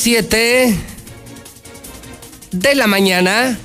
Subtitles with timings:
[0.00, 0.74] 7
[2.52, 3.58] de la mañana,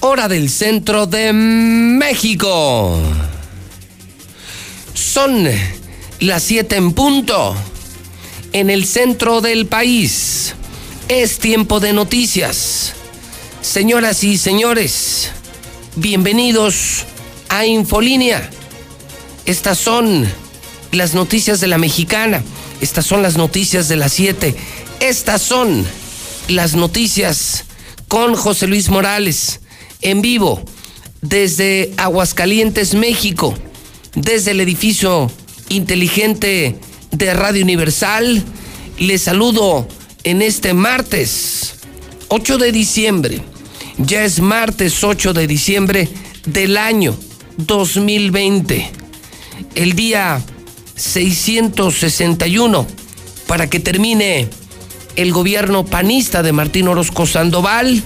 [0.00, 2.98] hora del centro de México.
[4.94, 5.46] Son
[6.20, 7.54] las 7 en punto
[8.54, 10.54] en el centro del país.
[11.08, 12.94] Es tiempo de noticias.
[13.60, 15.32] Señoras y señores,
[15.96, 17.04] bienvenidos
[17.50, 18.48] a Infolínea.
[19.44, 20.26] Estas son
[20.92, 22.42] las noticias de la mexicana.
[22.80, 24.54] Estas son las noticias de las 7.
[25.00, 25.84] Estas son
[26.48, 27.64] las noticias
[28.08, 29.60] con José Luis Morales
[30.02, 30.62] en vivo
[31.22, 33.54] desde Aguascalientes, México,
[34.14, 35.30] desde el edificio
[35.68, 36.78] inteligente
[37.10, 38.44] de Radio Universal.
[38.98, 39.88] Les saludo
[40.24, 41.74] en este martes
[42.28, 43.40] 8 de diciembre.
[43.98, 46.08] Ya es martes 8 de diciembre
[46.44, 47.16] del año
[47.56, 48.90] 2020.
[49.74, 50.42] El día
[50.96, 52.86] 661
[53.46, 54.48] para que termine
[55.16, 58.02] el gobierno panista de Martín Orozco Sandoval.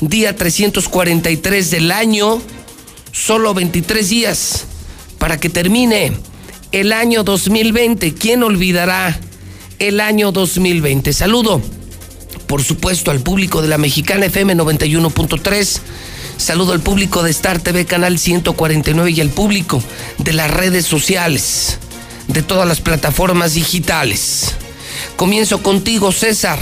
[0.00, 2.40] Día 343 del año.
[3.12, 4.64] Solo 23 días
[5.18, 6.12] para que termine
[6.72, 8.14] el año 2020.
[8.14, 9.20] ¿Quién olvidará
[9.78, 11.12] el año 2020?
[11.12, 11.60] Saludo,
[12.46, 15.80] por supuesto, al público de la Mexicana FM 91.3.
[16.36, 19.82] Saludo al público de Star TV Canal 149 y al público
[20.18, 21.78] de las redes sociales,
[22.32, 24.54] de todas las plataformas digitales.
[25.16, 26.58] Comienzo contigo, César,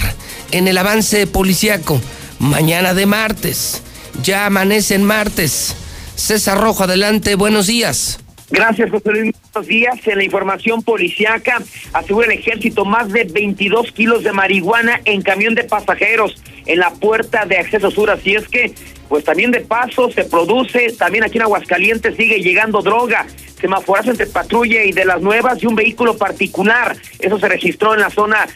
[0.50, 2.00] en el avance policiaco.
[2.38, 3.82] Mañana de martes.
[4.22, 5.76] Ya amanece en martes.
[6.14, 8.20] César Rojo, adelante, buenos días.
[8.50, 9.34] Gracias, José Luis.
[9.52, 9.98] Buenos días.
[10.06, 11.62] En la información policiaca,
[11.92, 16.90] asegura el ejército más de 22 kilos de marihuana en camión de pasajeros en la
[16.90, 18.10] puerta de acceso sur.
[18.10, 18.72] Así es que,
[19.08, 23.26] pues también de paso se produce, también aquí en Aguascalientes sigue llegando droga
[23.60, 26.96] semaforazo entre patrulla y de las nuevas y un vehículo particular.
[27.18, 28.46] Eso se registró en la zona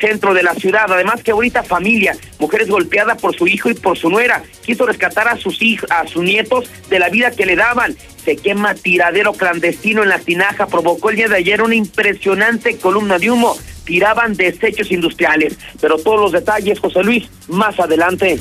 [0.00, 0.90] centro de la ciudad.
[0.90, 5.28] Además que ahorita familia, mujeres golpeadas por su hijo y por su nuera, quiso rescatar
[5.28, 7.96] a sus hijos, a sus nietos de la vida que le daban.
[8.24, 13.18] Se quema tiradero clandestino en la tinaja, provocó el día de ayer una impresionante columna
[13.18, 13.56] de humo.
[13.84, 15.58] Tiraban desechos industriales.
[15.80, 18.38] Pero todos los detalles, José Luis, más adelante.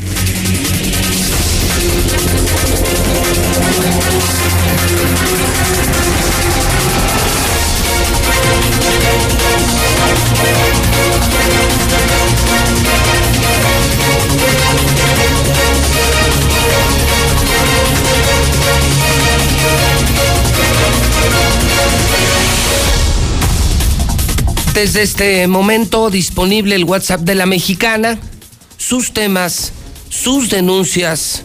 [24.74, 28.18] Desde este momento disponible el WhatsApp de la mexicana,
[28.78, 29.72] sus temas,
[30.10, 31.44] sus denuncias,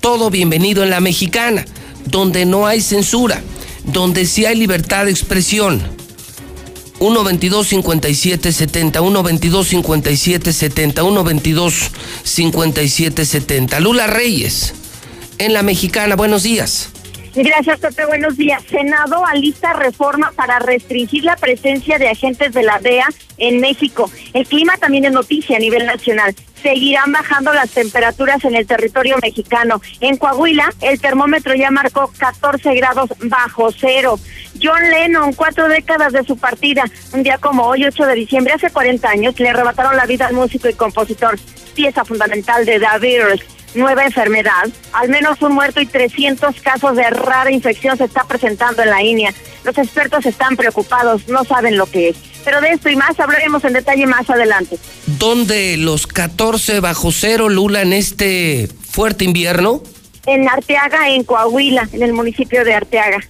[0.00, 1.64] todo bienvenido en la mexicana,
[2.04, 3.42] donde no hay censura,
[3.82, 5.82] donde sí hay libertad de expresión.
[7.00, 11.74] 122 57 70 122 57 70 122
[12.22, 14.74] 57 70 Lula Reyes
[15.38, 16.90] en la mexicana buenos días
[17.34, 18.06] Gracias, Pepe.
[18.06, 18.62] Buenos días.
[18.68, 23.06] Senado alista reforma para restringir la presencia de agentes de la DEA
[23.38, 24.10] en México.
[24.34, 26.34] El clima también es noticia a nivel nacional.
[26.60, 29.80] Seguirán bajando las temperaturas en el territorio mexicano.
[30.00, 34.18] En Coahuila, el termómetro ya marcó 14 grados bajo cero.
[34.60, 36.84] John Lennon, cuatro décadas de su partida.
[37.14, 40.34] Un día como hoy, 8 de diciembre, hace 40 años, le arrebataron la vida al
[40.34, 41.38] músico y compositor,
[41.74, 43.20] pieza fundamental de David
[43.74, 44.68] nueva enfermedad.
[44.92, 49.02] Al menos un muerto y 300 casos de rara infección se está presentando en la
[49.02, 49.34] India.
[49.64, 52.16] Los expertos están preocupados, no saben lo que es.
[52.44, 54.78] Pero de esto y más hablaremos en detalle más adelante.
[55.06, 59.82] ¿Dónde los 14 bajo cero, Lula, en este fuerte invierno?
[60.26, 63.20] En Arteaga, en Coahuila, en el municipio de Arteaga.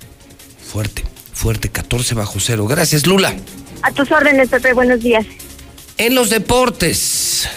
[0.64, 2.66] Fuerte, fuerte, 14 bajo cero.
[2.66, 3.34] Gracias, Lula.
[3.82, 5.26] A tus órdenes, Pepe, buenos días.
[5.96, 7.48] En los deportes,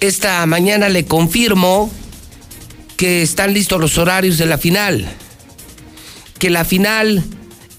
[0.00, 1.90] esta mañana le confirmo
[2.96, 5.06] que están listos los horarios de la final,
[6.38, 7.22] que la final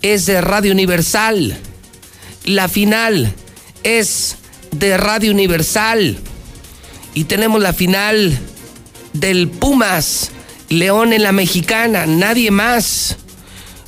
[0.02, 1.58] es de Radio Universal,
[2.46, 3.34] la final
[3.84, 4.38] es
[4.72, 6.18] de Radio Universal
[7.14, 8.38] y tenemos la final
[9.14, 10.32] del Pumas,
[10.70, 13.18] León en la Mexicana, nadie más.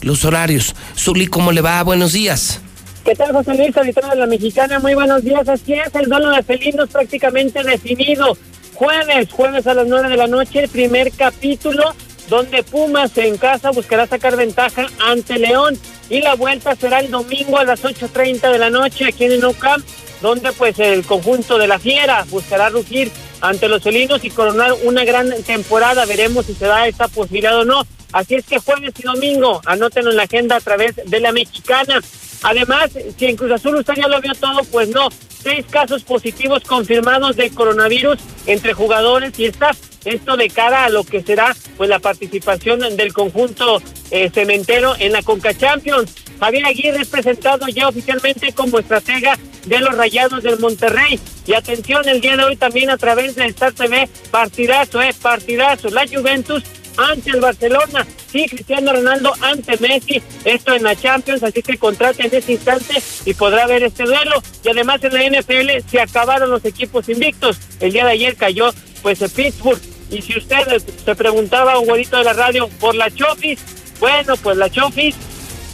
[0.01, 0.75] Los horarios.
[0.97, 1.83] Zuli, ¿cómo le va?
[1.83, 2.61] Buenos días.
[3.03, 4.79] ¿Qué tal, José Luis, auditorio de la Mexicana?
[4.79, 5.47] Muy buenos días.
[5.47, 8.37] Así es, el duelo de felinos prácticamente definido.
[8.75, 11.95] Jueves, jueves a las nueve de la noche, el primer capítulo
[12.29, 15.77] donde Pumas en casa buscará sacar ventaja ante León
[16.09, 19.77] y la vuelta será el domingo a las 8.30 de la noche aquí en Enoca,
[20.21, 23.11] donde pues el conjunto de la Fiera buscará rugir
[23.41, 26.05] ante los felinos y coronar una gran temporada.
[26.05, 27.85] Veremos si se da esta posibilidad o no.
[28.11, 31.99] Así es que jueves y domingo, anótenlo en la agenda a través de la mexicana.
[32.43, 35.09] Además, si en Cruz Azul usted ya lo vio todo, pues no.
[35.41, 39.77] Seis casos positivos confirmados de coronavirus entre jugadores y staff.
[40.05, 43.81] Esto de cara a lo que será pues la participación del conjunto
[44.11, 46.15] eh, cementero en la Conca Champions.
[46.39, 51.19] Javier Aguirre es presentado ya oficialmente como estratega de los Rayados del Monterrey.
[51.45, 55.89] Y atención, el día de hoy también a través de Star TV, partidazo, eh, partidazo.
[55.89, 56.63] La Juventus
[56.99, 58.05] ante el Barcelona.
[58.31, 63.01] Sí, Cristiano Ronaldo ante Messi, esto en la Champions, así que contrate en ese instante
[63.25, 64.41] y podrá ver este duelo.
[64.63, 67.57] Y además en la NFL se acabaron los equipos invictos.
[67.79, 69.81] El día de ayer cayó pues el Pittsburgh.
[70.11, 73.59] Y si usted se preguntaba, un güerito de la radio, por la Chofis,
[73.99, 75.15] bueno, pues la Chofis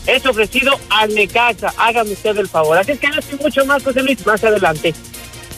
[0.07, 1.73] es ofrecido al Necaxa.
[1.77, 2.77] Hágame usted el favor.
[2.77, 4.93] Así que no estoy mucho más, José Luis, más adelante.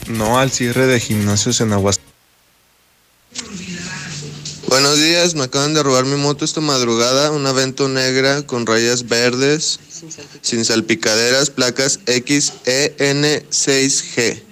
[0.08, 2.00] No al cierre de gimnasios en Aguas.
[4.68, 9.08] Buenos días, me acaban de robar mi moto esta madrugada, una vento negra con rayas
[9.08, 9.80] verdes,
[10.42, 14.47] sin salpicaderas, placas XEN6G.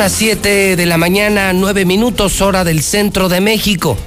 [0.00, 3.98] Las 7 de la mañana, 9 minutos hora del centro de México.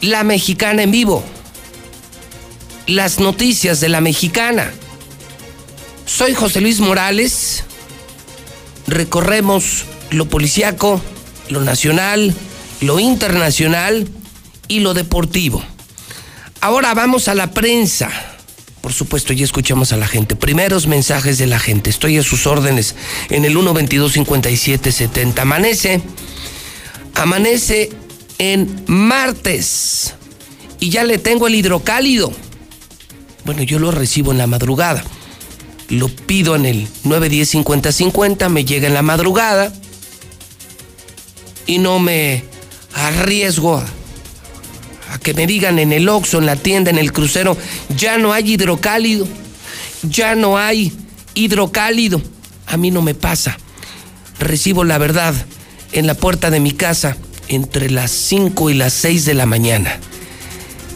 [0.00, 1.24] La mexicana en vivo.
[2.86, 4.70] Las noticias de la mexicana.
[6.04, 7.64] Soy José Luis Morales.
[8.86, 11.00] Recorremos lo policiaco,
[11.48, 12.32] lo nacional,
[12.80, 14.06] lo internacional
[14.68, 15.60] y lo deportivo.
[16.60, 18.35] Ahora vamos a la prensa.
[18.86, 20.36] Por supuesto, ya escuchamos a la gente.
[20.36, 21.90] Primeros mensajes de la gente.
[21.90, 22.94] Estoy a sus órdenes
[23.30, 25.40] en el 122-5770.
[25.40, 26.00] Amanece.
[27.16, 27.90] Amanece
[28.38, 30.14] en martes.
[30.78, 32.32] Y ya le tengo el hidrocálido.
[33.44, 35.02] Bueno, yo lo recibo en la madrugada.
[35.88, 38.48] Lo pido en el 910-5050.
[38.50, 39.72] Me llega en la madrugada.
[41.66, 42.44] Y no me
[42.94, 43.95] arriesgo a
[45.18, 47.56] que me digan en el Oxxo, en la tienda, en el crucero,
[47.96, 49.26] ya no hay hidrocálido,
[50.02, 50.92] ya no hay
[51.34, 52.20] hidrocálido.
[52.66, 53.58] A mí no me pasa.
[54.38, 55.34] Recibo la verdad
[55.92, 57.16] en la puerta de mi casa
[57.48, 59.98] entre las 5 y las 6 de la mañana.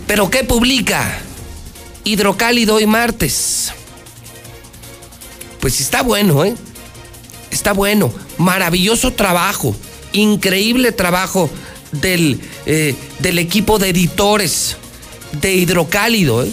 [0.06, 1.20] ¿Pero qué publica?
[2.04, 3.72] Hidrocálido hoy martes.
[5.60, 6.54] Pues está bueno, ¿eh?
[7.50, 8.12] Está bueno.
[8.38, 9.76] Maravilloso trabajo.
[10.12, 11.50] Increíble trabajo
[11.92, 14.76] del, eh, del equipo de editores
[15.40, 16.44] de Hidrocálido.
[16.44, 16.50] ¿eh?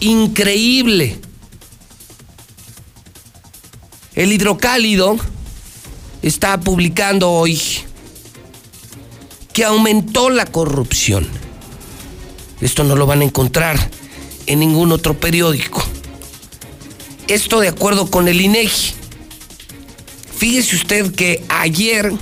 [0.00, 1.18] Increíble.
[4.14, 5.16] El Hidrocálido
[6.22, 7.60] está publicando hoy
[9.52, 11.26] que aumentó la corrupción.
[12.60, 13.78] Esto no lo van a encontrar
[14.46, 15.82] en ningún otro periódico.
[17.28, 18.94] Esto de acuerdo con el INEGI.
[20.36, 22.12] Fíjese usted que ayer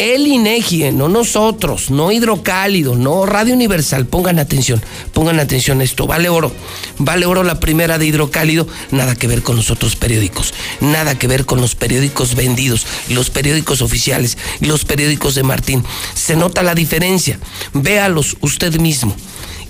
[0.00, 4.06] el INEGI, no nosotros, no Hidrocálido, no Radio Universal.
[4.06, 6.06] Pongan atención, pongan atención a esto.
[6.06, 6.50] Vale oro,
[6.96, 11.26] vale oro la primera de Hidrocálido, nada que ver con los otros periódicos, nada que
[11.26, 15.84] ver con los periódicos vendidos, los periódicos oficiales, los periódicos de Martín.
[16.14, 17.38] Se nota la diferencia,
[17.74, 19.14] véalos usted mismo.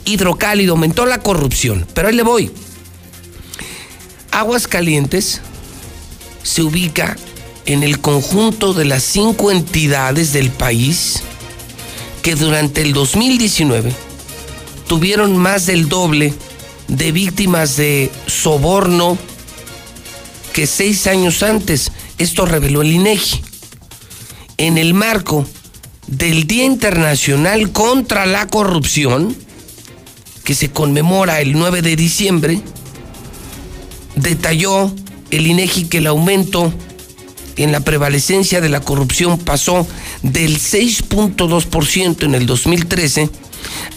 [0.04, 2.52] Hidrocálido aumentó la corrupción, pero ahí le voy.
[4.30, 5.40] Aguas Calientes
[6.44, 7.16] se ubica
[7.72, 11.22] en el conjunto de las cinco entidades del país
[12.20, 13.92] que durante el 2019
[14.88, 16.34] tuvieron más del doble
[16.88, 19.16] de víctimas de soborno
[20.52, 21.92] que seis años antes.
[22.18, 23.40] Esto reveló el INEGI.
[24.58, 25.46] En el marco
[26.08, 29.36] del Día Internacional contra la Corrupción,
[30.42, 32.60] que se conmemora el 9 de diciembre,
[34.16, 34.92] detalló
[35.30, 36.74] el INEGI que el aumento
[37.64, 39.86] en la prevalecencia de la corrupción pasó
[40.22, 43.30] del 6.2% en el 2013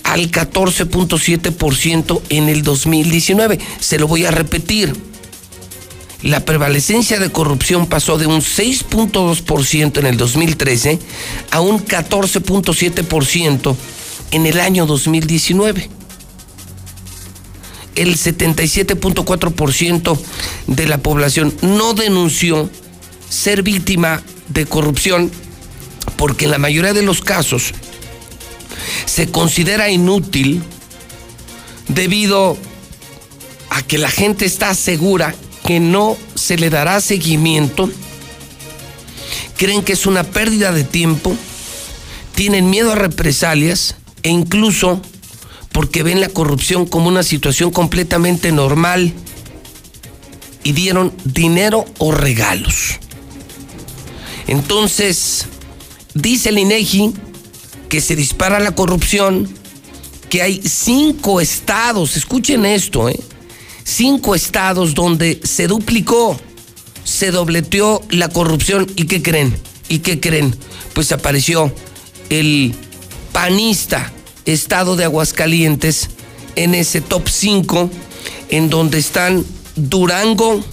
[0.04, 3.60] al 14.7% en el 2019.
[3.80, 4.94] Se lo voy a repetir.
[6.24, 11.00] La prevalecencia de corrupción pasó de un 6.2% en el 2013
[11.52, 13.76] a un 14.7%
[14.32, 15.90] en el año 2019.
[17.96, 20.20] El 77.4%
[20.68, 22.70] de la población no denunció
[23.34, 25.32] ser víctima de corrupción
[26.18, 27.74] porque en la mayoría de los casos
[29.06, 30.62] se considera inútil
[31.88, 32.58] debido
[33.70, 35.34] a que la gente está segura
[35.66, 37.90] que no se le dará seguimiento,
[39.58, 41.36] creen que es una pérdida de tiempo,
[42.36, 45.02] tienen miedo a represalias e incluso
[45.72, 49.14] porque ven la corrupción como una situación completamente normal
[50.64, 53.00] y dieron dinero o regalos.
[54.48, 55.46] Entonces,
[56.14, 57.14] dice el INEGI
[57.90, 59.48] que se dispara la corrupción,
[60.30, 63.20] que hay cinco estados, escuchen esto, ¿eh?
[63.84, 66.40] cinco estados donde se duplicó,
[67.04, 68.88] se dobleteó la corrupción.
[68.96, 69.56] ¿Y qué creen?
[69.90, 70.56] ¿Y qué creen?
[70.94, 71.74] Pues apareció
[72.30, 72.74] el
[73.32, 74.12] panista
[74.46, 76.10] estado de Aguascalientes
[76.56, 77.90] en ese top 5,
[78.50, 79.46] en donde están
[79.76, 80.64] Durango,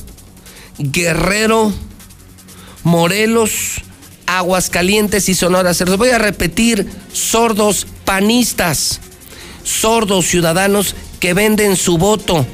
[0.79, 1.73] Guerrero,
[2.83, 3.83] Morelos,
[4.27, 5.75] Aguascalientes y Sonora.
[5.75, 9.01] Se los voy a repetir, sordos panistas,
[9.65, 12.47] sordos ciudadanos que venden su voto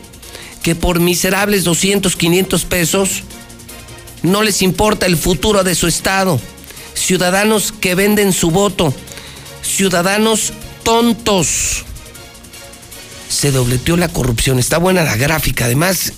[0.66, 3.22] que por miserables 200, 500 pesos
[4.24, 6.40] no les importa el futuro de su estado.
[6.92, 8.92] Ciudadanos que venden su voto.
[9.62, 10.52] Ciudadanos
[10.82, 11.84] tontos.
[13.28, 14.58] Se dobleteó la corrupción.
[14.58, 15.66] Está buena la gráfica.
[15.66, 16.14] Además,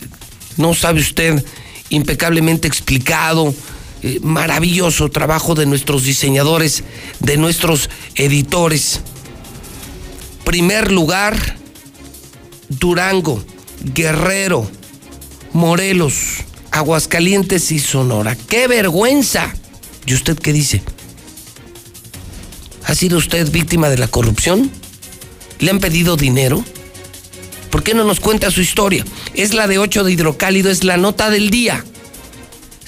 [0.57, 1.45] no sabe usted,
[1.91, 3.55] impecablemente explicado.
[4.03, 6.85] Eh, maravilloso trabajo de nuestros diseñadores,
[7.21, 9.01] de nuestros editores.
[10.45, 11.57] Primer lugar,
[12.69, 13.43] Durango.
[13.81, 14.69] Guerrero,
[15.53, 16.15] Morelos,
[16.71, 18.37] Aguascalientes y Sonora.
[18.37, 19.55] ¡Qué vergüenza!
[20.07, 20.83] ¿Y usted qué dice?
[22.85, 24.71] ¿Ha sido usted víctima de la corrupción?
[25.59, 26.65] ¿Le han pedido dinero?
[27.71, 29.05] ¿Por qué no nos cuenta su historia?
[29.35, 31.85] Es la de 8 de hidrocálido, es la nota del día.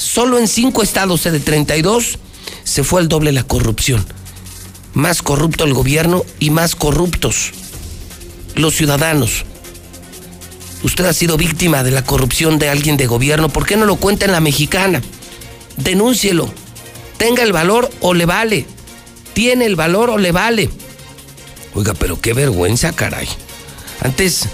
[0.01, 2.19] Solo en 5 estados de 32
[2.65, 4.05] se fue al doble la corrupción.
[4.95, 7.53] Más corrupto el gobierno y más corruptos
[8.57, 9.45] los ciudadanos
[10.83, 13.97] usted ha sido víctima de la corrupción de alguien de gobierno, ¿por qué no lo
[13.97, 15.03] cuenta en la mexicana?
[15.77, 16.53] Denúncielo.
[17.17, 18.67] Tenga el valor o le vale.
[19.35, 20.71] Tiene el valor o le vale.
[21.75, 23.29] Oiga, pero qué vergüenza, caray.
[24.03, 24.49] Antes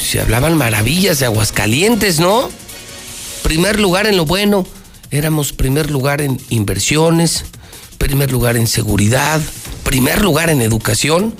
[0.00, 2.50] se hablaban maravillas de Aguascalientes, ¿no?
[3.50, 4.64] Primer lugar en lo bueno.
[5.10, 7.46] Éramos primer lugar en inversiones,
[7.98, 9.40] primer lugar en seguridad,
[9.82, 11.34] primer lugar en educación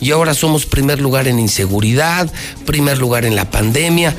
[0.00, 2.32] y ahora somos primer lugar en inseguridad,
[2.64, 4.14] primer lugar en la pandemia,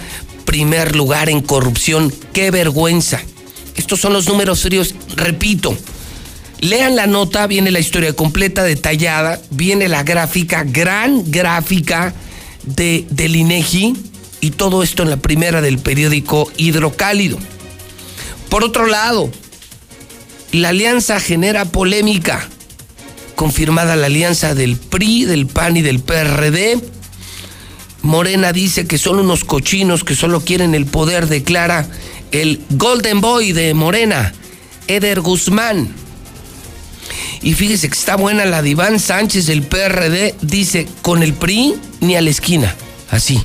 [0.46, 2.14] primer lugar en corrupción.
[2.32, 3.20] ¡Qué vergüenza!
[3.76, 5.76] Estos son los números fríos, repito.
[6.60, 12.14] Lean la nota, viene la historia completa, detallada, viene la gráfica, gran gráfica
[12.66, 14.11] de, del INEGI
[14.42, 17.38] y todo esto en la primera del periódico Hidrocálido.
[18.50, 19.32] Por otro lado,
[20.52, 22.50] la alianza genera polémica
[23.42, 26.80] confirmada la alianza del PRI, del PAN y del PRD.
[28.04, 31.88] Morena dice que son unos cochinos que solo quieren el poder, declara
[32.32, 34.32] el Golden Boy de Morena,
[34.88, 35.90] Eder Guzmán.
[37.42, 42.16] Y fíjese que está buena la de Sánchez del PRD, dice, con el PRI ni
[42.16, 42.76] a la esquina,
[43.10, 43.44] así,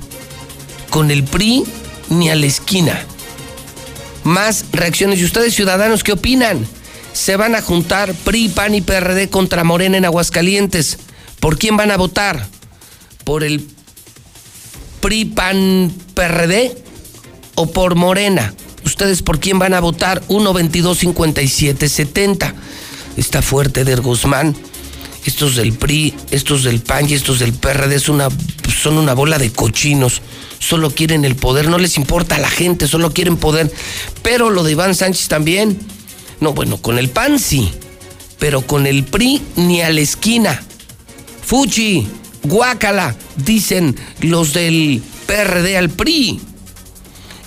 [0.90, 1.64] con el PRI
[2.11, 3.05] ni a la esquina.
[4.25, 5.21] Más reacciones.
[5.21, 6.66] ¿Y ustedes ciudadanos qué opinan?
[7.16, 10.99] se van a juntar PRI, PAN y PRD contra Morena en Aguascalientes.
[11.40, 12.47] ¿Por quién van a votar?
[13.25, 13.66] ¿Por el
[15.00, 16.76] PRI, PAN, PRD
[17.55, 18.52] o por Morena?
[18.85, 20.23] ¿Ustedes por quién van a votar?
[20.28, 22.55] 1, 22, 57, 70.
[23.16, 24.55] Está fuerte Der Guzmán.
[25.26, 28.28] Estos del PRI, estos del PAN y estos del PRD son una,
[28.80, 30.23] son una bola de cochinos.
[30.59, 33.71] Solo quieren el poder, no les importa a la gente, solo quieren poder.
[34.23, 35.78] Pero lo de Iván Sánchez también
[36.40, 37.71] no, bueno, con el PAN sí,
[38.38, 40.62] pero con el PRI ni a la esquina.
[41.42, 42.06] Fuchi,
[42.42, 46.40] guácala, dicen los del PRD al PRI.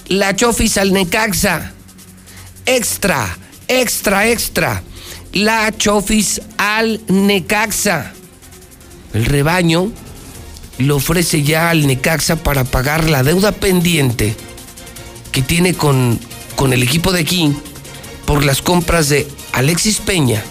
[0.07, 1.73] La Chofis al Necaxa.
[2.65, 4.83] Extra, extra, extra.
[5.33, 8.13] La Chofis al Necaxa.
[9.13, 9.91] El rebaño
[10.79, 14.35] le ofrece ya al Necaxa para pagar la deuda pendiente
[15.31, 16.19] que tiene con,
[16.55, 17.53] con el equipo de aquí
[18.25, 20.43] por las compras de Alexis Peña,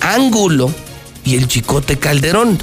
[0.00, 0.72] Ángulo
[1.24, 2.58] y el Chicote Calderón.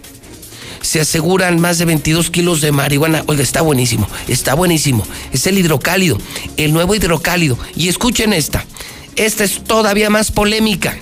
[0.87, 3.21] se aseguran más de 22 kilos de marihuana.
[3.27, 5.05] Oiga, está buenísimo, está buenísimo.
[5.33, 6.17] Es el hidrocálido,
[6.55, 7.59] el nuevo hidrocálido.
[7.75, 8.65] Y escuchen esta,
[9.17, 10.97] esta es todavía más polémica.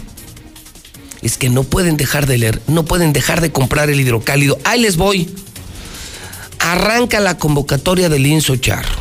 [1.22, 4.58] Es que no pueden dejar de leer, no pueden dejar de comprar el hidrocálido.
[4.64, 5.30] Ahí les voy.
[6.58, 9.00] Arranca la convocatoria del lienzo charro.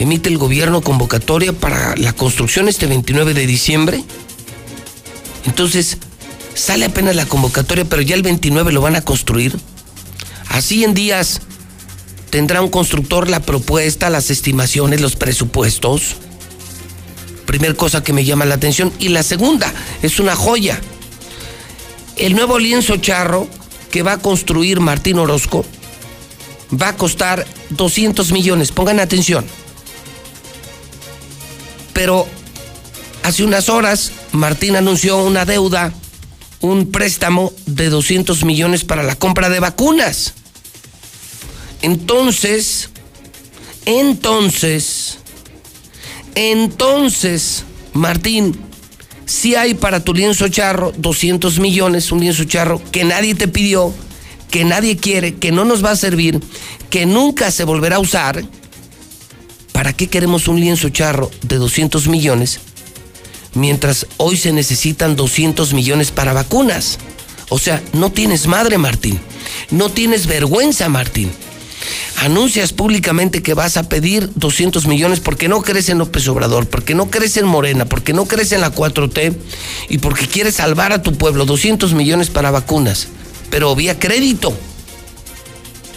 [0.00, 4.02] Emite el gobierno convocatoria para la construcción este 29 de diciembre.
[5.46, 5.98] Entonces,
[6.54, 9.58] Sale apenas la convocatoria, pero ya el 29 lo van a construir.
[10.48, 11.40] Así en días
[12.30, 16.16] tendrá un constructor la propuesta, las estimaciones, los presupuestos.
[17.46, 18.92] Primer cosa que me llama la atención.
[18.98, 20.80] Y la segunda, es una joya.
[22.16, 23.48] El nuevo lienzo charro
[23.90, 25.64] que va a construir Martín Orozco
[26.80, 28.72] va a costar 200 millones.
[28.72, 29.44] Pongan atención.
[31.92, 32.26] Pero
[33.22, 35.92] hace unas horas Martín anunció una deuda
[36.64, 40.32] un préstamo de 200 millones para la compra de vacunas.
[41.82, 42.88] Entonces,
[43.84, 45.18] entonces,
[46.34, 48.58] entonces, Martín,
[49.26, 53.92] si hay para tu lienzo charro 200 millones, un lienzo charro que nadie te pidió,
[54.50, 56.40] que nadie quiere, que no nos va a servir,
[56.88, 58.42] que nunca se volverá a usar,
[59.72, 62.58] ¿para qué queremos un lienzo charro de 200 millones
[63.54, 66.98] mientras hoy se necesitan 200 millones para vacunas.
[67.48, 69.20] O sea, no tienes madre, Martín.
[69.70, 71.30] No tienes vergüenza, Martín.
[72.20, 76.94] Anuncias públicamente que vas a pedir 200 millones porque no crees en López Obrador, porque
[76.94, 79.34] no crees en Morena, porque no crees en la 4T
[79.90, 81.44] y porque quieres salvar a tu pueblo.
[81.44, 83.08] 200 millones para vacunas,
[83.50, 84.56] pero vía crédito.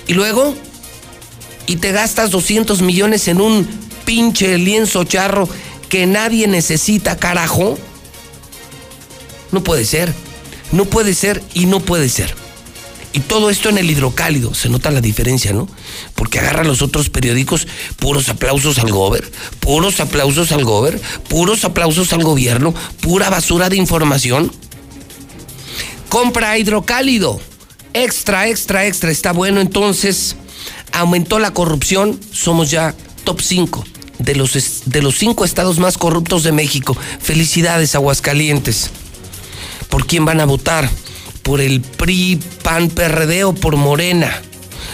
[0.08, 0.56] Y luego,
[1.66, 3.68] y te gastas 200 millones en un
[4.06, 5.48] pinche lienzo charro
[5.90, 7.78] que nadie necesita, carajo.
[9.52, 10.14] No puede ser,
[10.72, 12.34] no puede ser y no puede ser.
[13.14, 15.68] Y todo esto en el hidrocálido, se nota la diferencia, ¿no?
[16.14, 22.14] Porque agarra los otros periódicos puros aplausos al gober, puros aplausos al gober, puros aplausos
[22.14, 24.52] al gobierno, pura basura de información.
[26.10, 27.42] Compra hidrocálido,
[27.94, 30.36] extra, extra, extra, está bueno entonces.
[30.92, 33.84] Aumentó la corrupción, somos ya top 5
[34.20, 36.98] de los, de los cinco estados más corruptos de México.
[37.20, 38.92] Felicidades, Aguascalientes.
[39.90, 40.90] ¿Por quién van a votar?
[41.44, 44.42] ¿Por el PRI, PAN, PRD por Morena?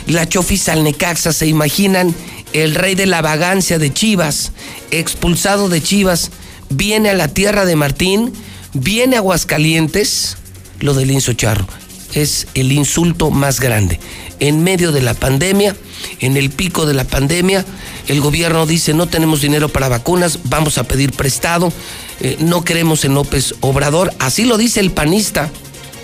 [0.07, 2.13] La Chofis ¿se imaginan?
[2.51, 4.51] El rey de la vagancia de Chivas,
[4.91, 6.29] expulsado de Chivas,
[6.69, 8.31] viene a la tierra de Martín,
[8.73, 10.37] viene a Aguascalientes,
[10.79, 11.65] lo del Inso Charro.
[12.13, 13.99] Es el insulto más grande.
[14.39, 15.75] En medio de la pandemia,
[16.19, 17.65] en el pico de la pandemia,
[18.07, 21.71] el gobierno dice no tenemos dinero para vacunas, vamos a pedir prestado,
[22.19, 25.51] eh, no queremos en López Obrador, así lo dice el panista.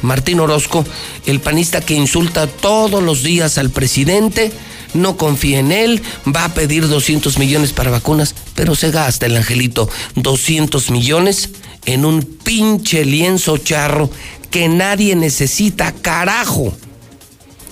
[0.02, 0.86] Martín Orozco,
[1.26, 4.54] el panista que insulta todos los días al presidente,
[4.94, 6.02] no confía en él,
[6.34, 11.50] va a pedir 200 millones para vacunas, pero se gasta el angelito 200 millones
[11.86, 14.10] en un pinche lienzo charro
[14.52, 16.74] que nadie necesita, carajo.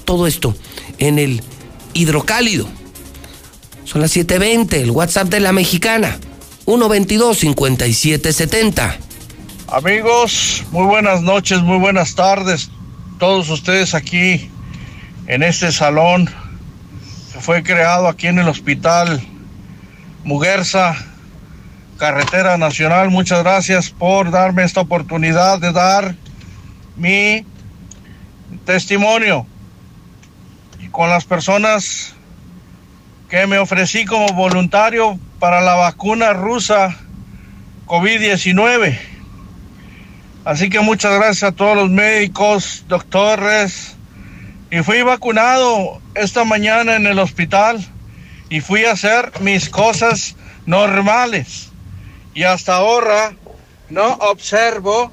[0.06, 0.56] Todo esto
[1.00, 1.44] en el
[1.94, 2.68] hidrocálido.
[3.84, 6.20] Son las 7.20, el WhatsApp de la mexicana,
[6.66, 8.98] 122-5770.
[9.70, 12.70] Amigos, muy buenas noches, muy buenas tardes.
[13.20, 14.50] Todos ustedes aquí
[15.28, 16.30] en este salón
[17.34, 19.22] que fue creado aquí en el hospital
[20.24, 20.96] Muguerza,
[21.98, 23.10] Carretera Nacional.
[23.10, 26.16] Muchas gracias por darme esta oportunidad de dar
[26.98, 27.46] mi
[28.66, 29.46] testimonio
[30.92, 32.16] con las personas
[33.30, 36.98] que me ofrecí como voluntario para la vacuna rusa
[37.86, 38.98] COVID-19.
[40.46, 43.96] Así que muchas gracias a todos los médicos, doctores.
[44.72, 47.86] Y fui vacunado esta mañana en el hospital
[48.50, 51.70] y fui a hacer mis cosas normales.
[52.34, 53.34] Y hasta ahora
[53.90, 55.12] no observo,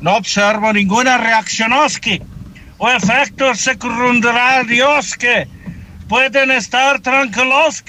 [0.00, 5.46] no observo ninguna reacción o efectos secundarios que
[6.08, 7.82] pueden estar tranquilos,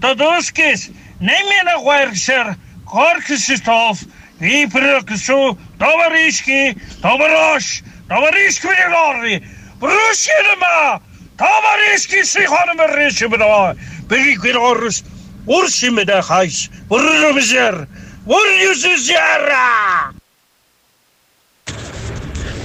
[0.00, 0.74] todos que
[1.20, 3.98] nemen a huercer, korkisistov,
[4.40, 9.44] и прекшу, товарищи, товарищ, товарищи Григорий,
[9.78, 11.02] Брусинема,
[11.36, 13.76] товарищи Сихонема Ришимена,
[14.08, 15.04] Перикирорус,
[15.46, 17.86] Урсимена Хайс, Уррумзер,
[18.24, 20.12] Уррюзера.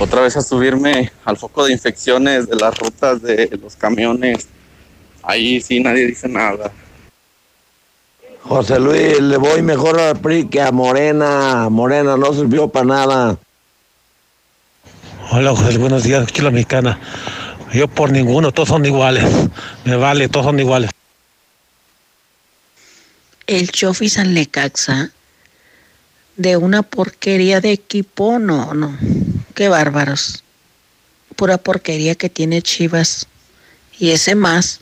[0.01, 4.49] otra vez a subirme al foco de infecciones de las rutas de los camiones
[5.23, 6.73] Ahí sí nadie dice nada.
[8.43, 11.69] José Luis, le voy mejor a PRI que a Morena.
[11.69, 13.39] Morena no sirvió para nada.
[15.31, 16.99] Hola, José, buenos días, Chila Mexicana.
[17.73, 19.25] Yo por ninguno, todos son iguales.
[19.85, 20.91] Me vale, todos son iguales.
[23.47, 25.11] El Chofi San Lecaxa
[26.37, 28.97] de una porquería de equipo, no, no.
[29.55, 30.43] Qué bárbaros.
[31.37, 33.27] Pura porquería que tiene Chivas.
[33.99, 34.81] Y ese más.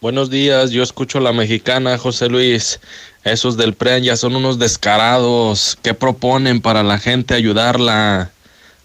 [0.00, 2.80] Buenos días, yo escucho la mexicana, José Luis.
[3.24, 5.78] Esos del PREN ya son unos descarados.
[5.82, 8.30] ¿Qué proponen para la gente ayudarla?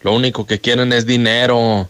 [0.01, 1.89] Lo único que quieren es dinero,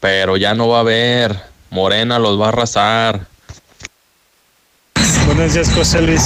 [0.00, 1.36] pero ya no va a haber.
[1.70, 3.26] Morena los va a arrasar.
[5.26, 6.22] Buenos días, José Luis.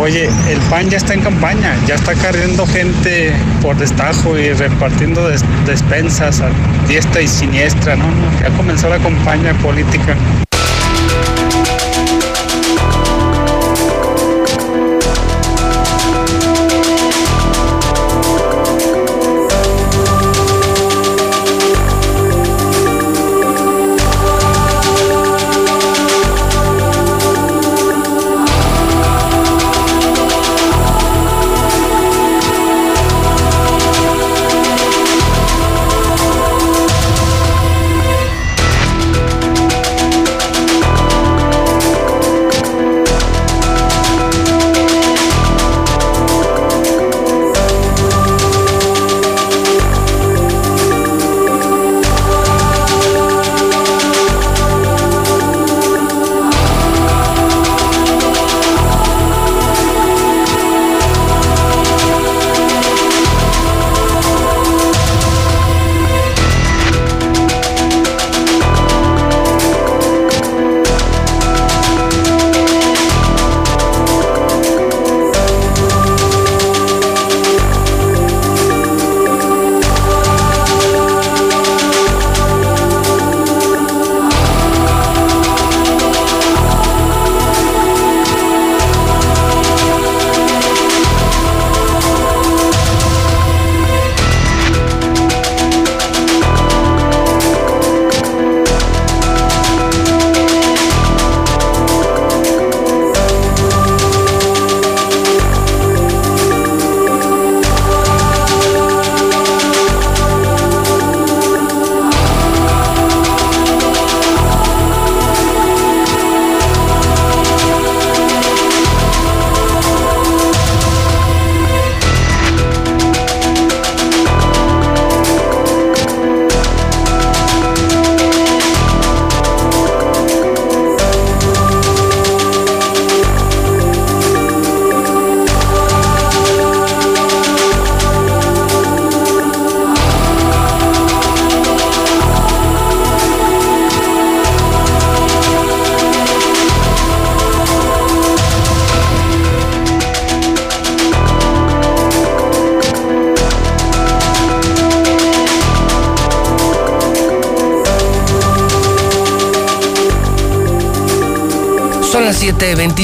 [0.00, 5.28] Oye, el PAN ya está en campaña, ya está cargando gente por destajo y repartiendo
[5.66, 6.48] despensas a
[6.88, 8.06] diestra y siniestra, ¿no?
[8.40, 10.16] Ya comenzó la campaña política.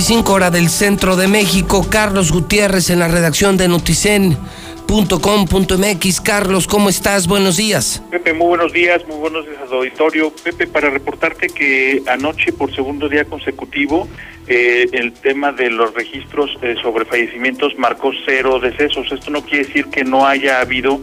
[0.06, 1.84] 7:25 horas del centro de México.
[1.90, 6.20] Carlos Gutiérrez en la redacción de noticen.com.mx.
[6.20, 7.26] Carlos, ¿cómo estás?
[7.26, 8.00] Buenos días.
[8.08, 10.32] Pepe, muy buenos días, muy buenos días al auditorio.
[10.44, 14.06] Pepe, para reportarte que anoche, por segundo día consecutivo,
[14.46, 19.10] eh, el tema de los registros eh, sobre fallecimientos marcó cero decesos.
[19.10, 21.00] Esto no quiere decir que no haya habido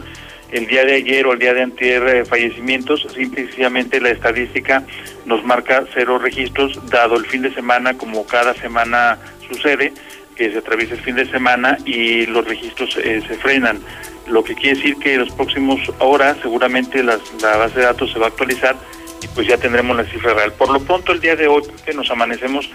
[0.53, 4.85] el día de ayer o el día de antier eh, fallecimientos, simplemente la estadística
[5.25, 9.93] nos marca cero registros, dado el fin de semana, como cada semana sucede,
[10.35, 13.79] que se atraviesa el fin de semana y los registros eh, se frenan.
[14.27, 18.11] Lo que quiere decir que en las próximas horas seguramente las, la base de datos
[18.11, 18.75] se va a actualizar
[19.21, 20.53] y pues ya tendremos la cifra real.
[20.53, 22.69] Por lo pronto el día de hoy que nos amanecemos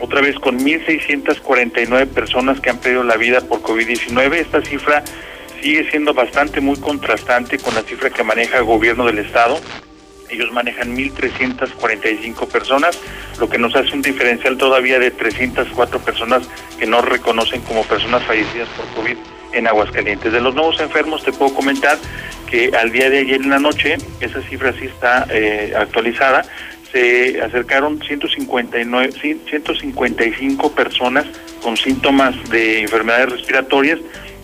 [0.00, 4.34] otra vez con 1.649 personas que han perdido la vida por COVID-19.
[4.34, 5.04] Esta cifra
[5.62, 9.58] sigue siendo bastante muy contrastante con la cifra que maneja el gobierno del estado.
[10.34, 12.98] Ellos manejan 1.345 personas,
[13.38, 18.22] lo que nos hace un diferencial todavía de 304 personas que no reconocen como personas
[18.24, 19.16] fallecidas por COVID
[19.52, 20.32] en Aguascalientes.
[20.32, 21.98] De los nuevos enfermos te puedo comentar
[22.50, 26.44] que al día de ayer en la noche, esa cifra sí está eh, actualizada,
[26.92, 31.26] se acercaron 159, 155 personas
[31.62, 33.98] con síntomas de enfermedades respiratorias,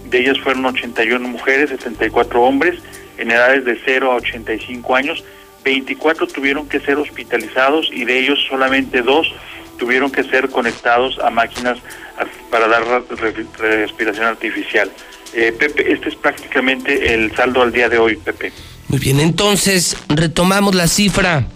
[0.08, 2.80] de ellas fueron 81 mujeres, 74 hombres,
[3.18, 5.24] en edades de 0 a 85 años.
[5.64, 9.32] 24 tuvieron que ser hospitalizados y de ellos solamente dos
[9.78, 11.78] tuvieron que ser conectados a máquinas
[12.50, 12.82] para dar
[13.58, 14.90] respiración artificial.
[15.32, 18.52] Eh, Pepe, este es prácticamente el saldo al día de hoy, Pepe.
[18.88, 21.46] Muy bien, entonces retomamos la cifra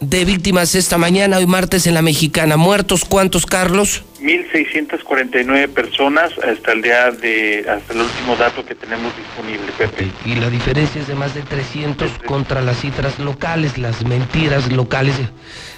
[0.00, 2.56] de víctimas esta mañana, hoy martes en la mexicana.
[2.56, 4.04] ¿Muertos cuántos, Carlos?
[4.20, 10.10] 1.649 personas hasta el día de, hasta el último dato que tenemos disponible, Pepe.
[10.24, 15.14] Y la diferencia es de más de 300 contra las cifras locales, las mentiras locales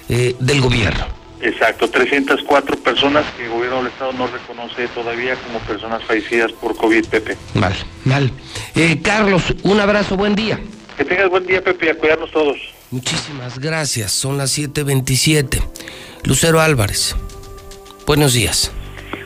[0.09, 1.05] eh, del gobierno.
[1.41, 6.75] Exacto, 304 personas que el gobierno del Estado no reconoce todavía como personas fallecidas por
[6.75, 7.35] COVID, Pepe.
[7.55, 7.73] Mal,
[8.05, 8.31] mal.
[8.75, 10.59] Eh, Carlos, un abrazo, buen día.
[10.97, 12.57] Que tengas buen día, Pepe, y a cuidarnos todos.
[12.91, 15.63] Muchísimas gracias, son las 7.27.
[16.25, 17.15] Lucero Álvarez,
[18.05, 18.69] buenos días.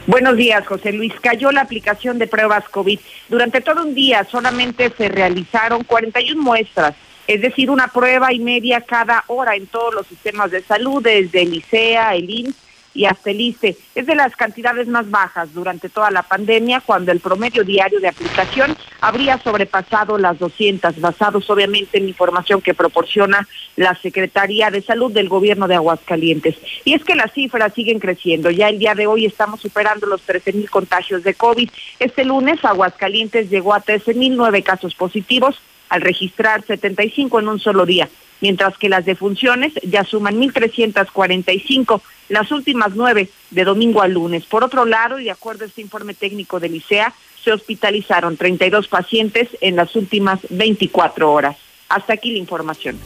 [0.06, 1.14] Buenos días, José Luis.
[1.20, 3.00] Cayó la aplicación de pruebas COVID.
[3.28, 6.94] Durante todo un día solamente se realizaron 41 muestras,
[7.26, 11.42] es decir, una prueba y media cada hora en todos los sistemas de salud, desde
[11.42, 12.56] el ICEA, el INS
[12.96, 13.78] y hasta el ICE.
[13.94, 18.08] Es de las cantidades más bajas durante toda la pandemia, cuando el promedio diario de
[18.08, 25.12] aplicación habría sobrepasado las 200, basados obviamente en información que proporciona la Secretaría de Salud
[25.12, 26.56] del Gobierno de Aguascalientes.
[26.86, 28.50] Y es que las cifras siguen creciendo.
[28.50, 31.70] Ya el día de hoy estamos superando los 13 mil contagios de COVID.
[32.00, 37.60] Este lunes Aguascalientes llegó a 13 mil nueve casos positivos al registrar 75 en un
[37.60, 38.10] solo día
[38.42, 44.46] mientras que las defunciones ya suman 1.345, las últimas nueve de domingo a lunes.
[44.46, 48.88] Por otro lado, y de acuerdo a este informe técnico del ICEA, se hospitalizaron 32
[48.88, 51.58] pacientes en las últimas 24 horas.
[51.90, 53.00] Hasta aquí la información.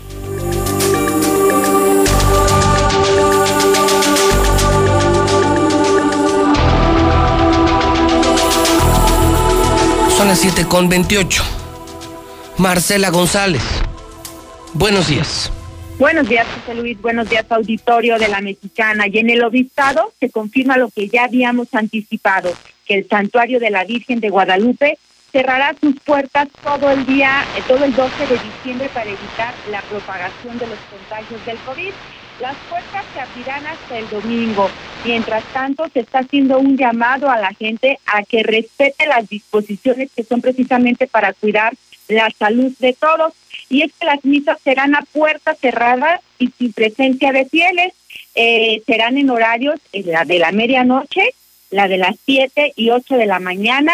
[10.17, 11.43] Son las 7 con 28.
[12.57, 13.61] Marcela González.
[14.73, 15.51] Buenos días.
[15.97, 17.01] Buenos días, José Luis.
[17.01, 19.07] Buenos días, auditorio de la Mexicana.
[19.07, 22.53] Y en el obispado se confirma lo que ya habíamos anticipado,
[22.85, 24.99] que el santuario de la Virgen de Guadalupe
[25.31, 29.81] cerrará sus puertas todo el día, eh, todo el 12 de diciembre para evitar la
[29.81, 31.91] propagación de los contagios del COVID.
[32.39, 34.69] Las puertas se abrirán hasta el domingo.
[35.03, 40.11] Mientras tanto, se está haciendo un llamado a la gente a que respete las disposiciones
[40.15, 41.73] que son precisamente para cuidar
[42.09, 43.33] la salud de todos
[43.69, 47.93] y es que las misas serán a puerta cerrada y sin presencia de fieles.
[48.35, 51.33] Eh, serán en horarios eh, la de la medianoche,
[51.69, 53.93] la de las 7 y 8 de la mañana,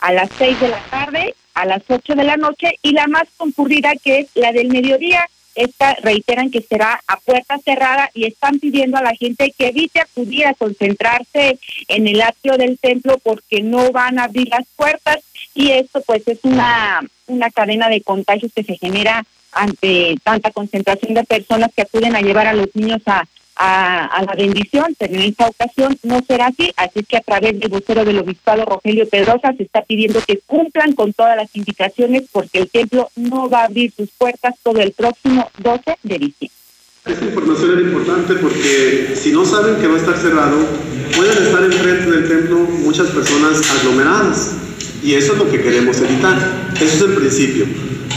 [0.00, 3.24] a las 6 de la tarde, a las 8 de la noche y la más
[3.36, 5.26] concurrida que es la del mediodía.
[5.54, 10.00] Esta reiteran que será a puerta cerrada y están pidiendo a la gente que evite
[10.00, 15.18] acudir a concentrarse en el atrio del templo porque no van a abrir las puertas
[15.54, 21.14] y esto pues es una, una cadena de contagios que se genera ante tanta concentración
[21.14, 23.24] de personas que acuden a llevar a los niños a,
[23.56, 27.68] a, la bendición, pero en esta ocasión no será así, así que a través del
[27.68, 32.58] vocero del obispado Rogelio Pedrosa se está pidiendo que cumplan con todas las indicaciones porque
[32.58, 36.58] el templo no va a abrir sus puertas todo el próximo 12 de diciembre.
[37.06, 40.56] Esta información era importante porque si no saben que va a estar cerrado,
[41.14, 44.56] pueden estar enfrente del templo muchas personas aglomeradas
[45.04, 46.72] y eso es lo que queremos evitar.
[46.76, 47.66] Eso es el principio.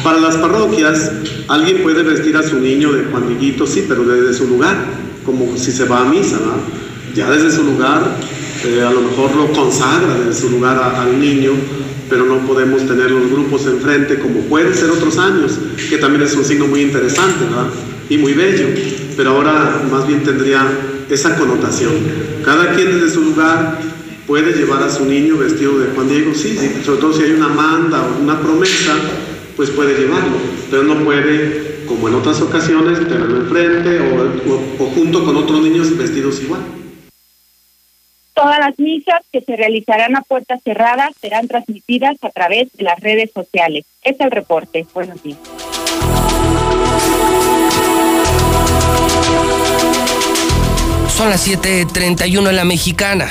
[0.03, 1.11] Para las parroquias,
[1.49, 3.25] alguien puede vestir a su niño de Juan
[3.65, 4.75] sí, pero desde su lugar,
[5.25, 6.37] como si se va a misa,
[7.13, 8.17] Ya desde su lugar,
[8.63, 11.51] eh, a lo mejor lo consagra desde su lugar al niño,
[12.09, 16.35] pero no podemos tener los grupos enfrente como puede ser otros años, que también es
[16.35, 17.67] un signo muy interesante, ¿verdad?
[18.09, 18.67] Y muy bello,
[19.17, 20.65] pero ahora más bien tendría
[21.09, 21.91] esa connotación.
[22.45, 23.77] Cada quien desde su lugar
[24.27, 27.47] puede llevar a su niño vestido de Juan Diego, sí, sobre todo si hay una
[27.47, 28.93] manda o una promesa,
[29.55, 30.35] pues puede llevarlo,
[30.69, 35.97] pero no puede, como en otras ocasiones, tenerlo enfrente o, o junto con otros niños
[35.97, 36.61] vestidos igual.
[38.33, 42.99] Todas las misas que se realizarán a puertas cerradas serán transmitidas a través de las
[42.99, 43.85] redes sociales.
[44.03, 44.85] Es el reporte.
[44.93, 45.39] Buenos días.
[51.17, 53.27] Son las 7:31 en la mexicana.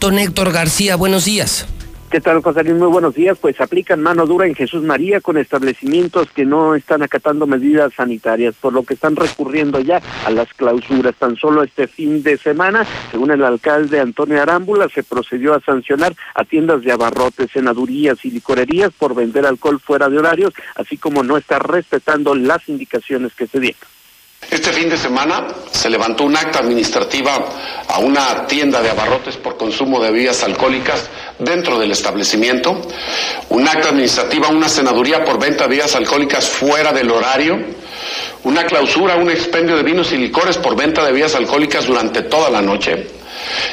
[0.00, 1.66] Don Héctor García, buenos días.
[2.10, 2.76] ¿Qué tal, José Luis?
[2.76, 3.36] Muy buenos días.
[3.38, 8.54] Pues aplican mano dura en Jesús María con establecimientos que no están acatando medidas sanitarias,
[8.58, 11.14] por lo que están recurriendo ya a las clausuras.
[11.16, 16.16] Tan solo este fin de semana, según el alcalde Antonio Arámbula, se procedió a sancionar
[16.34, 21.22] a tiendas de abarrotes, senadurías y licorerías por vender alcohol fuera de horarios, así como
[21.22, 23.99] no estar respetando las indicaciones que se dieron.
[24.50, 27.38] Este fin de semana se levantó un acta administrativa
[27.86, 31.08] a una tienda de abarrotes por consumo de bebidas alcohólicas
[31.38, 32.82] dentro del establecimiento,
[33.50, 37.60] un acta administrativa a una senaduría por venta de bebidas alcohólicas fuera del horario,
[38.42, 42.50] una clausura un expendio de vinos y licores por venta de bebidas alcohólicas durante toda
[42.50, 43.06] la noche,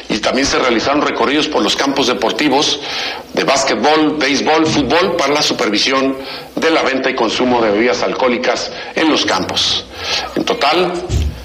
[0.10, 2.80] y también se realizaron recorridos por los campos deportivos
[3.34, 6.18] de básquetbol, béisbol, fútbol para la supervisión
[6.56, 9.86] de la venta y consumo de bebidas alcohólicas en los campos.
[10.36, 10.94] En total,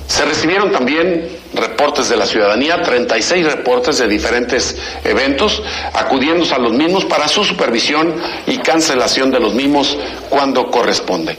[0.06, 5.62] se recibieron también reportes de la ciudadanía, 36 reportes de diferentes eventos,
[5.94, 8.14] acudiéndose a los mismos para su supervisión
[8.46, 9.96] y cancelación de los mismos
[10.28, 11.38] cuando corresponde.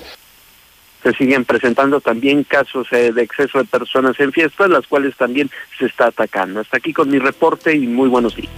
[1.04, 5.52] Se siguen presentando también casos eh, de exceso de personas en fiestas, las cuales también
[5.78, 6.62] se está atacando.
[6.62, 8.52] Hasta aquí con mi reporte y muy buenos días.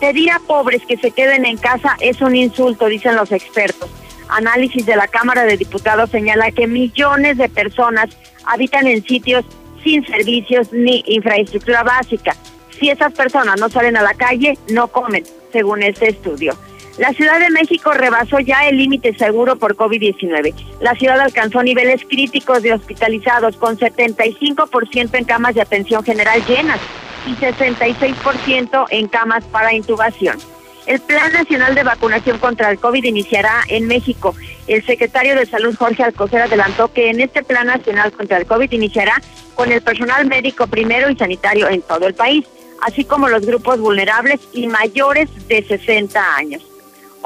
[0.00, 3.88] Pedir a pobres que se queden en casa es un insulto, dicen los expertos.
[4.28, 8.10] Análisis de la Cámara de Diputados señala que millones de personas
[8.44, 9.44] habitan en sitios
[9.82, 12.36] sin servicios ni infraestructura básica.
[12.78, 16.54] Si esas personas no salen a la calle, no comen, según este estudio.
[16.98, 20.54] La Ciudad de México rebasó ya el límite seguro por COVID-19.
[20.80, 26.80] La ciudad alcanzó niveles críticos de hospitalizados con 75% en camas de atención general llenas
[27.26, 30.38] y 66% en camas para intubación.
[30.86, 34.36] El Plan Nacional de Vacunación contra el COVID iniciará en México.
[34.68, 38.70] El secretario de Salud, Jorge Alcocer, adelantó que en este Plan Nacional contra el COVID
[38.70, 39.20] iniciará
[39.56, 42.46] con el personal médico primero y sanitario en todo el país,
[42.82, 46.62] así como los grupos vulnerables y mayores de 60 años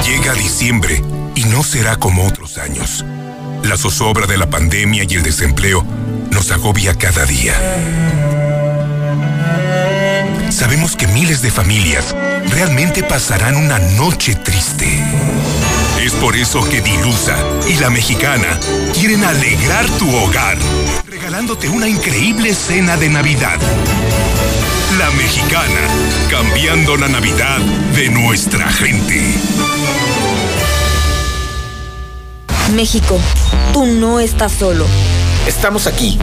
[0.05, 1.01] Llega diciembre
[1.35, 3.05] y no será como otros años.
[3.63, 5.85] La zozobra de la pandemia y el desempleo
[6.31, 7.53] nos agobia cada día.
[10.49, 12.15] Sabemos que miles de familias
[12.49, 15.03] realmente pasarán una noche triste.
[16.03, 17.37] Es por eso que Dilusa
[17.67, 18.59] y la mexicana
[18.93, 20.57] quieren alegrar tu hogar,
[21.07, 23.59] regalándote una increíble cena de Navidad.
[24.97, 25.79] La mexicana,
[26.29, 27.59] cambiando la Navidad
[27.95, 29.35] de nuestra gente.
[32.73, 33.19] México,
[33.73, 34.85] tú no estás solo.
[35.47, 36.19] Estamos aquí.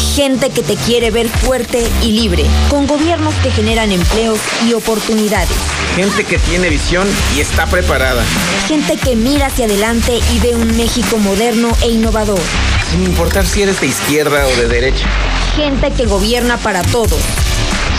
[0.00, 4.38] Gente que te quiere ver fuerte y libre, con gobiernos que generan empleos
[4.68, 5.56] y oportunidades.
[5.96, 8.22] Gente que tiene visión y está preparada.
[8.68, 12.40] Gente que mira hacia adelante y ve un México moderno e innovador.
[12.90, 15.06] Sin importar si eres de izquierda o de derecha.
[15.56, 17.20] Gente que gobierna para todos.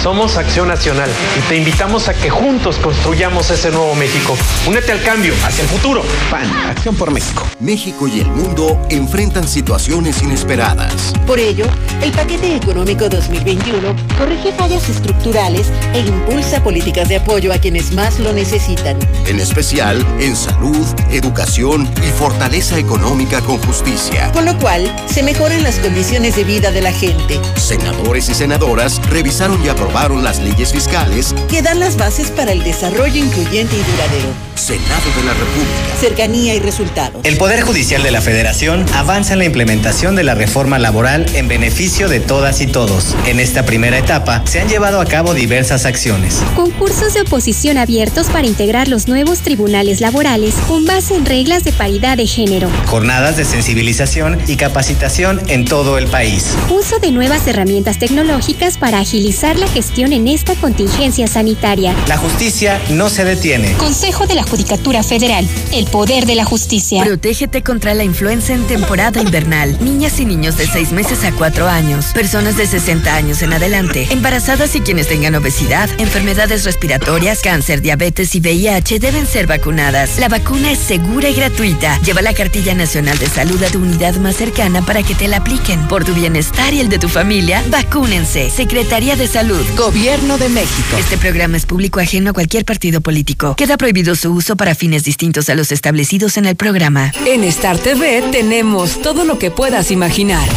[0.03, 4.37] Somos Acción Nacional y te invitamos a que juntos construyamos ese nuevo México.
[4.65, 6.03] Únete al cambio, hacia el futuro.
[6.31, 7.45] PAN, Acción por México.
[7.59, 11.11] México y el mundo enfrentan situaciones inesperadas.
[11.27, 11.65] Por ello,
[12.01, 18.19] el paquete económico 2021 corrige fallas estructurales e impulsa políticas de apoyo a quienes más
[18.19, 18.97] lo necesitan.
[19.25, 24.31] En especial en salud, educación y fortaleza económica con justicia.
[24.31, 27.37] Con lo cual, se mejoran las condiciones de vida de la gente.
[27.57, 32.63] Senadores y senadoras revisaron y aprobaron las leyes fiscales que dan las bases para el
[32.63, 34.49] desarrollo incluyente y duradero.
[34.55, 35.97] Senado de la República.
[35.99, 37.21] Cercanía y resultados.
[37.23, 41.47] El Poder Judicial de la Federación avanza en la implementación de la reforma laboral en
[41.47, 43.15] beneficio de todas y todos.
[43.25, 46.41] En esta primera etapa se han llevado a cabo diversas acciones.
[46.55, 51.71] Concursos de oposición abiertos para integrar los nuevos tribunales laborales con base en reglas de
[51.71, 52.69] paridad de género.
[52.85, 56.53] Jornadas de sensibilización y capacitación en todo el país.
[56.69, 61.95] Uso de nuevas herramientas tecnológicas para agilizar la gestión en esta contingencia sanitaria.
[62.07, 63.71] La justicia no se detiene.
[63.77, 65.47] Consejo de la Judicatura Federal.
[65.71, 67.01] El poder de la justicia.
[67.05, 69.77] Protégete contra la influenza en temporada invernal.
[69.81, 72.07] Niñas y niños de 6 meses a 4 años.
[72.13, 74.07] Personas de 60 años en adelante.
[74.11, 80.19] Embarazadas y quienes tengan obesidad, enfermedades respiratorias, cáncer, diabetes y VIH deben ser vacunadas.
[80.19, 81.97] La vacuna es segura y gratuita.
[82.01, 85.37] Lleva la cartilla nacional de salud a tu unidad más cercana para que te la
[85.37, 85.87] apliquen.
[85.87, 88.49] Por tu bienestar y el de tu familia, vacúnense.
[88.49, 89.68] Secretaría de Salud.
[89.77, 90.97] Gobierno de México.
[90.97, 93.55] Este programa es público ajeno a cualquier partido político.
[93.55, 97.11] Queda prohibido su uso para fines distintos a los establecidos en el programa.
[97.25, 100.47] En Star TV tenemos todo lo que puedas imaginar.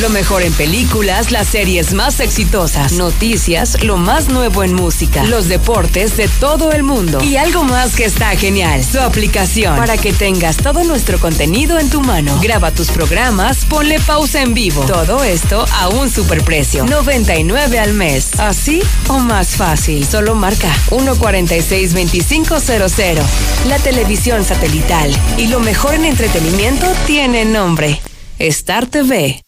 [0.00, 5.48] Lo mejor en películas, las series más exitosas, noticias, lo más nuevo en música, los
[5.48, 10.12] deportes de todo el mundo y algo más que está genial, su aplicación para que
[10.12, 12.40] tengas todo nuestro contenido en tu mano.
[12.42, 14.84] Graba tus programas, ponle pausa en vivo.
[14.86, 18.32] Todo esto a un superprecio, 99 al mes.
[18.56, 20.06] ¿Así o más fácil?
[20.06, 23.20] Solo marca 146-2500.
[23.68, 28.00] La televisión satelital y lo mejor en entretenimiento tiene nombre.
[28.38, 29.42] Star TV.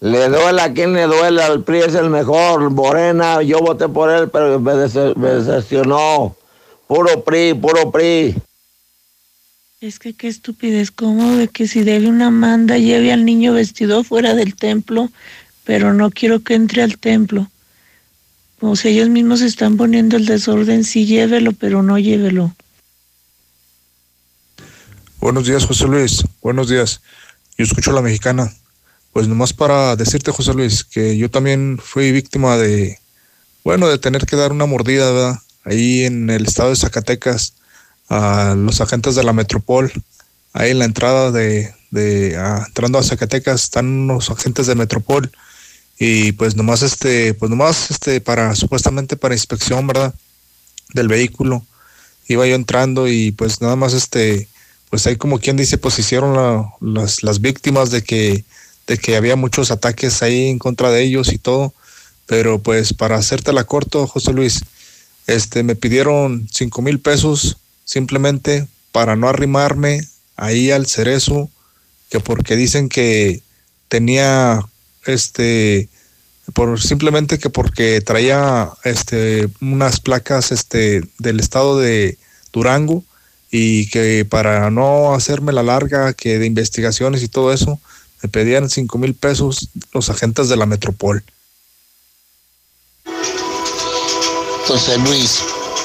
[0.00, 2.70] Le duela a quien le duela, el PRI es el mejor.
[2.70, 6.34] Morena, yo voté por él, pero me, dece- me decepcionó.
[6.88, 8.36] Puro PRI, puro PRI.
[9.82, 14.02] Es que qué estupidez, ¿cómo de que si debe una manda lleve al niño vestido
[14.02, 15.10] fuera del templo,
[15.64, 17.48] pero no quiero que entre al templo?
[18.60, 22.54] O sea, ellos mismos están poniendo el desorden, sí llévelo, pero no llévelo.
[25.20, 26.24] Buenos días, José Luis.
[26.40, 27.00] Buenos días.
[27.58, 28.52] Yo escucho a la mexicana.
[29.12, 32.98] Pues nomás para decirte, José Luis, que yo también fui víctima de,
[33.64, 35.42] bueno, de tener que dar una mordida.
[35.64, 37.54] Ahí en el estado de Zacatecas,
[38.08, 39.92] a los agentes de la Metropol.
[40.52, 45.30] Ahí en la entrada de, de a- entrando a Zacatecas están unos agentes de Metropol.
[45.98, 50.14] Y pues nomás este, pues nomás este, para, supuestamente para inspección, ¿verdad?
[50.92, 51.64] Del vehículo.
[52.28, 54.48] Iba yo entrando y pues nada más este,
[54.90, 58.44] pues ahí como quien dice, pues hicieron la- las, las víctimas de que,
[58.86, 61.72] de que había muchos ataques ahí en contra de ellos y todo.
[62.26, 64.60] Pero pues para hacértela corto, José Luis,
[65.26, 71.48] este, me pidieron cinco mil pesos simplemente para no arrimarme ahí al cerezo,
[72.10, 73.42] que porque dicen que
[73.88, 74.60] tenía
[75.06, 75.88] este
[76.54, 82.18] por simplemente que porque traía este unas placas este del estado de
[82.52, 83.02] Durango
[83.50, 87.80] y que para no hacerme la larga que de investigaciones y todo eso
[88.22, 91.22] me pedían cinco mil pesos los agentes de la Metropol.
[94.66, 95.42] José Luis,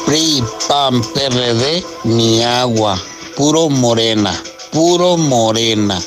[0.08, 3.00] PRI, PAN, PRD, ni agua,
[3.38, 4.42] puro morena,
[4.72, 6.02] puro morena.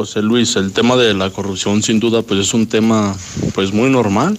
[0.00, 3.14] José Luis, el tema de la corrupción sin duda pues es un tema
[3.54, 4.38] pues muy normal.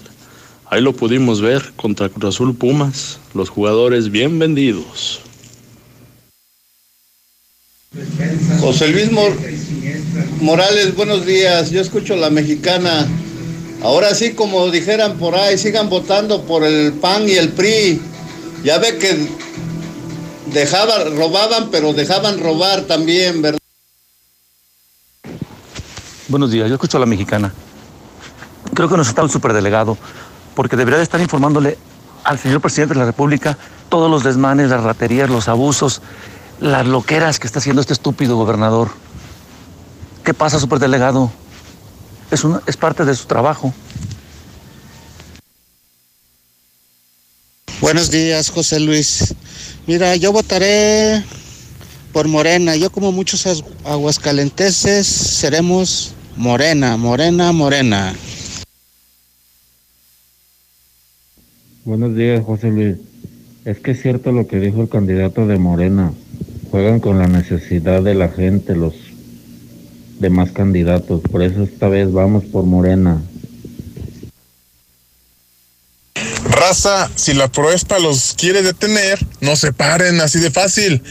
[0.66, 5.20] Ahí lo pudimos ver contra Cruz Azul Pumas, los jugadores bien vendidos.
[8.60, 9.38] José Luis Mor-
[10.42, 11.70] Morales, buenos días.
[11.70, 13.08] Yo escucho la mexicana.
[13.84, 18.02] Ahora sí, como dijeran por ahí, sigan votando por el PAN y el PRI.
[18.64, 19.16] Ya ve que
[20.52, 23.61] dejaban, robaban, pero dejaban robar también, ¿verdad?
[26.32, 27.52] Buenos días, yo escucho a la mexicana.
[28.74, 29.98] Creo que nos está un superdelegado,
[30.56, 31.78] porque debería de estar informándole
[32.24, 33.58] al señor presidente de la República
[33.90, 36.02] todos los desmanes, las raterías, los abusos,
[36.62, 38.92] las loqueras que está haciendo este estúpido gobernador.
[40.24, 41.30] ¿Qué pasa, superdelegado?
[42.32, 43.74] Es, es parte de su trabajo.
[47.82, 49.36] Buenos días, José Luis.
[49.86, 51.26] Mira, yo votaré
[52.14, 52.78] por Morena.
[52.78, 53.46] Yo como muchos
[53.84, 58.16] aguascalenteses seremos Morena, Morena, Morena.
[61.84, 62.98] Buenos días, José Luis.
[63.66, 66.14] Es que es cierto lo que dijo el candidato de Morena.
[66.72, 68.94] Juegan con la necesidad de la gente, los
[70.20, 71.22] demás candidatos.
[71.22, 73.22] Por eso esta vez vamos por Morena.
[76.50, 81.02] Raza, si la proesta los quiere detener, no se paren así de fácil.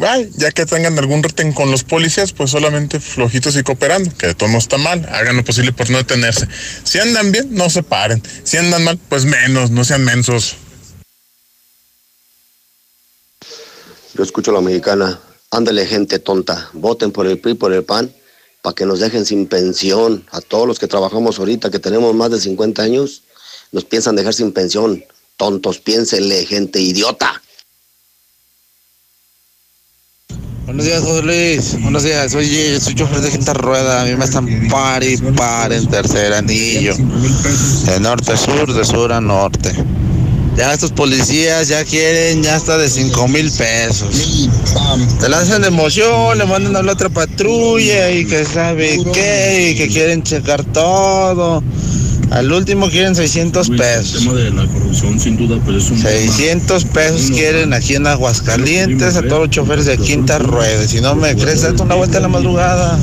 [0.00, 4.34] Ay, ya que tengan algún reten con los policías, pues solamente flojitos y cooperando, que
[4.34, 6.48] todo no está mal, hagan lo posible por no detenerse.
[6.82, 8.22] Si andan bien, no se paren.
[8.42, 10.56] Si andan mal, pues menos, no sean mensos.
[14.14, 15.20] Yo escucho a la mexicana.
[15.50, 16.68] Ándale, gente tonta.
[16.72, 18.12] Voten por el PRI, por el PAN,
[18.62, 20.26] para que nos dejen sin pensión.
[20.32, 23.22] A todos los que trabajamos ahorita, que tenemos más de 50 años,
[23.70, 25.04] nos piensan dejar sin pensión.
[25.36, 27.40] Tontos, piénsenle, gente idiota.
[30.74, 31.82] Buenos días, José Luis.
[31.82, 32.34] Buenos días.
[32.34, 34.02] Oye, soy chofer de quinta rueda.
[34.02, 36.96] A mí me están par y par en tercer anillo.
[37.86, 39.72] De norte a sur, de sur a norte.
[40.56, 44.48] Ya estos policías ya quieren ya hasta de 5 mil pesos.
[45.20, 49.74] Te lanzan de emoción, le mandan a la otra patrulla y que sabe qué, y
[49.76, 51.62] que quieren checar todo.
[52.34, 54.14] Al último quieren 600 pesos.
[54.14, 58.08] El tema de la corrupción, sin duda, pues es un 600 pesos quieren aquí en
[58.08, 60.84] Aguascalientes a todos los choferes de quinta rueda.
[60.88, 62.98] Si no me crees, date una vuelta en la madrugada.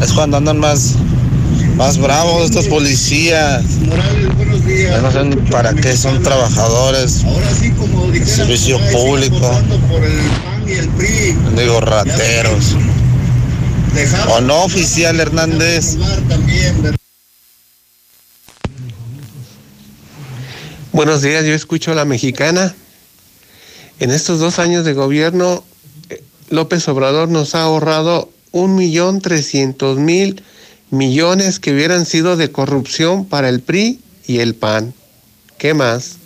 [0.00, 0.94] Es cuando andan más,
[1.74, 3.64] más bravos estos policías.
[4.68, 7.24] Ya no sé ni para qué son trabajadores.
[8.24, 9.60] Servicio público.
[11.56, 12.76] Digo, rateros.
[14.28, 15.96] ¿O no, oficial Hernández?
[20.98, 22.74] Buenos días, yo escucho a la mexicana.
[24.00, 25.62] En estos dos años de gobierno,
[26.10, 30.42] eh, López Obrador nos ha ahorrado un millón trescientos mil
[30.90, 34.92] millones que hubieran sido de corrupción para el PRI y el PAN.
[35.56, 36.16] ¿Qué más?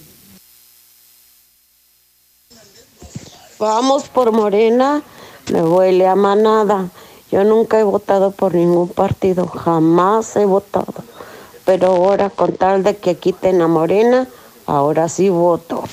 [3.58, 5.02] Vamos por Morena,
[5.52, 6.88] me huele a manada.
[7.30, 10.94] Yo nunca he votado por ningún partido, jamás he votado.
[11.66, 14.28] Pero ahora con tal de que quiten a Morena,
[14.66, 15.84] ahora sí voto.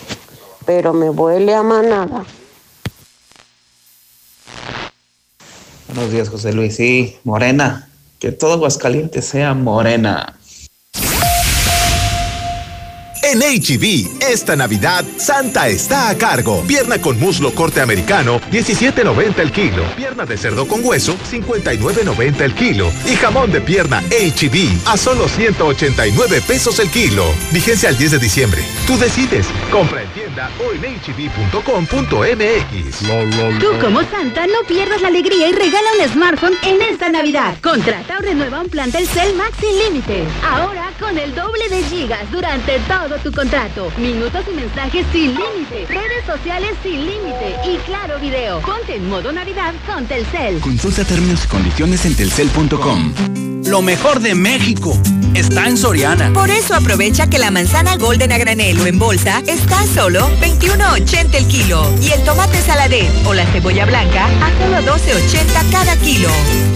[0.66, 2.26] Pero me huele a manada.
[5.88, 6.76] Buenos días, José Luis.
[6.76, 7.90] Sí, Morena.
[8.20, 10.39] Que todo Aguascalientes sea Morena.
[13.32, 16.64] En HB, esta Navidad, Santa está a cargo.
[16.66, 19.84] Pierna con muslo corte americano, 17.90 el kilo.
[19.96, 22.92] Pierna de cerdo con hueso, 59.90 el kilo.
[23.06, 27.24] Y jamón de pierna HB a solo 189 pesos el kilo.
[27.52, 28.64] Vigencia al 10 de diciembre.
[28.88, 29.46] Tú decides.
[29.72, 30.10] Compra en
[30.40, 33.00] tienda o en hb.com.mx.
[33.60, 37.58] Tú como Santa no pierdas la alegría y regala un smartphone en esta Navidad.
[37.62, 40.24] Contrata o renueva un plan Telcel Max sin límite.
[40.44, 43.92] Ahora con el doble de gigas durante todo tu contrato.
[43.98, 45.86] Minutos y mensajes sin límite.
[45.88, 47.56] Redes sociales sin límite.
[47.66, 48.60] Y claro video.
[48.62, 50.60] Ponte en modo Navidad con Telcel.
[50.60, 53.49] Consulta términos y condiciones en telcel.com.
[53.70, 55.00] Lo mejor de México
[55.36, 56.34] está en Soriana.
[56.34, 61.46] Por eso aprovecha que la manzana golden a en bolsa está a solo 21.80 el
[61.46, 66.30] kilo y el tomate saladet o la cebolla blanca a solo 12.80 cada kilo.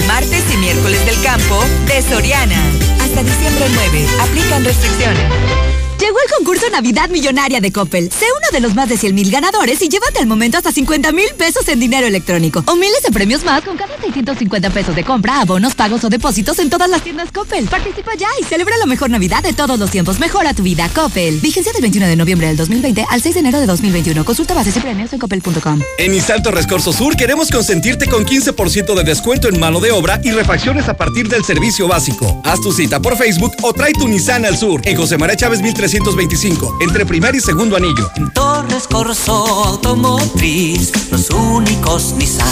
[0.06, 2.62] Martes y miércoles del campo de Soriana.
[3.02, 4.08] Hasta diciembre 9.
[4.22, 5.73] Aplican restricciones.
[6.04, 8.12] Llegó el concurso Navidad Millonaria de Coppel.
[8.12, 11.14] Sé uno de los más de 100 mil ganadores y llévate al momento hasta 50
[11.14, 12.62] mil pesos en dinero electrónico.
[12.68, 16.60] O miles de premios más con cada 650 pesos de compra, abonos, pagos o depósitos
[16.60, 17.70] en todas las tiendas Coppel.
[17.70, 20.20] Participa ya y celebra la mejor Navidad de todos los tiempos.
[20.20, 21.40] Mejora tu vida, Coppel.
[21.40, 24.26] Vigencia del 21 de noviembre del 2020 al 6 de enero de 2021.
[24.26, 25.82] Consulta bases y premios en coppel.com.
[26.00, 30.32] En Isalto Rescorso Sur queremos consentirte con 15% de descuento en mano de obra y
[30.32, 32.42] refacciones a partir del servicio básico.
[32.44, 35.62] Haz tu cita por Facebook o trae tu Nissan al sur en José María Chávez
[35.62, 38.10] 1300 1925, entre primer y segundo anillo.
[38.34, 42.48] Torres Corso Automotriz, los únicos Nissan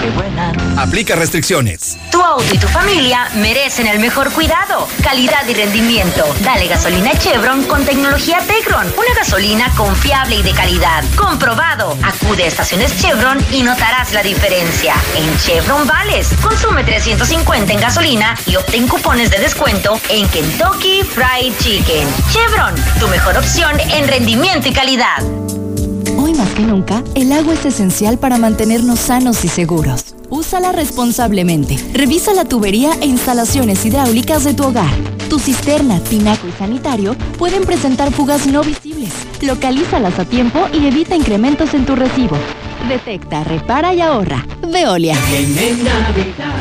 [0.00, 0.52] que buena.
[0.76, 1.98] Aplica restricciones.
[2.10, 6.24] Tu auto y tu familia merecen el mejor cuidado, calidad y rendimiento.
[6.42, 11.04] Dale gasolina Chevron con tecnología Tecron, una gasolina confiable y de calidad.
[11.16, 11.96] Comprobado.
[12.02, 14.94] Acude a estaciones Chevron y notarás la diferencia.
[15.16, 21.54] En Chevron Vales, consume 350 en gasolina y obtén cupones de descuento en Kentucky Fried
[21.58, 22.08] Chicken.
[22.38, 25.16] Chevron, tu mejor opción en rendimiento y calidad.
[26.16, 30.14] Hoy más que nunca, el agua es esencial para mantenernos sanos y seguros.
[30.30, 31.76] Úsala responsablemente.
[31.92, 34.90] Revisa la tubería e instalaciones hidráulicas de tu hogar.
[35.28, 39.10] Tu cisterna, tinaco y sanitario pueden presentar fugas no visibles.
[39.40, 42.36] Localízalas a tiempo y evita incrementos en tu recibo.
[42.88, 44.46] Detecta, repara y ahorra.
[44.62, 45.16] Veolia.
[45.28, 46.54] Viene Navidad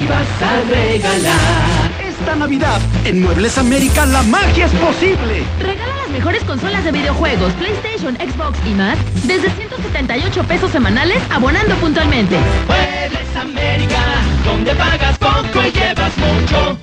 [0.00, 1.81] y vas a regalar.
[2.22, 5.42] Esta Navidad, en Muebles América, la magia es posible.
[5.58, 11.74] Regala las mejores consolas de videojuegos, PlayStation, Xbox y más, desde 178 pesos semanales, abonando
[11.78, 12.36] puntualmente.
[12.68, 14.04] Muebles América,
[14.44, 16.78] donde pagas poco y llevas mucho.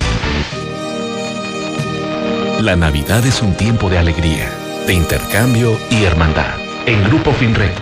[2.60, 4.50] La Navidad es un tiempo de alegría,
[4.86, 6.52] de intercambio y hermandad.
[6.84, 7.80] En Grupo Finreco,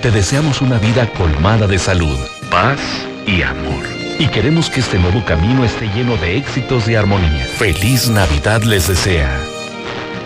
[0.00, 2.16] te deseamos una vida colmada de salud,
[2.48, 2.80] paz
[3.26, 3.93] y amor.
[4.18, 7.46] Y queremos que este nuevo camino esté lleno de éxitos y armonía.
[7.58, 9.40] Feliz Navidad les desea.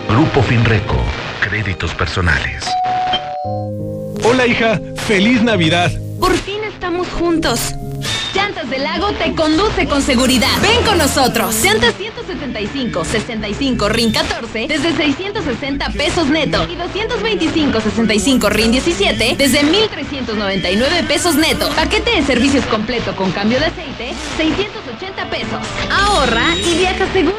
[0.07, 0.97] Grupo Finreco,
[1.41, 2.65] créditos personales.
[4.23, 5.91] Hola hija, feliz Navidad.
[6.19, 7.73] Por fin estamos juntos.
[8.33, 10.55] Llantas del Lago te conduce con seguridad.
[10.61, 11.63] Ven con nosotros.
[11.63, 19.63] Llantas 175, 65, RIN 14 desde 660 pesos neto y 225, 65, RIN 17 desde
[19.63, 21.69] 1399 pesos neto.
[21.75, 25.59] Paquete de servicios completo con cambio de aceite, 680 pesos.
[25.91, 27.38] Ahorra y viaja seguro.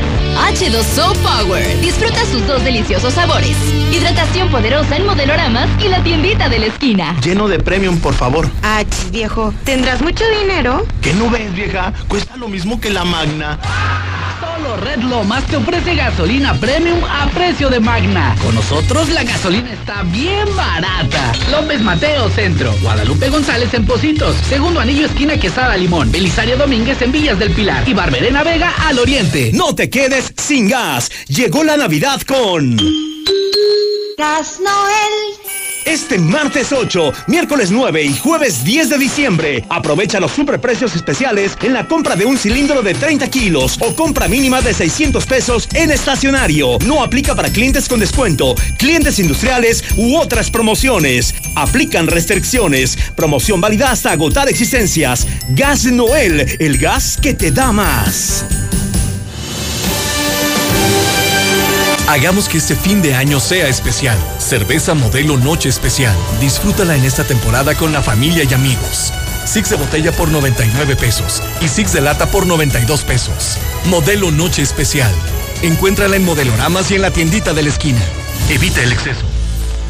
[0.53, 1.81] H2O Power.
[1.81, 3.57] Disfruta sus dos deliciosos sabores.
[3.91, 7.15] Hidratación poderosa en modeloramas y la tiendita de la esquina.
[7.21, 8.49] Lleno de premium, por favor.
[8.63, 9.53] Ah, viejo.
[9.65, 10.85] ¿Tendrás mucho dinero?
[11.01, 11.91] ¿Qué no ves, vieja?
[12.07, 13.59] Cuesta lo mismo que la magna.
[14.39, 18.35] Solo Red Lomas te ofrece gasolina premium a precio de Magna.
[18.41, 21.33] Con nosotros la gasolina está bien barata.
[21.51, 27.11] López Mateo Centro, Guadalupe González en Positos, Segundo Anillo Esquina Quesada Limón, Belisario Domínguez en
[27.11, 29.51] Villas del Pilar y Barberena Vega al Oriente.
[29.53, 31.11] No te quedes sin gas.
[31.27, 32.77] Llegó la Navidad con...
[34.17, 35.51] Gas Noel.
[35.85, 41.73] Este martes 8, miércoles 9 y jueves 10 de diciembre, aprovecha los superprecios especiales en
[41.73, 45.91] la compra de un cilindro de 30 kilos o compra mínima de 600 pesos en
[45.91, 46.77] estacionario.
[46.85, 51.33] No aplica para clientes con descuento, clientes industriales u otras promociones.
[51.55, 52.97] Aplican restricciones.
[53.15, 55.27] Promoción válida hasta agotar existencias.
[55.49, 58.45] Gas Noel, el gas que te da más.
[62.11, 64.17] Hagamos que este fin de año sea especial.
[64.37, 66.13] Cerveza modelo Noche Especial.
[66.41, 69.13] Disfrútala en esta temporada con la familia y amigos.
[69.45, 73.57] Six de botella por 99 pesos y Six de lata por 92 pesos.
[73.85, 75.09] Modelo Noche Especial.
[75.61, 78.01] Encuéntrala en Modeloramas y en la tiendita de la esquina.
[78.49, 79.21] Evita el exceso.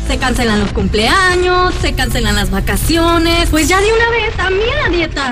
[0.07, 3.49] Se cancelan los cumpleaños, se cancelan las vacaciones.
[3.49, 5.31] Pues ya de una vez, también la dieta.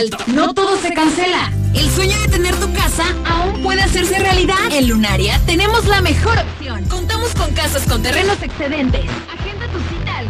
[0.00, 1.52] Alto, no todo se cancela.
[1.74, 4.56] El sueño de tener tu casa aún puede hacerse realidad.
[4.70, 6.84] En Lunaria tenemos la mejor opción.
[6.84, 9.04] Contamos con casas con terrenos excedentes.
[9.32, 10.28] Agenda tu cita al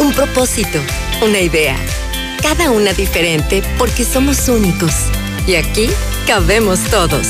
[0.00, 0.80] un propósito,
[1.24, 1.76] una idea.
[2.42, 4.94] Cada una diferente porque somos únicos.
[5.46, 5.88] Y aquí
[6.26, 7.28] cabemos todos.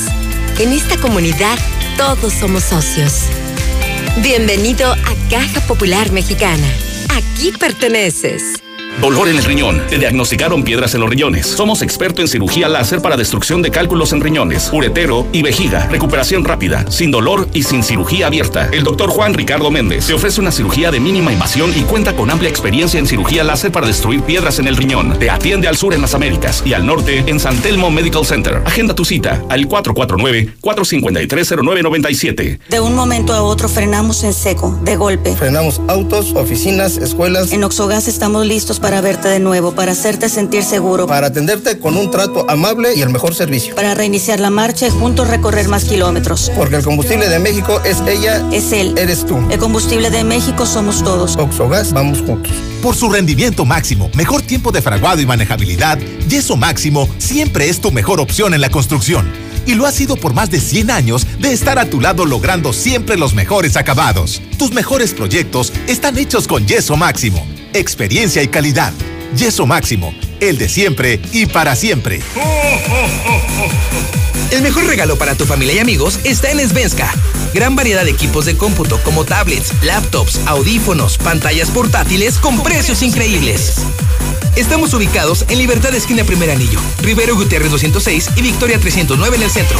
[0.57, 1.59] En esta comunidad
[1.97, 3.25] todos somos socios.
[4.17, 6.67] Bienvenido a Caja Popular Mexicana.
[7.15, 8.61] Aquí perteneces.
[9.01, 9.81] Dolor en el riñón.
[9.89, 11.47] Te diagnosticaron piedras en los riñones.
[11.47, 15.87] Somos expertos en cirugía láser para destrucción de cálculos en riñones, uretero y vejiga.
[15.87, 18.67] Recuperación rápida, sin dolor y sin cirugía abierta.
[18.73, 22.29] El doctor Juan Ricardo Méndez te ofrece una cirugía de mínima invasión y cuenta con
[22.29, 25.17] amplia experiencia en cirugía láser para destruir piedras en el riñón.
[25.17, 28.61] Te atiende al sur en las Américas y al norte en San Telmo Medical Center.
[28.65, 32.59] Agenda tu cita al 449-453-0997.
[32.67, 35.37] De un momento a otro frenamos en seco, de golpe.
[35.37, 37.53] Frenamos autos, oficinas, escuelas.
[37.53, 41.07] En Oxogas estamos listos para verte de nuevo, para hacerte sentir seguro.
[41.07, 43.75] Para atenderte con un trato amable y el mejor servicio.
[43.75, 46.51] Para reiniciar la marcha y juntos recorrer más kilómetros.
[46.55, 48.43] Porque el combustible de México es ella.
[48.51, 48.97] Es él.
[48.97, 49.37] Eres tú.
[49.49, 51.35] El combustible de México somos todos.
[51.37, 52.53] Oxogas, vamos juntos.
[52.81, 55.99] Por su rendimiento máximo, mejor tiempo de fraguado y manejabilidad,
[56.29, 59.29] Yeso Máximo siempre es tu mejor opción en la construcción.
[59.65, 62.71] Y lo ha sido por más de 100 años de estar a tu lado logrando
[62.71, 64.41] siempre los mejores acabados.
[64.57, 67.58] Tus mejores proyectos están hechos con Yeso Máximo.
[67.73, 68.93] Experiencia y calidad.
[69.35, 72.19] Yeso Máximo, el de siempre y para siempre.
[74.51, 77.13] El mejor regalo para tu familia y amigos está en Svenska.
[77.53, 83.75] Gran variedad de equipos de cómputo como tablets, laptops, audífonos, pantallas portátiles con precios increíbles.
[84.55, 89.51] Estamos ubicados en Libertad Esquina Primer Anillo, Rivero Gutiérrez 206 y Victoria 309 en el
[89.51, 89.79] centro.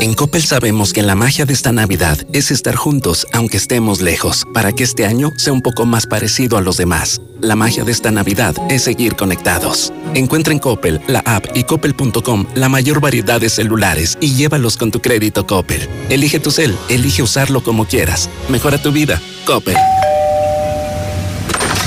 [0.00, 4.46] En Coppel sabemos que la magia de esta Navidad es estar juntos aunque estemos lejos,
[4.54, 7.20] para que este año sea un poco más parecido a los demás.
[7.40, 9.92] La magia de esta Navidad es seguir conectados.
[10.14, 14.90] Encuentra en Coppel, la app y coppel.com la mayor variedad de celulares y llévalos con
[14.90, 15.88] tu crédito Coppel.
[16.08, 18.30] Elige tu cel, elige usarlo como quieras.
[18.48, 19.20] Mejora tu vida.
[19.44, 19.76] Coppel.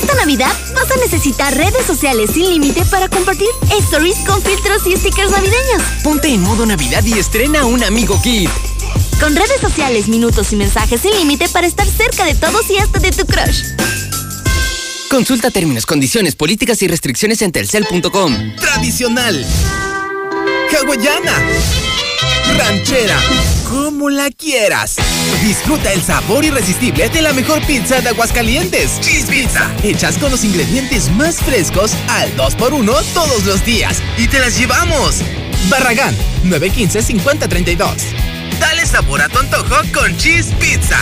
[0.00, 3.48] Esta Navidad vas a necesitar redes sociales sin límite para compartir
[3.80, 5.82] stories con filtros y stickers navideños.
[6.04, 8.48] Ponte en modo Navidad y estrena un amigo kit.
[9.18, 13.00] Con redes sociales, minutos y mensajes sin límite para estar cerca de todos y hasta
[13.00, 13.64] de tu crush.
[15.10, 18.54] Consulta términos, condiciones, políticas y restricciones en telcel.com.
[18.54, 19.44] Tradicional.
[20.70, 21.42] Hawaiana.
[22.56, 23.20] Ranchera.
[23.68, 24.96] Como la quieras.
[25.42, 29.00] Disfruta el sabor irresistible de la mejor pizza de Aguascalientes.
[29.00, 29.70] Cheese Pizza.
[29.82, 34.02] Hechas con los ingredientes más frescos al 2x1 todos los días.
[34.16, 35.16] Y te las llevamos.
[35.68, 36.14] Barragán,
[36.44, 37.94] 915-5032.
[38.58, 40.98] Dale sabor a tu antojo con Cheese Pizza.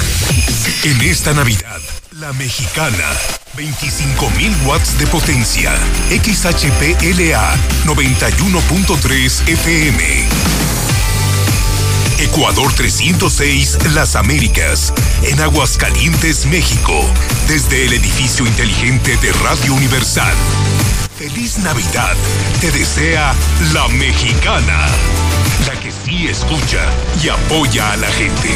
[0.85, 1.81] En esta Navidad,
[2.13, 3.13] la mexicana.
[3.57, 5.73] 25.000 watts de potencia.
[6.11, 7.57] XHPLA
[7.87, 10.76] 91.3 FM.
[12.19, 14.93] Ecuador 306 Las Américas,
[15.23, 16.95] en Aguascalientes, México,
[17.47, 20.35] desde el edificio inteligente de Radio Universal.
[21.19, 22.17] Feliz Navidad,
[22.61, 23.35] te desea
[23.75, 24.87] la mexicana,
[25.67, 26.91] la que sí escucha
[27.23, 28.51] y apoya a la gente.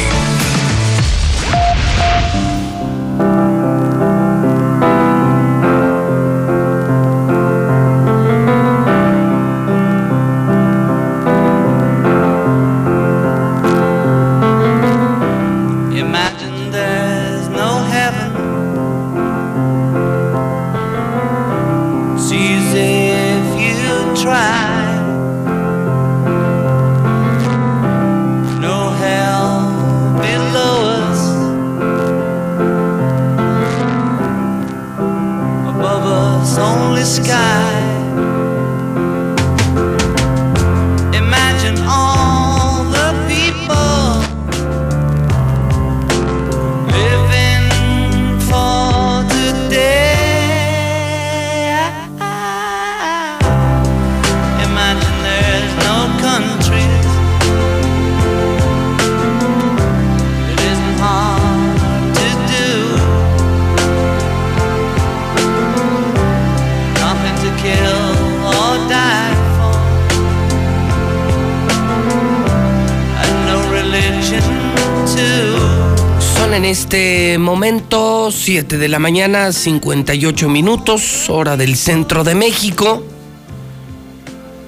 [78.41, 83.05] 7 de la mañana, 58 minutos, hora del centro de México.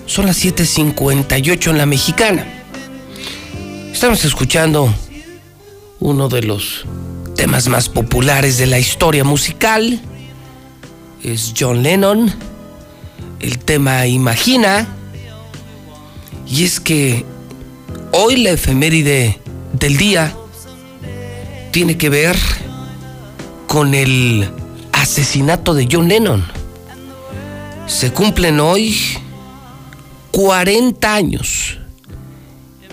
[0.05, 2.45] Son las 7:58 en la mexicana.
[3.91, 4.93] Estamos escuchando
[5.99, 6.85] uno de los
[7.35, 9.99] temas más populares de la historia musical.
[11.23, 12.31] Es John Lennon.
[13.39, 14.87] El tema Imagina.
[16.47, 17.25] Y es que
[18.11, 19.39] hoy la efeméride
[19.73, 20.31] del día
[21.71, 22.37] tiene que ver
[23.73, 24.47] con el
[24.91, 26.45] asesinato de John Lennon.
[27.87, 28.95] Se cumplen hoy
[30.29, 31.79] 40 años.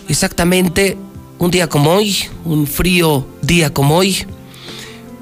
[0.08, 0.96] Exactamente
[1.38, 2.16] un día como hoy,
[2.46, 4.24] un frío día como hoy,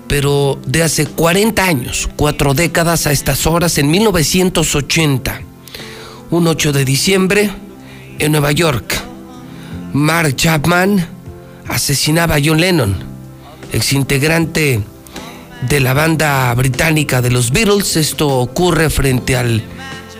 [0.07, 5.41] pero de hace 40 años, cuatro décadas a estas horas, en 1980,
[6.31, 7.51] un 8 de diciembre,
[8.21, 8.95] en Nueva York,
[9.93, 11.05] Mark Chapman
[11.67, 12.95] asesinaba a John Lennon
[13.73, 14.85] exintegrante
[15.63, 17.97] de la banda británica de los Beatles.
[17.97, 19.63] Esto ocurre frente al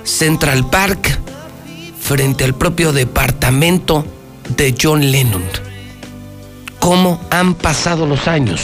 [0.05, 1.19] Central Park,
[2.01, 4.05] frente al propio departamento
[4.57, 5.45] de John Lennon.
[6.79, 8.61] ¿Cómo han pasado los años?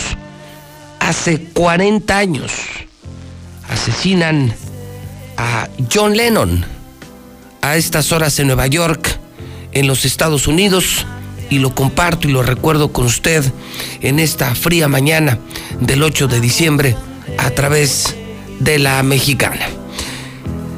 [1.01, 2.53] Hace 40 años
[3.69, 4.55] asesinan
[5.37, 6.65] a John Lennon
[7.61, 9.19] a estas horas en Nueva York,
[9.73, 11.07] en los Estados Unidos
[11.51, 13.45] y lo comparto y lo recuerdo con usted
[14.01, 15.39] en esta fría mañana
[15.81, 16.97] del 8 de diciembre
[17.39, 18.15] a través
[18.61, 19.67] de la mexicana.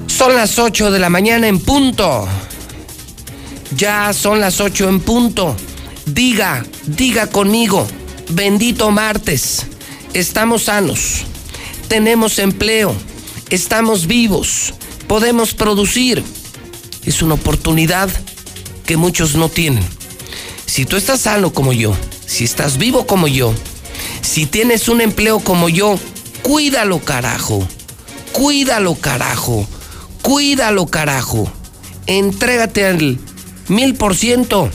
[0.07, 2.27] Son las 8 de la mañana en punto.
[3.77, 5.57] Ya son las 8 en punto.
[6.07, 7.87] Diga, diga conmigo,
[8.31, 9.67] bendito martes.
[10.15, 11.25] Estamos sanos,
[11.89, 12.95] tenemos empleo,
[13.51, 14.73] estamos vivos,
[15.07, 16.23] podemos producir.
[17.05, 18.09] Es una oportunidad
[18.87, 19.96] que muchos no tienen.
[20.67, 21.97] Si tú estás sano como yo,
[22.27, 23.55] si estás vivo como yo,
[24.21, 25.99] si tienes un empleo como yo,
[26.43, 27.67] cuídalo carajo,
[28.33, 29.67] cuídalo carajo,
[30.23, 31.51] cuídalo carajo.
[32.07, 33.19] Entrégate al
[33.69, 34.71] mil por ciento.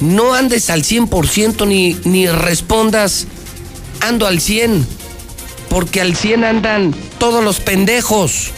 [0.00, 3.26] No andes al cien por ciento ni, ni respondas
[4.00, 4.86] ando al cien,
[5.70, 8.50] porque al cien andan todos los pendejos.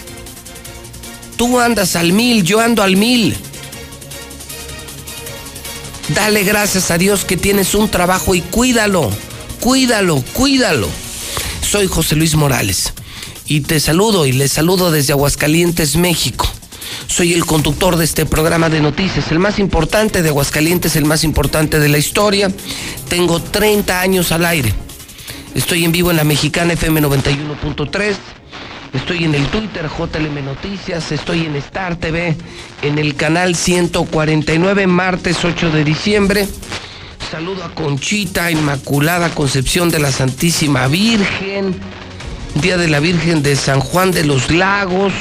[1.37, 3.37] Tú andas al mil, yo ando al mil.
[6.15, 9.11] Dale gracias a Dios que tienes un trabajo y cuídalo,
[9.61, 10.89] cuídalo, cuídalo.
[11.63, 12.93] Soy José Luis Morales
[13.47, 16.49] y te saludo y les saludo desde Aguascalientes, México.
[17.09, 21.25] Soy el conductor de este programa de noticias, el más importante de Aguascalientes, el más
[21.25, 22.53] importante de la historia.
[23.09, 24.73] Tengo 30 años al aire.
[25.57, 28.15] Estoy en vivo en la Mexicana FM 91.3.
[28.93, 32.37] Estoy en el Twitter JLM Noticias, estoy en Star TV,
[32.83, 36.49] en el canal 149, martes 8 de diciembre.
[37.31, 41.75] Saludo a Conchita, Inmaculada Concepción de la Santísima Virgen,
[42.55, 45.13] Día de la Virgen de San Juan de los Lagos.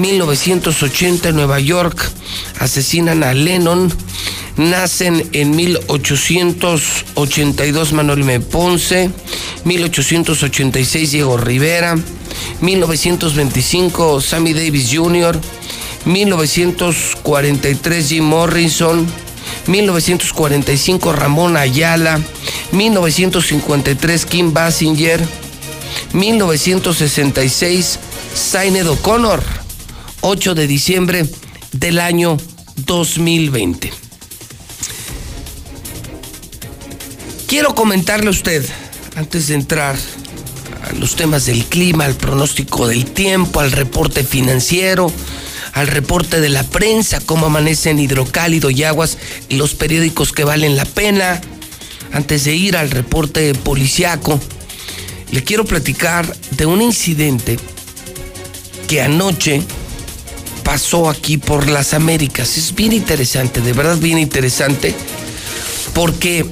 [0.00, 2.10] 1980 en Nueva York.
[2.58, 3.92] Asesinan a Lennon.
[4.56, 8.40] Nacen en 1882 Manuel M.
[8.40, 9.10] Ponce,
[9.64, 11.96] 1886 Diego Rivera,
[12.60, 15.40] 1925 Sammy Davis Jr.,
[16.04, 19.06] 1943 Jim Morrison,
[19.66, 22.20] 1945 Ramón Ayala,
[22.72, 25.20] 1953 Kim Basinger,
[26.12, 27.98] 1966
[28.34, 29.42] Signed O'Connor,
[30.22, 31.26] 8 de diciembre
[31.72, 32.36] del año
[32.76, 33.90] 2020.
[37.46, 38.64] Quiero comentarle a usted,
[39.16, 39.96] antes de entrar
[40.82, 45.10] a los temas del clima, al pronóstico del tiempo, al reporte financiero,
[45.72, 49.18] al reporte de la prensa, cómo amanecen hidrocálido y aguas
[49.48, 51.40] los periódicos que valen la pena,
[52.12, 54.40] antes de ir al reporte policiaco,
[55.30, 57.58] le quiero platicar de un incidente
[58.88, 59.62] que anoche
[60.70, 62.56] pasó aquí por las Américas.
[62.56, 64.94] Es bien interesante, de verdad bien interesante,
[65.94, 66.46] porque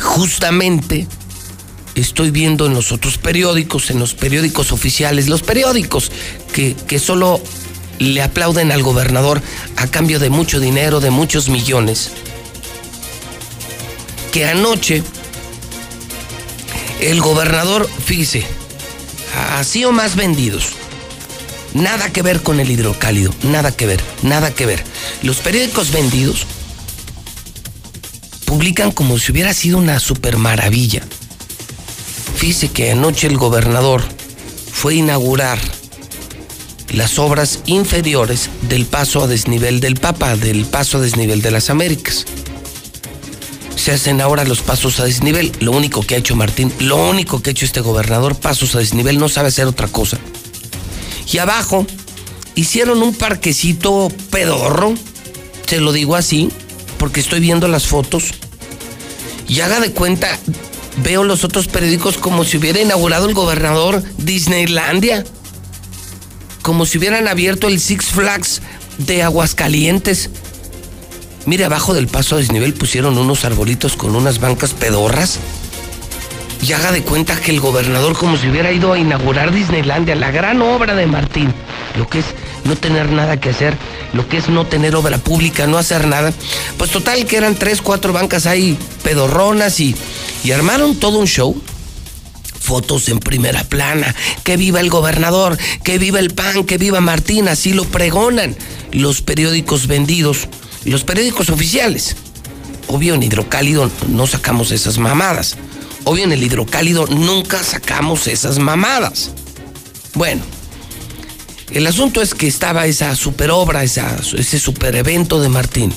[0.00, 1.08] justamente
[1.96, 6.12] estoy viendo en los otros periódicos, en los periódicos oficiales, los periódicos
[6.52, 7.40] que, que solo
[7.98, 9.42] le aplauden al gobernador
[9.74, 12.12] a cambio de mucho dinero, de muchos millones,
[14.30, 15.02] que anoche
[17.00, 18.46] el gobernador, fíjese,
[19.56, 20.76] así o más vendidos,
[21.76, 24.82] nada que ver con el hidrocálido, nada que ver, nada que ver.
[25.22, 26.46] Los periódicos vendidos
[28.46, 31.02] publican como si hubiera sido una super maravilla.
[32.36, 34.02] Fíjese que anoche el gobernador
[34.72, 35.58] fue a inaugurar
[36.90, 41.70] las obras inferiores del paso a desnivel del Papa, del paso a desnivel de las
[41.70, 42.24] Américas.
[43.74, 45.52] Se hacen ahora los pasos a desnivel.
[45.60, 48.78] Lo único que ha hecho Martín, lo único que ha hecho este gobernador, pasos a
[48.78, 50.18] desnivel, no sabe hacer otra cosa.
[51.30, 51.86] Y abajo
[52.54, 54.94] hicieron un parquecito pedorro,
[55.66, 56.50] se lo digo así,
[56.98, 58.32] porque estoy viendo las fotos.
[59.48, 60.38] Y haga de cuenta,
[61.02, 65.24] veo los otros periódicos como si hubiera inaugurado el gobernador Disneylandia.
[66.62, 68.62] Como si hubieran abierto el Six Flags
[68.98, 70.30] de Aguascalientes.
[71.44, 75.38] Mire, abajo del paso a desnivel pusieron unos arbolitos con unas bancas pedorras.
[76.62, 80.30] Y haga de cuenta que el gobernador como si hubiera ido a inaugurar Disneylandia, la
[80.30, 81.52] gran obra de Martín.
[81.96, 82.26] Lo que es
[82.64, 83.76] no tener nada que hacer,
[84.12, 86.32] lo que es no tener obra pública, no hacer nada.
[86.76, 89.94] Pues total que eran tres, cuatro bancas ahí pedorronas y,
[90.44, 91.60] y armaron todo un show.
[92.58, 97.46] Fotos en primera plana, que viva el gobernador, que viva el PAN, que viva Martín,
[97.46, 98.56] así lo pregonan
[98.90, 100.48] los periódicos vendidos,
[100.84, 102.16] los periódicos oficiales.
[102.88, 105.56] Obvio en hidrocálido no sacamos esas mamadas.
[106.08, 109.32] Obvio en el hidrocálido nunca sacamos esas mamadas.
[110.14, 110.44] Bueno,
[111.72, 115.92] el asunto es que estaba esa super obra, esa, ese super evento de Martín.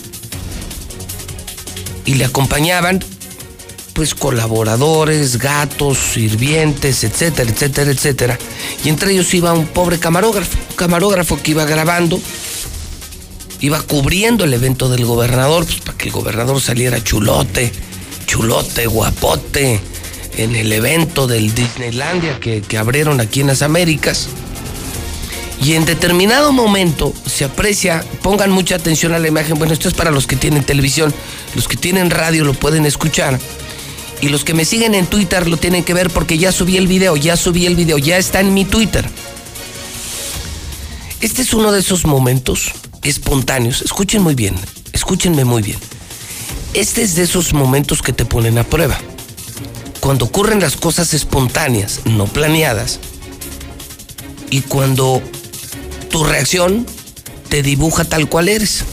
[2.05, 3.05] Y le acompañaban,
[3.93, 8.39] pues, colaboradores, gatos, sirvientes, etcétera, etcétera, etcétera.
[8.83, 12.19] Y entre ellos iba un pobre camarógrafo, un camarógrafo que iba grabando,
[13.59, 17.71] iba cubriendo el evento del gobernador, pues, para que el gobernador saliera chulote,
[18.25, 19.79] chulote, guapote,
[20.39, 24.29] en el evento del Disneylandia que, que abrieron aquí en las Américas.
[25.61, 29.93] Y en determinado momento se aprecia, pongan mucha atención a la imagen, bueno, esto es
[29.93, 31.13] para los que tienen televisión,
[31.55, 33.37] los que tienen radio lo pueden escuchar.
[34.21, 36.87] Y los que me siguen en Twitter lo tienen que ver porque ya subí el
[36.87, 39.09] video, ya subí el video, ya está en mi Twitter.
[41.19, 42.71] Este es uno de esos momentos
[43.03, 43.81] espontáneos.
[43.81, 44.55] Escuchen muy bien,
[44.93, 45.79] escúchenme muy bien.
[46.73, 48.97] Este es de esos momentos que te ponen a prueba.
[49.99, 52.99] Cuando ocurren las cosas espontáneas, no planeadas,
[54.49, 55.21] y cuando
[56.09, 56.85] tu reacción
[57.49, 58.83] te dibuja tal cual eres.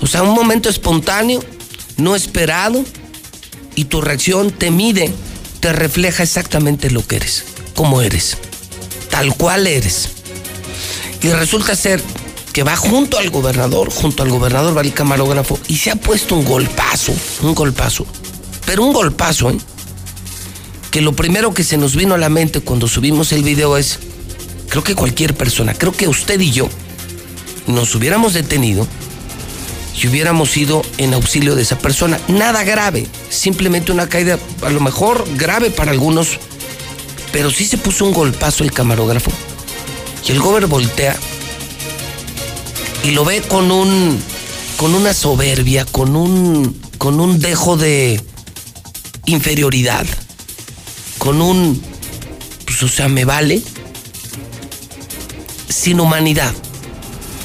[0.00, 1.42] O sea, un momento espontáneo,
[1.96, 2.84] no esperado,
[3.74, 5.12] y tu reacción te mide,
[5.60, 7.44] te refleja exactamente lo que eres,
[7.74, 8.36] cómo eres,
[9.10, 10.08] tal cual eres.
[11.22, 12.02] Y resulta ser
[12.52, 16.34] que va junto al gobernador, junto al gobernador va el camarógrafo y se ha puesto
[16.34, 18.06] un golpazo, un golpazo,
[18.66, 19.58] pero un golpazo, ¿eh?
[20.90, 23.98] Que lo primero que se nos vino a la mente cuando subimos el video es,
[24.68, 26.68] creo que cualquier persona, creo que usted y yo
[27.66, 28.86] nos hubiéramos detenido
[30.00, 32.18] y hubiéramos ido en auxilio de esa persona.
[32.28, 36.38] Nada grave, simplemente una caída, a lo mejor grave para algunos,
[37.32, 39.30] pero sí se puso un golpazo el camarógrafo.
[40.26, 41.16] Y el gober voltea
[43.04, 44.20] y lo ve con un
[44.76, 48.22] con una soberbia, con un con un dejo de
[49.26, 50.06] inferioridad,
[51.20, 51.80] con un
[52.64, 53.62] pues o sea, me vale.
[55.68, 56.52] sin humanidad.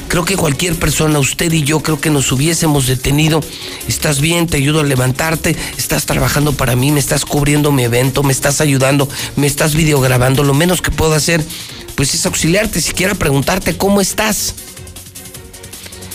[0.07, 3.41] Creo que cualquier persona, usted y yo, creo que nos hubiésemos detenido.
[3.87, 8.23] Estás bien, te ayudo a levantarte, estás trabajando para mí, me estás cubriendo mi evento,
[8.23, 10.43] me estás ayudando, me estás videograbando.
[10.43, 11.43] Lo menos que puedo hacer,
[11.95, 14.55] pues es auxiliarte, siquiera preguntarte cómo estás.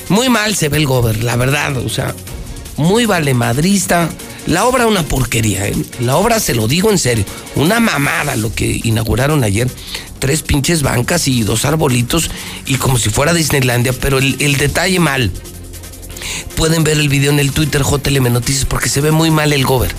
[0.09, 2.15] Muy mal se ve el gober, la verdad, o sea,
[2.77, 4.09] muy valemadrista.
[4.47, 5.77] La obra una porquería, ¿eh?
[6.01, 7.25] La obra se lo digo en serio,
[7.57, 9.69] una mamada lo que inauguraron ayer.
[10.19, 12.31] Tres pinches bancas y dos arbolitos
[12.67, 15.31] y como si fuera Disneylandia, pero el, detalle mal.
[16.57, 19.65] Pueden ver el video en el Twitter JLM Noticias porque se ve muy mal el
[19.65, 19.95] gober.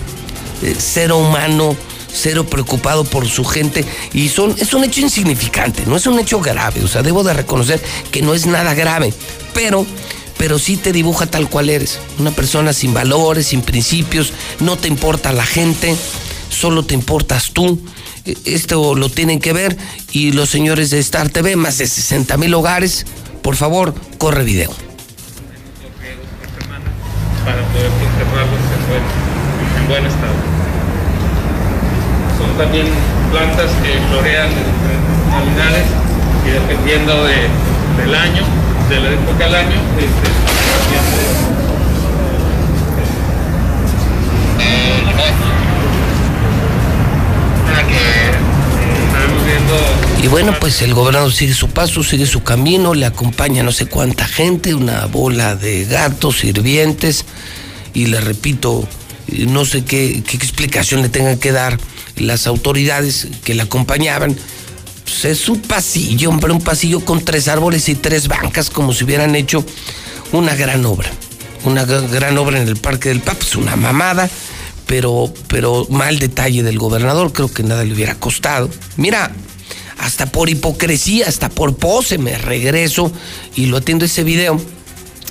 [0.62, 1.76] Eh, cero humano,
[2.14, 6.39] cero preocupado por su gente y son, es un hecho insignificante, no es un hecho
[6.39, 7.82] grave, o sea, debo de reconocer
[8.12, 9.14] que no es nada grave,
[9.54, 9.86] pero
[10.42, 12.00] pero sí te dibuja tal cual eres.
[12.18, 15.96] Una persona sin valores, sin principios, no te importa la gente,
[16.50, 17.80] solo te importas tú.
[18.26, 19.78] E, esto lo tienen que ver
[20.12, 23.06] y los señores de Star TV, más de 60 mil hogares,
[23.44, 24.72] por favor, corre video.
[29.76, 30.12] En en.
[32.39, 32.88] Son también
[33.30, 35.86] plantas que florean de diferentes
[36.48, 37.36] y dependiendo de,
[38.02, 40.32] del año, de la época del año, este,
[50.22, 53.88] Y bueno, pues el gobernador sigue su paso, sigue su camino, le acompaña no sé
[53.88, 57.26] cuánta gente, una bola de gatos, sirvientes,
[57.94, 58.88] y le repito,
[59.28, 61.80] no sé qué, qué explicación le tengan que dar
[62.18, 64.38] las autoridades que le acompañaban.
[65.12, 69.03] Pues es un pasillo, hombre, un pasillo con tres árboles y tres bancas, como si
[69.03, 69.66] hubieran hecho
[70.32, 71.12] una gran obra.
[71.66, 74.30] Una gran obra en el Parque del Papa, es una mamada,
[74.88, 78.70] pero, pero mal detalle del gobernador, creo que nada le hubiera costado.
[78.95, 79.34] Mira,
[79.97, 83.12] hasta por hipocresía, hasta por pose, me regreso
[83.53, 84.62] y lo atiendo ese video.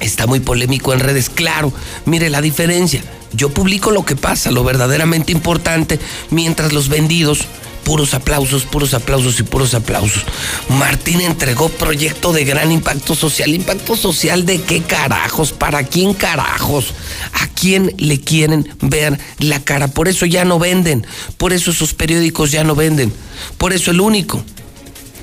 [0.01, 1.73] Está muy polémico en redes, claro.
[2.05, 3.03] Mire la diferencia.
[3.33, 5.99] Yo publico lo que pasa, lo verdaderamente importante,
[6.31, 7.47] mientras los vendidos,
[7.91, 10.23] puros aplausos, puros aplausos y puros aplausos.
[10.69, 13.53] Martín entregó proyecto de gran impacto social.
[13.53, 15.51] ¿Impacto social de qué carajos?
[15.51, 16.95] ¿Para quién carajos?
[17.33, 19.89] ¿A quién le quieren ver la cara?
[19.89, 21.05] Por eso ya no venden.
[21.37, 23.13] Por eso esos periódicos ya no venden.
[23.59, 24.41] Por eso el único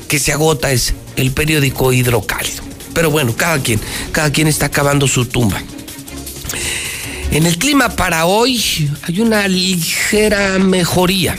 [0.09, 2.63] que se agota es el periódico hidrocálido.
[2.93, 3.79] Pero bueno, cada quien,
[4.11, 5.63] cada quien está acabando su tumba.
[7.31, 11.37] En el clima para hoy hay una ligera mejoría.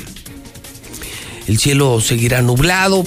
[1.49, 3.05] El cielo seguirá nublado,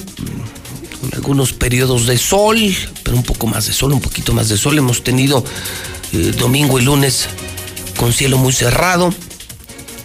[0.99, 2.57] con algunos periodos de sol,
[3.03, 4.75] pero un poco más de sol, un poquito más de sol.
[4.79, 5.45] Hemos tenido
[6.11, 7.27] eh, domingo y lunes
[7.97, 9.13] con cielo muy cerrado.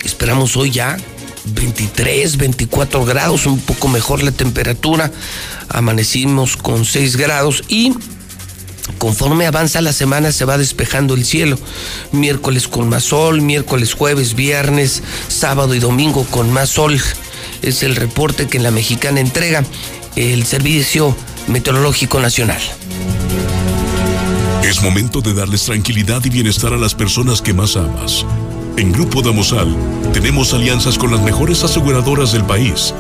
[0.05, 0.99] Esperamos hoy ya
[1.47, 5.11] 23, 24 grados, un poco mejor la temperatura.
[5.71, 7.95] Amanecimos con 6 grados y
[8.99, 11.59] conforme avanza la semana se va despejando el cielo.
[12.13, 17.01] Miércoles con más sol, miércoles, jueves, viernes, sábado y domingo con más sol.
[17.63, 19.65] Es el reporte que la mexicana entrega
[20.17, 21.17] el Servicio
[21.49, 22.61] Meteorológico Nacional.
[24.63, 28.25] Es momento de darles tranquilidad y bienestar a las personas que más amas.
[28.77, 29.75] En Grupo Damosal
[30.13, 32.93] tenemos alianzas con las mejores aseguradoras del país,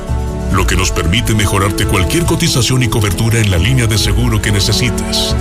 [0.53, 4.53] lo que nos permite mejorarte cualquier cotización y cobertura en la línea de seguro que
[4.53, 5.35] necesites.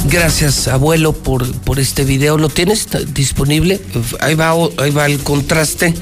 [0.08, 2.38] Gracias, abuelo, por, por este video.
[2.38, 3.80] ¿Lo tienes disponible?
[4.20, 5.94] Ahí va, ahí va el contraste.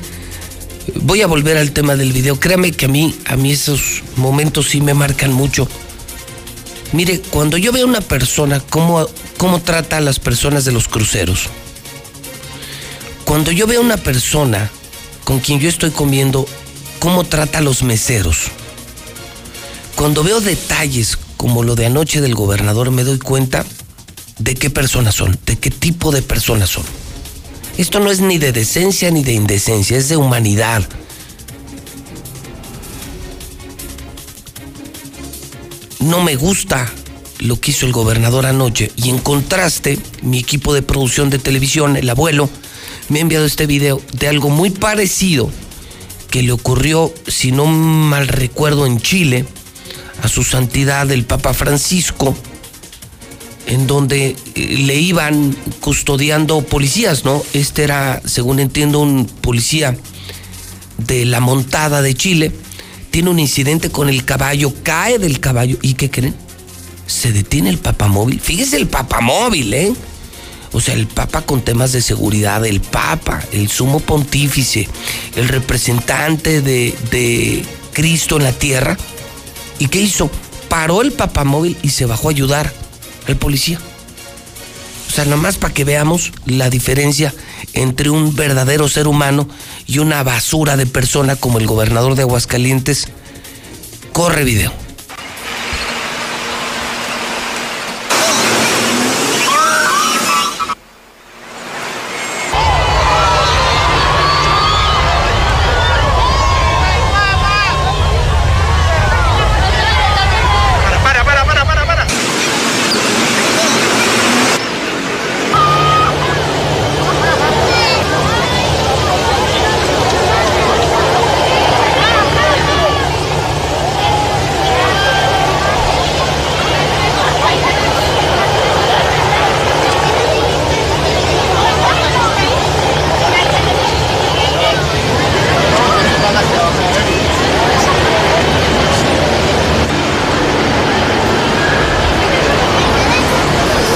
[0.97, 2.39] Voy a volver al tema del video.
[2.39, 5.67] Créame que a mí, a mí esos momentos sí me marcan mucho.
[6.93, 9.07] Mire, cuando yo veo a una persona, cómo,
[9.39, 11.49] cómo trata a las personas de los cruceros.
[13.25, 14.71] Cuando yo veo a una persona
[15.25, 16.47] con quien yo estoy comiendo,
[16.99, 18.51] cómo trata a los meseros.
[19.97, 23.65] Cuando veo detalles como lo de anoche del gobernador, me doy cuenta
[24.39, 26.85] de qué personas son, de qué tipo de personas son.
[27.79, 30.85] Esto no es ni de decencia ni de indecencia, es de humanidad.
[36.05, 36.91] no me gusta
[37.39, 38.91] lo que hizo el gobernador anoche.
[38.97, 42.49] Y en contraste, mi equipo de producción de televisión, el abuelo,
[43.09, 45.51] me ha enviado este video de algo muy parecido
[46.31, 49.47] que le ocurrió, si no mal recuerdo, en Chile,
[50.23, 52.37] a su santidad el Papa Francisco,
[53.67, 57.43] en donde eh, le iban custodiando policías, ¿no?
[57.53, 59.97] Este era, según entiendo, un policía
[60.99, 62.53] de la montada de Chile,
[63.11, 66.35] tiene un incidente con el caballo, cae del caballo, ¿y qué creen?
[67.07, 68.41] Se detiene el papamóvil.
[68.41, 69.93] Fíjese el papamóvil, ¿eh?
[70.73, 74.89] O sea, el Papa con temas de seguridad, el Papa, el sumo pontífice,
[75.37, 78.99] el representante de, de Cristo en la tierra.
[79.79, 80.29] ¿Y qué hizo?
[80.69, 82.73] Paró el papamóvil y se bajó a ayudar
[83.27, 83.79] al policía.
[85.09, 87.33] O sea, nomás para que veamos la diferencia
[87.73, 89.49] entre un verdadero ser humano
[89.87, 93.09] y una basura de persona como el gobernador de Aguascalientes.
[94.13, 94.73] Corre video.
[111.03, 112.07] Para, para, para, para, para.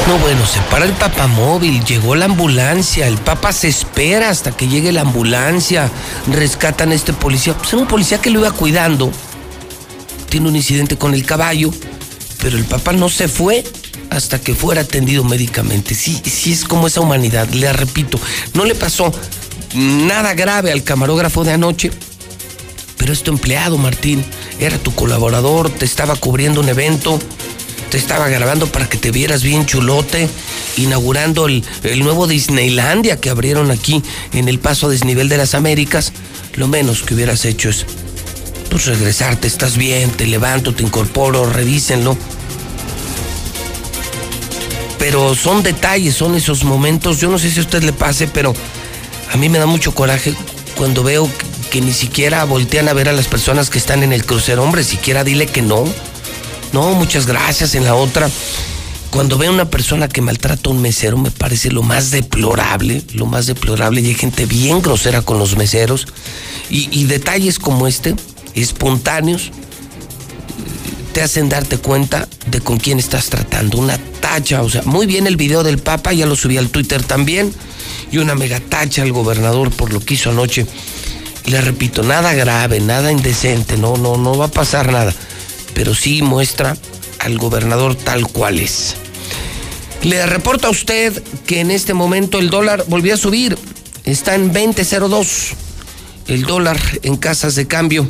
[0.08, 4.68] No, bueno, se para el papamóvil, llegó la ambulancia, el papa se espera hasta que
[4.68, 5.90] llegue la ambulancia,
[6.28, 7.52] rescatan a este policía.
[7.54, 9.10] Pues era un policía que lo iba cuidando.
[10.28, 11.72] Tiene un incidente con el caballo,
[12.40, 13.64] pero el papa no se fue
[14.10, 15.96] hasta que fuera atendido médicamente.
[15.96, 18.20] Sí, sí es como esa humanidad, le repito,
[18.54, 19.12] no le pasó
[19.74, 21.90] nada grave al camarógrafo de anoche,
[22.98, 24.24] pero es empleado, Martín,
[24.60, 27.18] era tu colaborador, te estaba cubriendo un evento,
[27.90, 30.28] te estaba grabando para que te vieras bien chulote,
[30.78, 34.02] inaugurando el, el nuevo Disneylandia que abrieron aquí
[34.32, 36.12] en el paso a desnivel de las Américas.
[36.54, 37.86] Lo menos que hubieras hecho es
[38.70, 42.16] pues regresarte, estás bien, te levanto, te incorporo, revísenlo.
[44.98, 48.54] Pero son detalles, son esos momentos, yo no sé si a usted le pase, pero
[49.32, 50.34] a mí me da mucho coraje
[50.76, 54.12] cuando veo que, que ni siquiera voltean a ver a las personas que están en
[54.12, 54.62] el crucero.
[54.62, 55.84] Hombre, siquiera dile que no.
[56.72, 57.74] No, muchas gracias.
[57.74, 58.28] En la otra,
[59.10, 63.02] cuando veo a una persona que maltrata a un mesero, me parece lo más deplorable,
[63.14, 64.00] lo más deplorable.
[64.00, 66.06] Y hay gente bien grosera con los meseros.
[66.70, 68.14] Y, y detalles como este,
[68.54, 69.50] espontáneos,
[71.12, 73.78] te hacen darte cuenta de con quién estás tratando.
[73.78, 77.02] Una tacha, o sea, muy bien el video del Papa, ya lo subí al Twitter
[77.02, 77.52] también.
[78.12, 80.66] Y una mega tacha al gobernador por lo que hizo anoche.
[81.46, 85.14] Le repito, nada grave, nada indecente, no, no, no va a pasar nada
[85.78, 86.76] pero sí muestra
[87.18, 88.96] al gobernador tal cual es.
[90.02, 93.58] Le reporto a usted que en este momento el dólar volvió a subir,
[94.04, 95.54] está en 20.02
[96.28, 98.06] el dólar en casas de cambio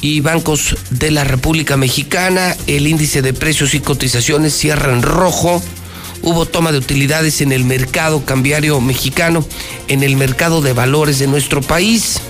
[0.00, 5.62] y bancos de la República Mexicana, el índice de precios y cotizaciones cierra en rojo.
[6.22, 9.46] Hubo toma de utilidades en el mercado cambiario mexicano,
[9.88, 12.20] en el mercado de valores de nuestro país.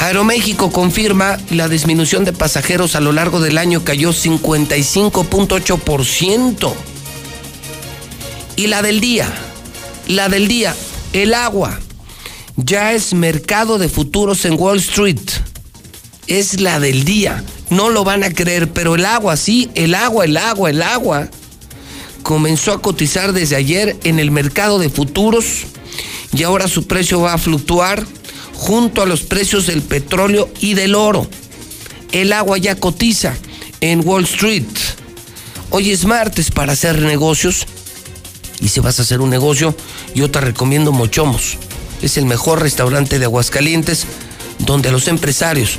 [0.00, 6.72] Aeroméxico confirma la disminución de pasajeros a lo largo del año cayó 55.8%.
[8.56, 9.30] Y la del día,
[10.08, 10.74] la del día,
[11.12, 11.78] el agua,
[12.56, 15.20] ya es mercado de futuros en Wall Street.
[16.26, 17.44] Es la del día.
[17.68, 21.28] No lo van a creer, pero el agua, sí, el agua, el agua, el agua.
[22.22, 25.66] Comenzó a cotizar desde ayer en el mercado de futuros
[26.32, 28.06] y ahora su precio va a fluctuar
[28.60, 31.26] junto a los precios del petróleo y del oro.
[32.12, 33.34] El agua ya cotiza
[33.80, 34.66] en Wall Street.
[35.70, 37.66] Hoy es martes para hacer negocios.
[38.60, 39.74] Y si vas a hacer un negocio,
[40.14, 41.56] yo te recomiendo Mochomos.
[42.02, 44.04] Es el mejor restaurante de Aguascalientes
[44.58, 45.78] donde los empresarios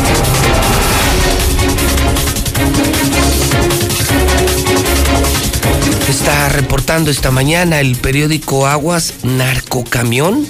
[6.11, 10.45] Está reportando esta mañana el periódico Aguas Narcocamión.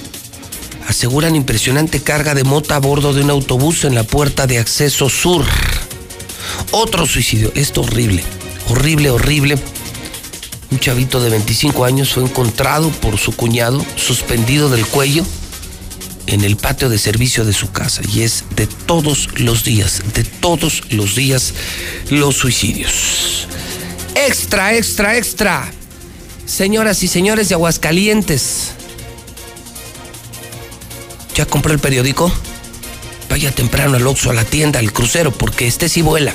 [0.88, 5.08] Aseguran impresionante carga de mota a bordo de un autobús en la puerta de acceso
[5.08, 5.44] sur.
[6.72, 7.52] Otro suicidio.
[7.54, 8.24] Esto horrible.
[8.70, 9.56] Horrible, horrible.
[10.72, 15.24] Un chavito de 25 años fue encontrado por su cuñado suspendido del cuello
[16.26, 18.02] en el patio de servicio de su casa.
[18.12, 21.54] Y es de todos los días, de todos los días
[22.10, 23.46] los suicidios.
[24.14, 25.72] Extra, extra, extra.
[26.44, 28.72] Señoras y señores de Aguascalientes.
[31.34, 32.30] ¿Ya compró el periódico?
[33.30, 36.34] Vaya temprano al Oxxo, a la tienda, al crucero, porque este sí vuela.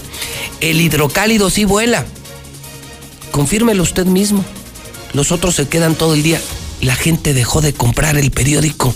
[0.59, 2.05] El hidrocálido sí vuela.
[3.31, 4.43] Confírmelo usted mismo.
[5.13, 6.41] Los otros se quedan todo el día.
[6.81, 8.95] La gente dejó de comprar el periódico.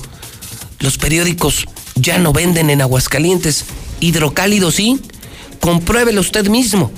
[0.80, 3.66] Los periódicos ya no venden en Aguascalientes.
[4.00, 5.00] Hidrocálido sí.
[5.60, 6.92] Compruébelo usted mismo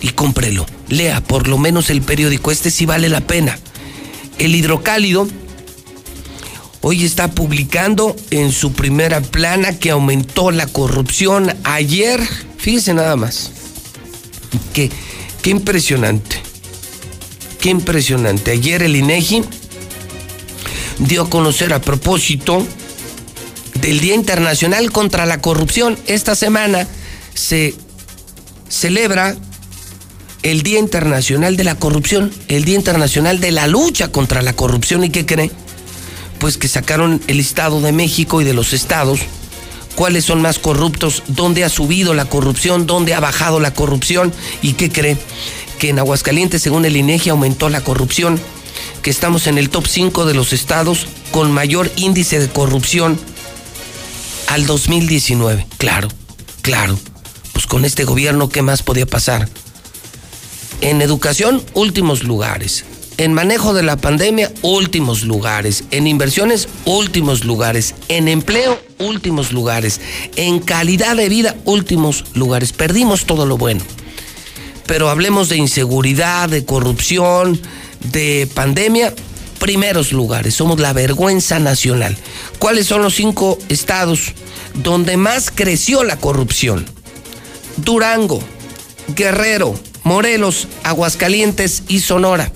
[0.00, 0.66] y cómprelo.
[0.88, 2.50] Lea por lo menos el periódico.
[2.50, 3.58] Este sí vale la pena.
[4.38, 5.28] El hidrocálido
[6.80, 12.20] hoy está publicando en su primera plana que aumentó la corrupción ayer.
[12.58, 13.50] Fíjese nada más.
[14.72, 14.90] Qué,
[15.44, 16.36] impresionante.
[17.60, 18.52] Qué impresionante.
[18.52, 19.42] Ayer el INEGI
[21.00, 22.66] dio a conocer a propósito
[23.80, 25.98] del Día Internacional contra la Corrupción.
[26.06, 26.86] Esta semana
[27.34, 27.74] se
[28.68, 29.36] celebra
[30.42, 35.04] el Día Internacional de la Corrupción, el Día Internacional de la Lucha contra la Corrupción.
[35.04, 35.50] ¿Y qué cree?
[36.38, 39.20] Pues que sacaron el Estado de México y de los estados,
[39.94, 44.32] cuáles son más corruptos, dónde ha subido la corrupción, dónde ha bajado la corrupción.
[44.62, 45.16] ¿Y qué cree?
[45.78, 48.40] Que en Aguascalientes, según el INEGI, aumentó la corrupción,
[49.02, 53.18] que estamos en el top 5 de los estados con mayor índice de corrupción
[54.46, 55.66] al 2019.
[55.78, 56.08] Claro,
[56.62, 56.98] claro.
[57.52, 59.48] Pues con este gobierno, ¿qué más podía pasar?
[60.80, 62.84] En educación, últimos lugares.
[63.16, 65.82] En manejo de la pandemia, últimos lugares.
[65.90, 67.96] En inversiones, últimos lugares.
[68.06, 70.00] En empleo, últimos lugares.
[70.36, 72.72] En calidad de vida, últimos lugares.
[72.72, 73.80] Perdimos todo lo bueno.
[74.86, 77.60] Pero hablemos de inseguridad, de corrupción,
[78.12, 79.12] de pandemia,
[79.58, 80.54] primeros lugares.
[80.54, 82.16] Somos la vergüenza nacional.
[82.60, 84.32] ¿Cuáles son los cinco estados
[84.74, 86.86] donde más creció la corrupción?
[87.78, 88.40] Durango,
[89.08, 89.74] Guerrero,
[90.08, 92.50] Morelos, Aguascalientes y Sonora.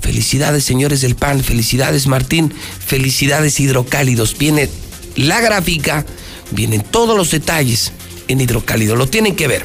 [0.00, 2.52] Felicidades, señores del PAN, felicidades, Martín,
[2.84, 4.36] felicidades, hidrocálidos.
[4.36, 4.68] Viene
[5.14, 6.04] la gráfica,
[6.50, 7.92] vienen todos los detalles
[8.26, 9.64] en hidrocálido, lo tienen que ver.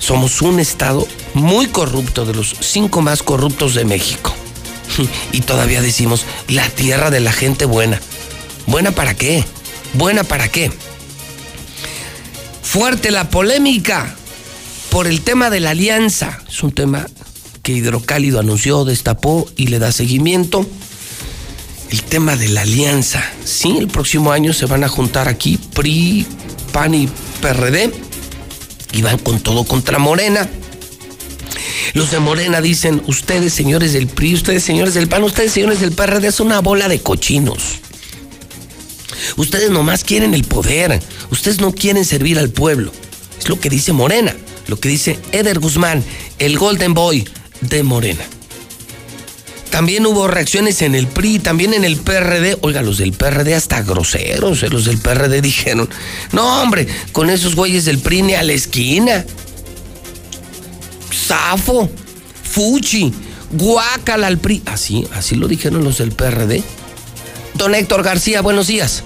[0.00, 4.34] Somos un estado muy corrupto, de los cinco más corruptos de México.
[5.32, 8.00] Y todavía decimos, la tierra de la gente buena.
[8.66, 9.44] ¿Buena para qué?
[9.92, 10.72] ¿Buena para qué?
[12.62, 14.16] Fuerte la polémica
[14.94, 16.38] por el tema de la alianza.
[16.48, 17.08] Es un tema
[17.64, 20.64] que Hidrocálido anunció, destapó y le da seguimiento.
[21.90, 23.20] El tema de la alianza.
[23.44, 26.24] Sí, el próximo año se van a juntar aquí PRI,
[26.70, 27.08] PAN y
[27.40, 27.92] PRD.
[28.92, 30.48] Y van con todo contra Morena.
[31.94, 35.90] Los de Morena dicen, ustedes señores del PRI, ustedes señores del PAN, ustedes señores del
[35.90, 37.80] PRD, es una bola de cochinos.
[39.36, 41.02] Ustedes nomás quieren el poder,
[41.32, 42.92] ustedes no quieren servir al pueblo.
[43.40, 46.04] Es lo que dice Morena, lo que dice Eder Guzmán,
[46.38, 47.28] el Golden Boy
[47.60, 48.24] de Morena.
[49.70, 52.58] También hubo reacciones en el PRI, también en el PRD.
[52.60, 55.88] Oiga, los del PRD hasta groseros, eh, los del PRD dijeron,
[56.30, 59.24] no hombre, con esos güeyes del PRI ni a la esquina.
[61.12, 61.90] Zafo,
[62.44, 63.12] Fuchi,
[63.50, 64.62] guácala al PRI.
[64.66, 66.62] Así, así lo dijeron los del PRD.
[67.54, 69.02] Don Héctor García, buenos días.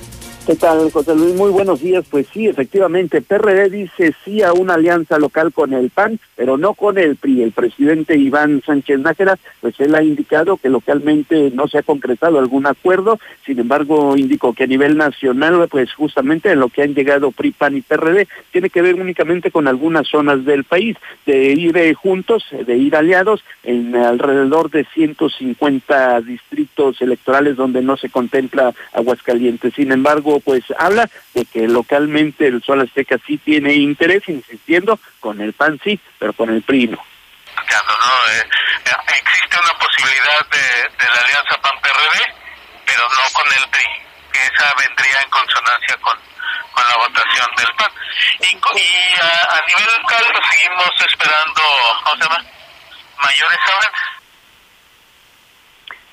[0.48, 1.34] ¿Qué tal, José Luis?
[1.34, 2.06] Muy buenos días.
[2.10, 6.72] Pues sí, efectivamente, PRD dice sí a una alianza local con el PAN, pero no
[6.72, 7.42] con el PRI.
[7.42, 12.38] El presidente Iván Sánchez Nájera, pues él ha indicado que localmente no se ha concretado
[12.38, 13.18] algún acuerdo.
[13.44, 17.50] Sin embargo, indicó que a nivel nacional, pues justamente en lo que han llegado PRI,
[17.50, 20.96] PAN y PRD, tiene que ver únicamente con algunas zonas del país,
[21.26, 27.98] de ir eh, juntos, de ir aliados en alrededor de 150 distritos electorales donde no
[27.98, 29.74] se contempla Aguascalientes.
[29.74, 35.40] Sin embargo, pues habla de que localmente el Sol Azteca sí tiene interés, insistiendo, con
[35.40, 36.98] el PAN sí, pero con el PRI no.
[36.98, 38.44] Eh,
[39.08, 42.34] existe una posibilidad de, la alianza PAN-PRD,
[42.86, 43.84] pero no con el PRI,
[44.32, 46.18] que esa vendría en consonancia con,
[46.88, 47.90] la votación del PAN.
[48.40, 48.54] Y,
[49.20, 51.62] a, nivel local seguimos esperando,
[52.04, 52.28] ¿cómo se?
[53.20, 54.17] Mayores avances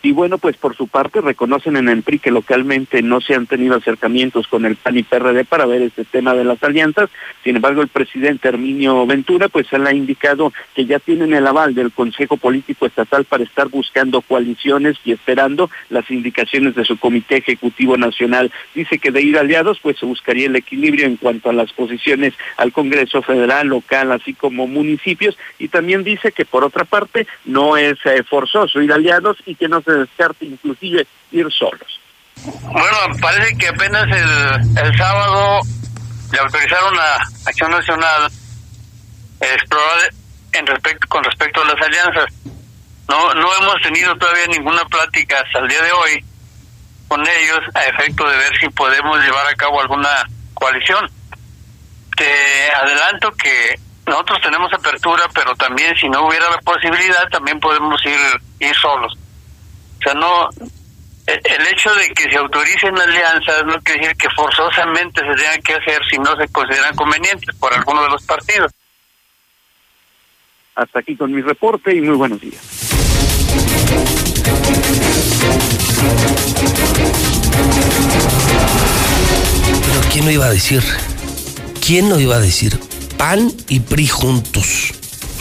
[0.05, 3.47] y bueno, pues por su parte reconocen en el PRI que localmente no se han
[3.47, 7.09] tenido acercamientos con el PAN y PRD para ver este tema de las alianzas.
[7.43, 11.73] Sin embargo, el presidente Herminio Ventura pues él ha indicado que ya tienen el aval
[11.73, 17.37] del Consejo Político Estatal para estar buscando coaliciones y esperando las indicaciones de su Comité
[17.37, 18.51] Ejecutivo Nacional.
[18.75, 22.35] Dice que de ir aliados pues se buscaría el equilibrio en cuanto a las posiciones
[22.57, 27.75] al Congreso Federal, local, así como municipios y también dice que por otra parte no
[27.75, 31.99] es eh, forzoso ir aliados y que no se descarte inclusive ir solos.
[32.43, 35.61] Bueno, parece que apenas el, el sábado
[36.31, 37.15] le autorizaron a
[37.45, 38.31] Acción Nacional
[39.39, 40.13] explorar
[40.53, 42.25] en respecto con respecto a las alianzas.
[43.07, 46.25] No no hemos tenido todavía ninguna plática hasta el día de hoy
[47.07, 50.09] con ellos a efecto de ver si podemos llevar a cabo alguna
[50.53, 51.09] coalición.
[52.17, 58.03] Te adelanto que nosotros tenemos apertura, pero también si no hubiera la posibilidad, también podemos
[58.05, 58.19] ir,
[58.59, 59.17] ir solos.
[60.05, 60.49] O sea, no,
[61.25, 65.73] el hecho de que se autoricen alianzas no quiere decir que forzosamente se tengan que
[65.73, 68.71] hacer si no se consideran convenientes por alguno de los partidos.
[70.75, 72.61] Hasta aquí con mi reporte y muy buenos días.
[79.87, 80.83] Pero ¿quién lo iba a decir?
[81.83, 82.79] ¿Quién lo iba a decir?
[83.17, 84.94] PAN y PRI juntos.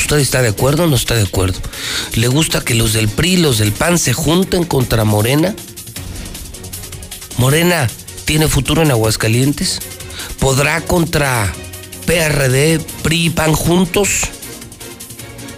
[0.05, 1.59] ¿Usted está de acuerdo o no está de acuerdo?
[2.13, 5.57] ¿Le gusta que los del PRI y los del PAN se junten contra Morena?
[7.39, 7.89] ¿Morena
[8.27, 9.79] tiene futuro en Aguascalientes?
[10.39, 11.51] ¿Podrá contra
[12.05, 14.29] PRD, PRI y PAN juntos?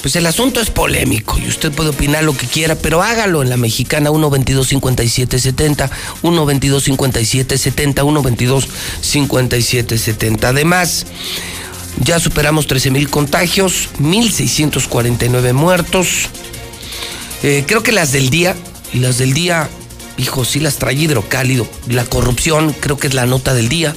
[0.01, 3.51] Pues el asunto es polémico y usted puede opinar lo que quiera, pero hágalo en
[3.51, 5.90] la mexicana 122-5770,
[6.23, 8.68] 122-5770,
[9.02, 10.44] 122-5770.
[10.44, 11.05] Además,
[12.05, 16.28] ya superamos 13 mil contagios, 1.649 muertos.
[17.43, 18.55] Eh, creo que las del día,
[18.93, 19.68] las del día,
[20.16, 21.66] hijo, sí las trae hidrocálido.
[21.89, 23.94] La corrupción, creo que es la nota del día.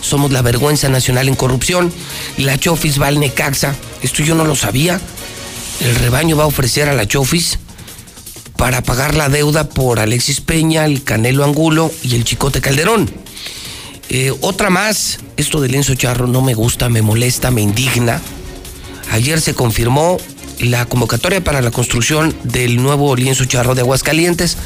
[0.00, 1.92] Somos la vergüenza nacional en corrupción.
[2.36, 3.74] Y la Chofis va al Necaxa.
[4.02, 5.00] Esto yo no lo sabía.
[5.80, 7.58] El rebaño va a ofrecer a la Chofis
[8.56, 13.21] para pagar la deuda por Alexis Peña, el Canelo Angulo y el Chicote Calderón.
[14.08, 18.20] Eh, otra más, esto de lienzo charro no me gusta, me molesta, me indigna.
[19.10, 20.18] Ayer se confirmó
[20.58, 24.56] la convocatoria para la construcción del nuevo lienzo charro de Aguascalientes,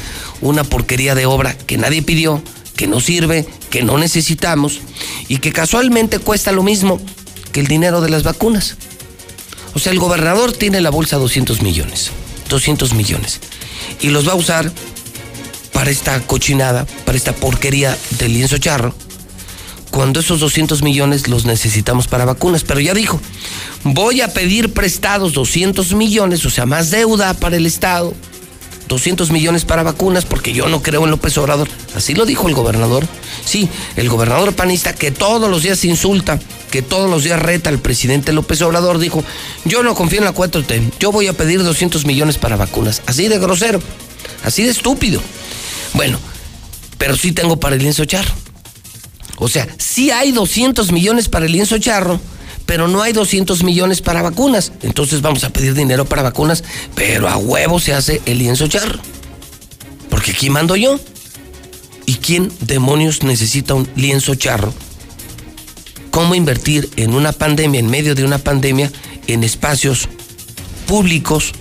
[0.41, 2.41] una porquería de obra que nadie pidió,
[2.75, 4.79] que no sirve, que no necesitamos
[5.27, 7.01] y que casualmente cuesta lo mismo
[7.51, 8.77] que el dinero de las vacunas.
[9.73, 12.11] O sea, el gobernador tiene en la bolsa 200 millones,
[12.49, 13.39] 200 millones,
[14.01, 14.71] y los va a usar
[15.73, 18.95] para esta cochinada, para esta porquería del lienzo charro,
[19.91, 22.63] cuando esos 200 millones los necesitamos para vacunas.
[22.63, 23.19] Pero ya dijo,
[23.83, 28.13] voy a pedir prestados 200 millones, o sea, más deuda para el Estado,
[28.87, 31.67] 200 millones para vacunas, porque yo no creo en López Obrador.
[31.95, 33.05] Así lo dijo el gobernador.
[33.45, 36.39] Sí, el gobernador panista que todos los días insulta,
[36.71, 39.23] que todos los días reta al presidente López Obrador, dijo,
[39.65, 43.01] yo no confío en la 4T, yo voy a pedir 200 millones para vacunas.
[43.05, 43.81] Así de grosero,
[44.43, 45.21] así de estúpido.
[45.93, 46.19] Bueno,
[46.97, 48.33] pero sí tengo para el lienzo charro.
[49.37, 52.19] O sea, sí hay 200 millones para el lienzo charro,
[52.65, 54.71] pero no hay 200 millones para vacunas.
[54.81, 56.63] Entonces vamos a pedir dinero para vacunas,
[56.95, 58.99] pero a huevo se hace el lienzo charro.
[60.09, 60.99] Porque aquí mando yo.
[62.05, 64.73] ¿Y quién demonios necesita un lienzo charro?
[66.09, 68.91] ¿Cómo invertir en una pandemia, en medio de una pandemia,
[69.27, 70.07] en espacios
[70.87, 71.51] públicos,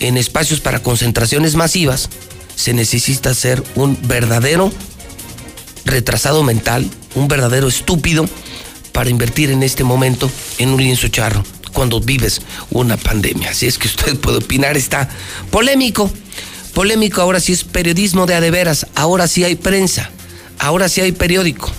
[0.00, 2.08] en espacios para concentraciones masivas?
[2.56, 4.72] Se necesita ser un verdadero
[5.86, 8.28] retrasado mental, un verdadero estúpido
[8.92, 11.42] para invertir en este momento en un lienzo charro
[11.72, 12.40] cuando vives
[12.70, 13.50] una pandemia.
[13.50, 15.08] Así es que usted puede opinar, está
[15.50, 16.10] polémico.
[16.74, 20.10] Polémico, ahora sí es periodismo de adeveras, ahora sí hay prensa,
[20.58, 21.70] ahora sí hay periódico.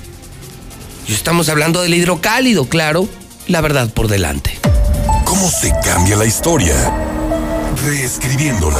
[1.07, 3.07] Y estamos hablando del hidrocálido, claro,
[3.47, 4.57] la verdad por delante.
[5.25, 6.91] ¿Cómo se cambia la historia?
[7.85, 8.79] Reescribiéndola.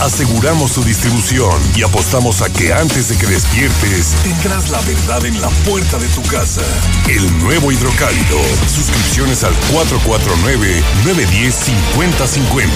[0.00, 5.40] Aseguramos su distribución y apostamos a que antes de que despiertes tendrás la verdad en
[5.40, 6.62] la puerta de tu casa.
[7.08, 8.38] El nuevo hidrocálido.
[8.74, 12.68] Suscripciones al 449-910-5050.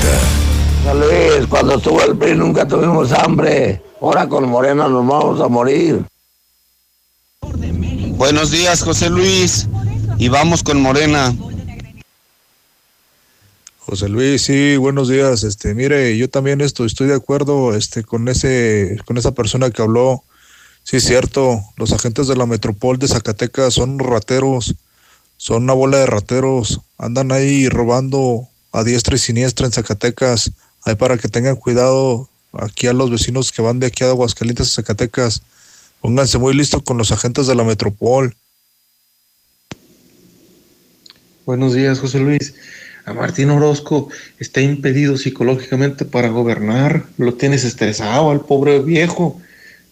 [0.95, 3.83] Luis, cuando estuvo el PRI nunca tuvimos hambre.
[4.01, 6.05] Ahora con Morena nos vamos a morir.
[8.17, 9.69] Buenos días, José Luis.
[10.19, 11.35] Y vamos con Morena.
[13.89, 15.45] José Luis, sí, buenos días.
[15.45, 19.81] Este, mire, yo también esto, estoy de acuerdo este, con, ese, con esa persona que
[19.81, 20.25] habló.
[20.83, 24.75] Sí, cierto, los agentes de la Metropol de Zacatecas son rateros,
[25.39, 30.51] son una bola de rateros, andan ahí robando a diestra y siniestra en Zacatecas.
[30.85, 34.69] Ahí para que tengan cuidado aquí a los vecinos que van de aquí a Aguascalientes
[34.69, 35.41] a Zacatecas.
[36.03, 38.37] Pónganse muy listos con los agentes de la Metropol.
[41.47, 42.53] Buenos días, José Luis.
[43.09, 47.07] A Martín Orozco está impedido psicológicamente para gobernar.
[47.17, 49.41] Lo tienes estresado al pobre viejo.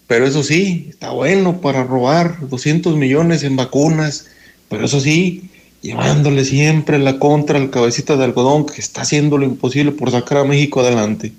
[0.05, 4.27] Pero eso sí, está bueno para robar 200 millones en vacunas.
[4.69, 5.49] Pero eso sí,
[5.81, 10.37] llevándole siempre la contra al cabecita de algodón que está haciendo lo imposible por sacar
[10.37, 11.33] a México adelante.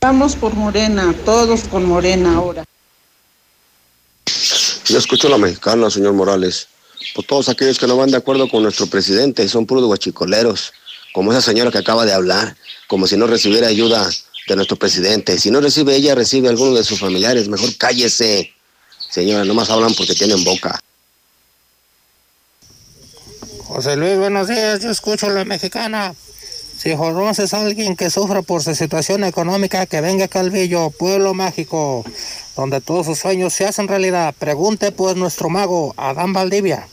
[0.00, 2.64] Vamos por Morena, todos con Morena ahora.
[4.86, 6.66] Yo escucho a la mexicana, señor Morales.
[7.14, 10.72] Por todos aquellos que no van de acuerdo con nuestro presidente, son puros guachicoleros,
[11.12, 12.56] como esa señora que acaba de hablar,
[12.86, 14.08] como si no recibiera ayuda
[14.48, 15.38] de nuestro presidente.
[15.38, 17.48] Si no recibe ella, recibe alguno de sus familiares.
[17.48, 18.52] Mejor cállese.
[19.10, 20.80] Señora, nomás hablan porque tienen boca.
[23.64, 24.80] José Luis, buenos días.
[24.82, 26.14] Yo escucho la mexicana.
[26.76, 31.32] Si conoces a alguien que sufra por su situación económica, que venga a Calvillo, pueblo
[31.32, 32.04] mágico,
[32.56, 34.34] donde todos sus sueños se hacen realidad.
[34.38, 36.88] Pregunte pues nuestro mago, Adán Valdivia.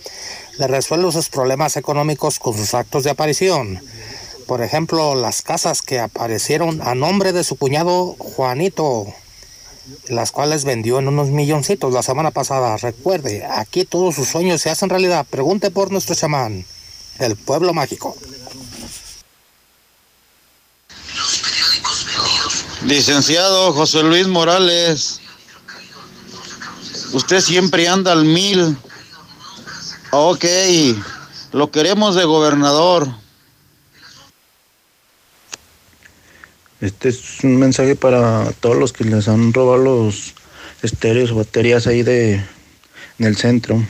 [0.57, 3.81] Le resuelve sus problemas económicos con sus actos de aparición.
[4.47, 9.05] Por ejemplo, las casas que aparecieron a nombre de su cuñado Juanito,
[10.07, 12.75] las cuales vendió en unos milloncitos la semana pasada.
[12.77, 15.25] Recuerde, aquí todos sus sueños se hacen realidad.
[15.29, 16.65] Pregunte por nuestro chamán,
[17.19, 18.15] el pueblo mágico.
[22.85, 25.18] Licenciado José Luis Morales,
[27.13, 28.77] usted siempre anda al mil.
[30.11, 30.45] Ok,
[31.51, 33.07] lo queremos de gobernador.
[36.81, 40.33] Este es un mensaje para todos los que les han robado los
[40.81, 42.35] estéreos o baterías ahí de
[43.19, 43.83] en el centro.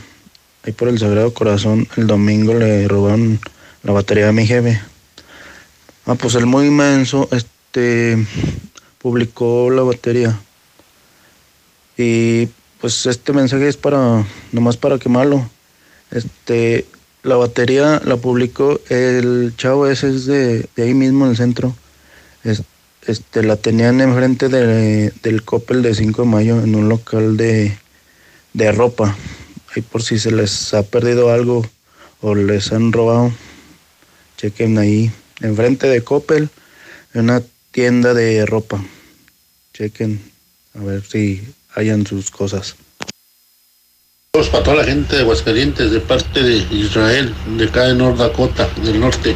[0.66, 3.40] Ahí por el Sagrado Corazón, el domingo le robaron
[3.84, 4.82] la batería a mi jefe.
[6.06, 8.26] Ah, pues el muy inmenso, este
[8.98, 10.38] publicó la batería.
[11.98, 12.50] Y
[12.82, 15.50] pues este mensaje es para, nomás para quemarlo.
[16.12, 16.86] Este,
[17.24, 21.76] la batería la publicó, el chavo ese es de, ahí mismo en el centro.
[23.06, 27.78] este, la tenían enfrente de, del Coppel de 5 de mayo en un local de,
[28.54, 29.16] de ropa.
[29.76, 31.66] Ahí por si se les ha perdido algo
[32.22, 33.32] o les han robado,
[34.38, 35.12] chequen ahí.
[35.42, 36.50] Enfrente de Coppel,
[37.14, 37.42] en una
[37.72, 38.84] tienda de ropa.
[39.74, 40.22] Chequen
[40.76, 41.42] a ver si
[41.80, 42.76] hayan sus cosas.
[44.34, 48.18] Saludos para toda la gente de Aguascalientes, de parte de Israel, de acá de North
[48.18, 49.36] Dakota, del norte.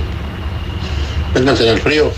[1.34, 2.12] Vénganse al frío.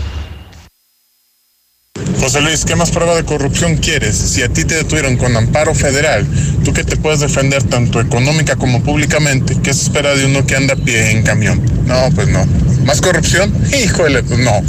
[2.20, 4.16] José Luis, ¿qué más prueba de corrupción quieres?
[4.16, 6.26] Si a ti te detuvieron con amparo federal,
[6.64, 10.56] tú que te puedes defender tanto económica como públicamente, ¿qué se espera de uno que
[10.56, 11.62] anda a pie en camión?
[11.86, 12.44] No, pues no.
[12.84, 13.54] ¿Más corrupción?
[13.72, 14.60] Híjole, pues no.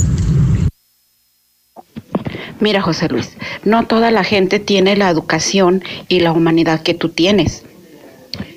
[2.60, 7.10] Mira, José Luis, no toda la gente tiene la educación y la humanidad que tú
[7.10, 7.64] tienes.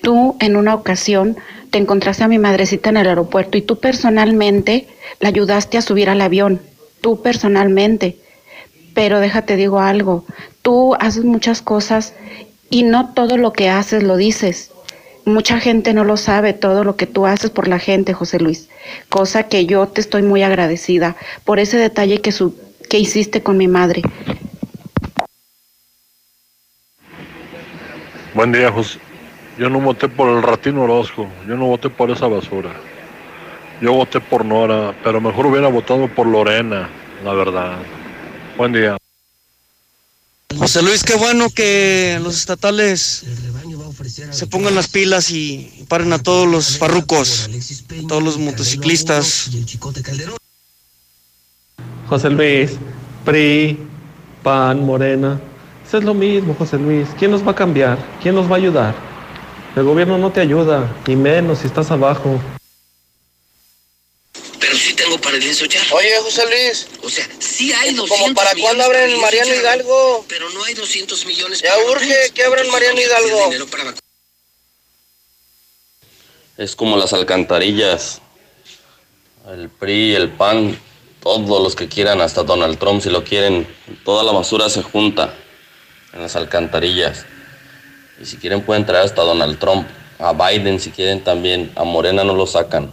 [0.02, 1.36] Tú en una ocasión
[1.70, 4.86] te encontraste a mi madrecita en el aeropuerto y tú personalmente
[5.20, 6.60] la ayudaste a subir al avión.
[7.00, 8.16] Tú personalmente.
[8.94, 10.24] Pero déjate digo algo,
[10.62, 12.14] tú haces muchas cosas
[12.70, 14.72] y no todo lo que haces lo dices.
[15.24, 18.68] Mucha gente no lo sabe todo lo que tú haces por la gente, José Luis.
[19.08, 22.54] Cosa que yo te estoy muy agradecida por ese detalle que, su,
[22.90, 24.02] que hiciste con mi madre.
[28.34, 28.98] Buen día, José.
[29.58, 32.74] Yo no voté por el ratino Orozco, yo no voté por esa basura.
[33.80, 36.90] Yo voté por Nora, pero mejor hubiera votado por Lorena,
[37.24, 37.78] la verdad.
[38.58, 38.96] Buen día.
[40.58, 43.24] José Luis, qué bueno que los estatales
[44.30, 47.48] se pongan las pilas y paren a todos los farrucos,
[48.08, 49.48] todos los motociclistas.
[52.10, 52.72] José Luis,
[53.24, 53.78] PRI,
[54.42, 55.40] PAN, Morena.
[55.86, 57.08] Eso es lo mismo, José Luis.
[57.16, 57.96] ¿Quién nos va a cambiar?
[58.20, 58.94] ¿Quién nos va a ayudar?
[59.76, 62.40] El gobierno no te ayuda, y menos si estás abajo.
[64.58, 65.80] Pero sí tengo para el ya.
[65.92, 66.88] Oye, José Luis.
[67.04, 70.24] O sea, sí hay 200 ¿Cómo para cuándo abren Mariano Hidalgo?
[70.28, 73.94] Pero no hay 200 millones Ya para urge que abran Mariano ¿dónde está el Hidalgo.
[76.56, 78.20] Es como las alcantarillas.
[79.48, 80.76] El PRI, el PAN,
[81.22, 83.66] todos los que quieran, hasta Donald Trump, si lo quieren,
[84.04, 85.34] toda la basura se junta
[86.12, 87.24] en las alcantarillas.
[88.20, 89.86] Y si quieren pueden traer hasta Donald Trump,
[90.18, 92.92] a Biden si quieren también, a Morena no lo sacan.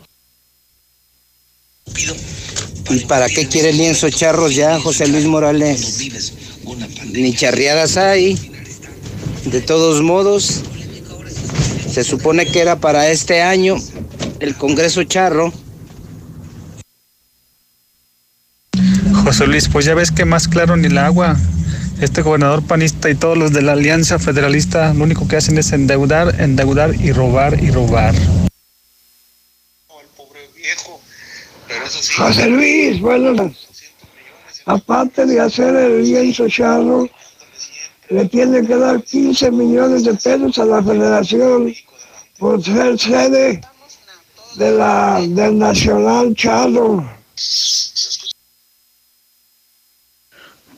[2.89, 5.99] ¿Y para qué quiere lienzo charros ya, José Luis Morales?
[7.11, 8.35] Ni charreadas hay.
[9.45, 10.61] De todos modos,
[11.89, 13.77] se supone que era para este año
[14.39, 15.53] el Congreso Charro.
[19.27, 21.35] José Luis, pues ya ves que más claro ni el agua.
[21.99, 25.73] Este gobernador panista y todos los de la Alianza Federalista lo único que hacen es
[25.73, 28.15] endeudar, endeudar y robar y robar.
[32.15, 33.53] José Luis, bueno,
[34.65, 37.09] aparte de hacer el lienzo charro,
[38.07, 41.73] le tiene que dar 15 millones de pesos a la federación
[42.39, 43.59] por ser sede
[44.55, 47.05] de la, del Nacional Charro.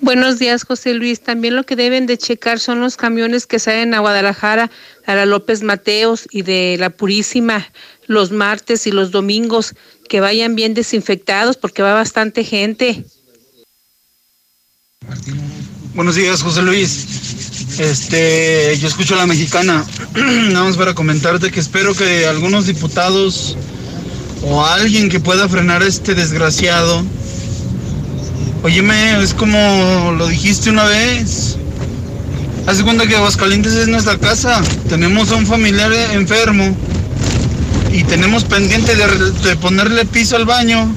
[0.09, 1.21] Buenos días, José Luis.
[1.21, 4.71] También lo que deben de checar son los camiones que salen a Guadalajara,
[5.05, 7.71] a la López Mateos y de la Purísima
[8.07, 9.75] los martes y los domingos,
[10.09, 13.05] que vayan bien desinfectados porque va bastante gente.
[15.93, 17.77] Buenos días, José Luis.
[17.77, 19.85] Este, yo escucho a la mexicana.
[20.15, 23.55] Nada más para comentarte que espero que algunos diputados
[24.41, 27.05] o alguien que pueda frenar a este desgraciado.
[28.61, 31.57] Óyeme, es como lo dijiste una vez.
[32.67, 34.61] Haz cuenta que Aguascalientes es nuestra casa.
[34.89, 36.75] Tenemos a un familiar enfermo
[37.93, 40.93] y tenemos pendiente de, ponerle piso al baño.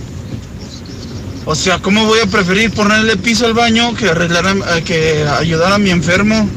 [1.45, 5.79] O sea, ¿cómo voy a preferir ponerle piso al baño que arreglar que ayudar a
[5.79, 6.49] mi enfermo?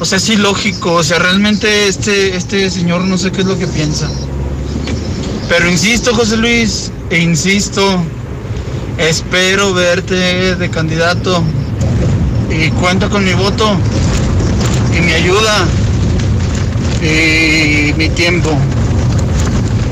[0.00, 0.94] O sea, es ilógico.
[0.94, 4.10] O sea, realmente este, este señor no sé qué es lo que piensa.
[5.48, 8.04] Pero insisto, José Luis, e insisto,
[8.98, 11.42] espero verte de candidato
[12.50, 13.76] y cuenta con mi voto
[14.96, 15.66] y mi ayuda
[17.00, 18.50] y mi tiempo.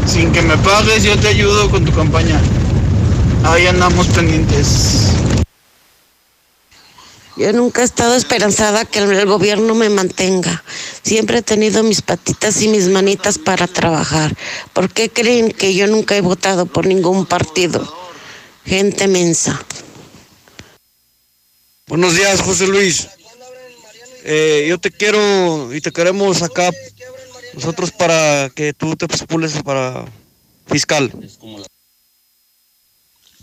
[0.07, 2.41] Sin que me pagues, yo te ayudo con tu campaña.
[3.45, 5.12] Ahí andamos pendientes.
[7.37, 10.65] Yo nunca he estado esperanzada que el gobierno me mantenga.
[11.03, 14.35] Siempre he tenido mis patitas y mis manitas para trabajar.
[14.73, 18.06] ¿Por qué creen que yo nunca he votado por ningún partido?
[18.66, 19.64] Gente mensa.
[21.86, 23.06] Buenos días, José Luis.
[24.24, 26.70] Eh, yo te quiero y te queremos acá
[27.55, 30.05] nosotros para que tú te postules para
[30.66, 31.12] fiscal.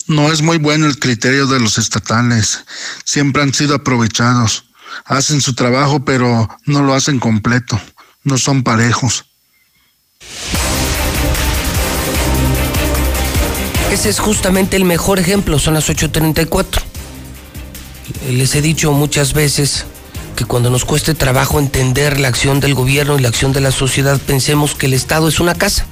[0.08, 2.60] No es muy bueno el criterio de los estatales.
[3.06, 4.66] Siempre han sido aprovechados.
[5.06, 7.80] Hacen su trabajo, pero no lo hacen completo.
[8.24, 9.26] No son parejos.
[13.94, 16.82] Ese es justamente el mejor ejemplo, son las 8.34.
[18.32, 19.86] Les he dicho muchas veces
[20.36, 23.70] que cuando nos cueste trabajo entender la acción del gobierno y la acción de la
[23.70, 25.86] sociedad, pensemos que el Estado es una casa,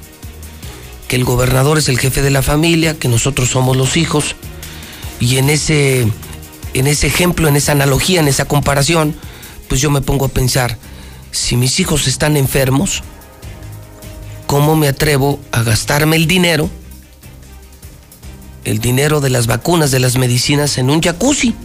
[1.07, 4.35] que el gobernador es el jefe de la familia, que nosotros somos los hijos,
[5.19, 6.07] y en ese,
[6.73, 9.15] en ese ejemplo, en esa analogía, en esa comparación,
[9.69, 10.75] pues yo me pongo a pensar,
[11.29, 13.03] si mis hijos están enfermos,
[14.47, 16.67] ¿cómo me atrevo a gastarme el dinero,
[18.65, 21.55] el dinero de las vacunas, de las medicinas, en un jacuzzi?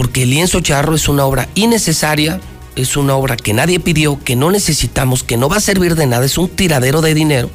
[0.00, 2.40] porque el lienzo charro es una obra innecesaria,
[2.74, 6.06] es una obra que nadie pidió, que no necesitamos, que no va a servir de
[6.06, 7.50] nada, es un tiradero de dinero.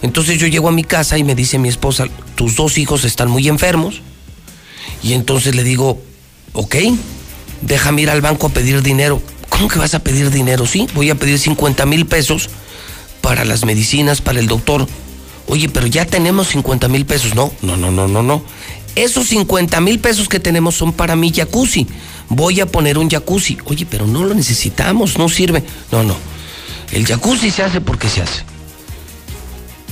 [0.00, 2.06] Entonces yo llego a mi casa y me dice mi esposa,
[2.36, 4.00] tus dos hijos están muy enfermos.
[5.02, 6.00] Y entonces le digo,
[6.52, 6.76] ok,
[7.62, 9.20] déjame ir al banco a pedir dinero.
[9.48, 10.66] ¿Cómo que vas a pedir dinero?
[10.66, 12.48] Sí, voy a pedir 50 mil pesos
[13.22, 14.86] para las medicinas, para el doctor.
[15.48, 17.34] Oye, pero ya tenemos 50 mil pesos.
[17.34, 18.42] No, no, no, no, no, no.
[18.94, 21.86] Esos 50 mil pesos que tenemos son para mi jacuzzi.
[22.28, 23.58] Voy a poner un jacuzzi.
[23.66, 25.62] Oye, pero no lo necesitamos, no sirve.
[25.92, 26.16] No, no.
[26.92, 28.42] El jacuzzi se hace porque se hace.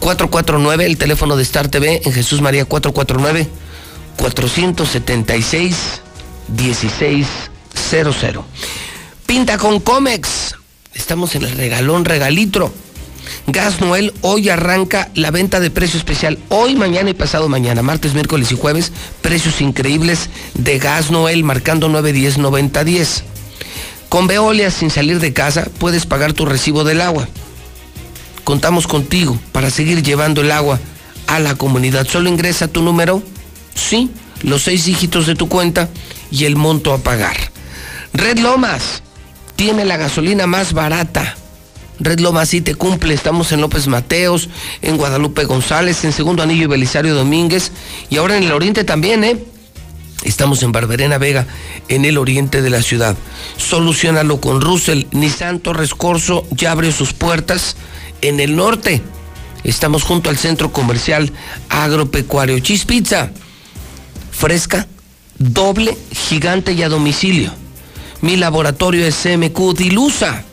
[0.00, 3.48] 449, el teléfono de Star TV en Jesús María 449
[4.16, 6.00] 476
[6.48, 8.44] 1600.
[9.26, 10.54] Pinta con Comex.
[10.94, 12.72] Estamos en el regalón regalitro.
[13.46, 16.38] Gas Noel, hoy arranca la venta de precio especial.
[16.48, 18.92] Hoy, mañana y pasado mañana, martes, miércoles y jueves,
[19.22, 23.24] precios increíbles de Gas Noel, marcando 910 9010.
[24.08, 27.28] Con Veolia, sin salir de casa, puedes pagar tu recibo del agua.
[28.50, 30.80] Contamos contigo para seguir llevando el agua
[31.28, 32.08] a la comunidad.
[32.08, 33.22] Solo ingresa tu número,
[33.76, 34.10] sí,
[34.42, 35.88] los seis dígitos de tu cuenta
[36.32, 37.36] y el monto a pagar.
[38.12, 39.04] Red Lomas
[39.54, 41.36] tiene la gasolina más barata.
[42.00, 43.14] Red Lomas sí te cumple.
[43.14, 44.48] Estamos en López Mateos,
[44.82, 47.70] en Guadalupe González, en Segundo Anillo y Belisario Domínguez.
[48.10, 49.38] Y ahora en el oriente también, ¿eh?
[50.24, 51.46] Estamos en Barberena Vega,
[51.86, 53.16] en el oriente de la ciudad.
[53.58, 55.04] Solucionalo con Russell.
[55.12, 57.76] Nissan Torres Corso ya abrió sus puertas
[58.22, 59.02] en el norte.
[59.64, 61.32] Estamos junto al centro comercial
[61.68, 63.30] agropecuario Cheese Pizza.
[64.30, 64.86] Fresca,
[65.38, 65.96] doble,
[66.28, 67.52] gigante y a domicilio.
[68.22, 70.44] Mi laboratorio es CMQ Dilusa.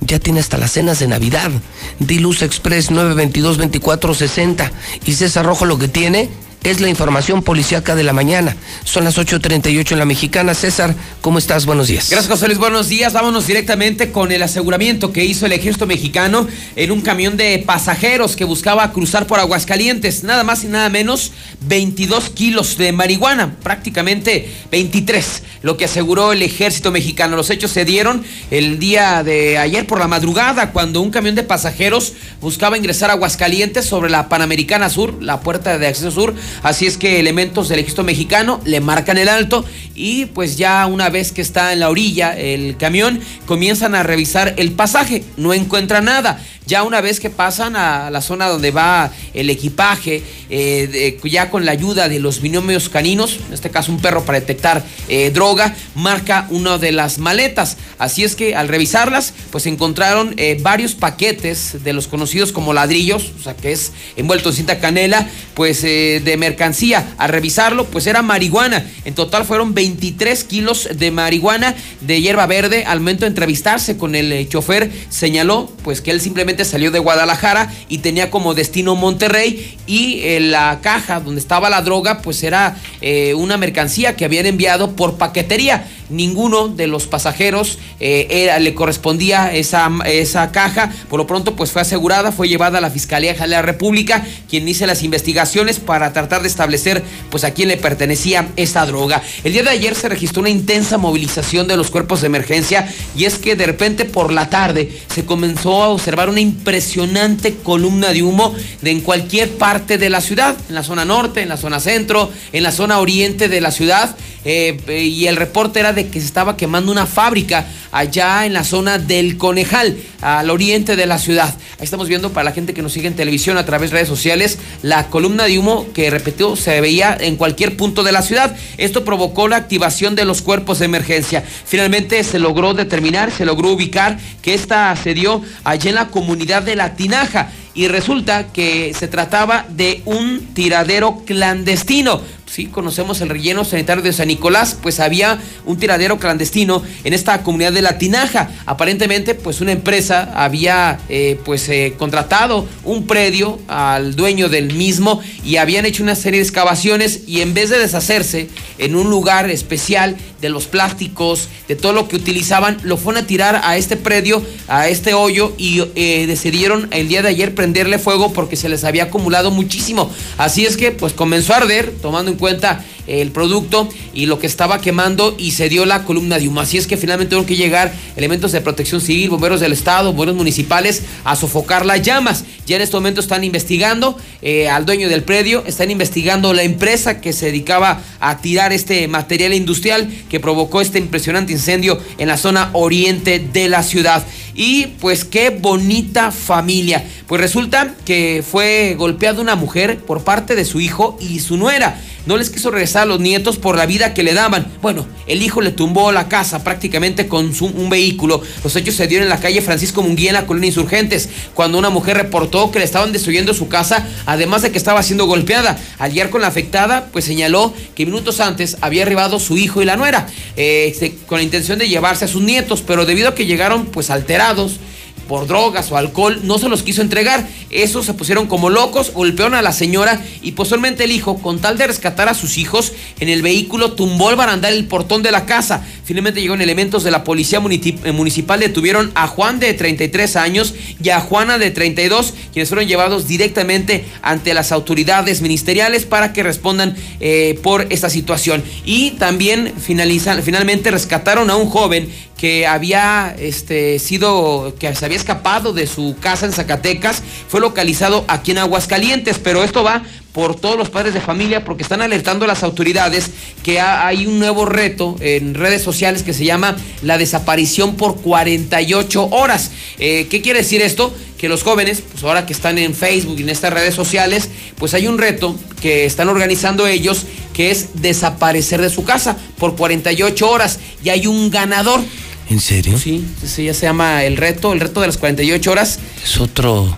[0.00, 1.50] Ya tiene hasta las cenas de Navidad.
[1.98, 4.70] Dilusa Express 922-2460.
[5.04, 6.28] Y César Rojo lo que tiene
[6.62, 8.56] es la información policiaca de la mañana.
[8.84, 10.54] Son las 8.38 en la mexicana.
[10.54, 11.64] César, ¿cómo estás?
[11.64, 12.10] Buenos días.
[12.10, 12.58] Gracias, José Luis.
[12.58, 13.12] Buenos días.
[13.12, 18.34] Vámonos directamente con el aseguramiento que hizo el ejército mexicano en un camión de pasajeros
[18.34, 20.24] que buscaba cruzar por Aguascalientes.
[20.24, 26.42] Nada más y nada menos 22 kilos de marihuana, prácticamente 23, lo que aseguró el
[26.42, 27.36] ejército mexicano.
[27.36, 31.44] Los hechos se dieron el día de ayer por la madrugada, cuando un camión de
[31.44, 36.86] pasajeros buscaba ingresar a Aguascalientes sobre la Panamericana Sur, la puerta de acceso sur Así
[36.86, 39.64] es que elementos del ejército mexicano le marcan el alto
[39.94, 44.54] y pues ya una vez que está en la orilla el camión comienzan a revisar
[44.56, 46.40] el pasaje, no encuentran nada.
[46.66, 51.64] Ya una vez que pasan a la zona donde va el equipaje, eh, ya con
[51.64, 55.76] la ayuda de los binomios caninos, en este caso un perro para detectar eh, droga,
[55.94, 57.76] marca una de las maletas.
[57.98, 63.30] Así es que al revisarlas, pues encontraron eh, varios paquetes de los conocidos como ladrillos,
[63.38, 67.14] o sea que es envuelto en cinta canela, pues de mercancía.
[67.18, 68.84] Al revisarlo, pues era marihuana.
[69.04, 72.84] En total fueron 23 kilos de marihuana de hierba verde.
[72.84, 77.72] Al momento de entrevistarse con el chofer, señaló pues que él simplemente salió de Guadalajara
[77.88, 82.76] y tenía como destino Monterrey y eh, la caja donde estaba la droga pues era
[83.00, 85.86] eh, una mercancía que habían enviado por paquetería.
[86.08, 90.92] Ninguno de los pasajeros eh, le correspondía esa, esa caja.
[91.08, 94.24] Por lo pronto pues fue asegurada, fue llevada a la Fiscalía General de la República,
[94.48, 99.22] quien hizo las investigaciones para tratar de establecer pues a quién le pertenecía esta droga.
[99.44, 103.24] El día de ayer se registró una intensa movilización de los cuerpos de emergencia y
[103.24, 108.22] es que de repente por la tarde se comenzó a observar una impresionante columna de
[108.22, 111.80] humo de en cualquier parte de la ciudad, en la zona norte, en la zona
[111.80, 114.16] centro, en la zona oriente de la ciudad.
[114.48, 118.62] Eh, y el reporte era de que se estaba quemando una fábrica allá en la
[118.62, 121.52] zona del Conejal, al oriente de la ciudad.
[121.78, 124.08] Ahí estamos viendo para la gente que nos sigue en televisión a través de redes
[124.08, 128.56] sociales la columna de humo que repetió se veía en cualquier punto de la ciudad.
[128.78, 131.42] Esto provocó la activación de los cuerpos de emergencia.
[131.42, 136.62] Finalmente se logró determinar, se logró ubicar que esta se dio allá en la comunidad
[136.62, 142.22] de La Tinaja y resulta que se trataba de un tiradero clandestino.
[142.56, 147.42] Sí, conocemos el relleno sanitario de San Nicolás, pues había un tiradero clandestino en esta
[147.42, 148.48] comunidad de La Tinaja.
[148.64, 155.20] Aparentemente, pues una empresa había eh, pues eh, contratado un predio al dueño del mismo
[155.44, 159.50] y habían hecho una serie de excavaciones y en vez de deshacerse en un lugar
[159.50, 163.96] especial de los plásticos, de todo lo que utilizaban, lo fueron a tirar a este
[163.96, 168.68] predio, a este hoyo y eh, decidieron el día de ayer prenderle fuego porque se
[168.68, 170.10] les había acumulado muchísimo.
[170.38, 174.46] Así es que pues comenzó a arder, tomando en cuenta el producto y lo que
[174.46, 176.60] estaba quemando y se dio la columna de humo.
[176.60, 180.36] Así es que finalmente tuvieron que llegar elementos de protección civil, bomberos del estado, bomberos
[180.36, 182.44] municipales a sofocar las llamas.
[182.66, 187.20] Ya en este momento están investigando eh, al dueño del predio, están investigando la empresa
[187.20, 192.36] que se dedicaba a tirar este material industrial que provocó este impresionante incendio en la
[192.36, 194.26] zona oriente de la ciudad.
[194.54, 197.04] Y pues qué bonita familia.
[197.26, 202.00] Pues resulta que fue golpeada una mujer por parte de su hijo y su nuera
[202.26, 204.66] no les quiso regresar a los nietos por la vida que le daban.
[204.82, 208.42] Bueno, el hijo le tumbó la casa prácticamente con un vehículo.
[208.62, 211.90] Los hechos se dieron en la calle Francisco Munguía, en la colonia Insurgentes, cuando una
[211.90, 215.78] mujer reportó que le estaban destruyendo su casa, además de que estaba siendo golpeada.
[215.98, 219.84] Al llegar con la afectada, pues señaló que minutos antes había arribado su hijo y
[219.84, 220.26] la nuera,
[220.56, 223.86] eh, este, con la intención de llevarse a sus nietos, pero debido a que llegaron
[223.86, 224.80] pues alterados,
[225.28, 227.46] por drogas o alcohol, no se los quiso entregar.
[227.70, 231.78] Esos se pusieron como locos, golpearon a la señora y posteriormente el hijo, con tal
[231.78, 235.46] de rescatar a sus hijos, en el vehículo tumbó el barandal el portón de la
[235.46, 235.84] casa.
[236.04, 241.10] Finalmente llegaron elementos de la policía eh, municipal, detuvieron a Juan de 33 años y
[241.10, 246.96] a Juana de 32, quienes fueron llevados directamente ante las autoridades ministeriales para que respondan
[247.20, 248.62] eh, por esta situación.
[248.84, 255.72] Y también finalmente rescataron a un joven que había este, sido, que se había escapado
[255.72, 260.02] de su casa en Zacatecas, fue localizado aquí en Aguascalientes, pero esto va
[260.36, 263.30] por todos los padres de familia porque están alertando a las autoridades
[263.62, 269.28] que hay un nuevo reto en redes sociales que se llama la desaparición por 48
[269.30, 269.70] horas.
[269.98, 271.10] Eh, ¿Qué quiere decir esto?
[271.38, 274.92] Que los jóvenes, pues ahora que están en Facebook y en estas redes sociales, pues
[274.92, 280.50] hay un reto que están organizando ellos que es desaparecer de su casa por 48
[280.50, 282.00] horas y hay un ganador.
[282.48, 282.98] ¿En serio?
[282.98, 285.98] Sí, sí, ya se llama el reto, el reto de las 48 horas.
[286.22, 286.94] Es otro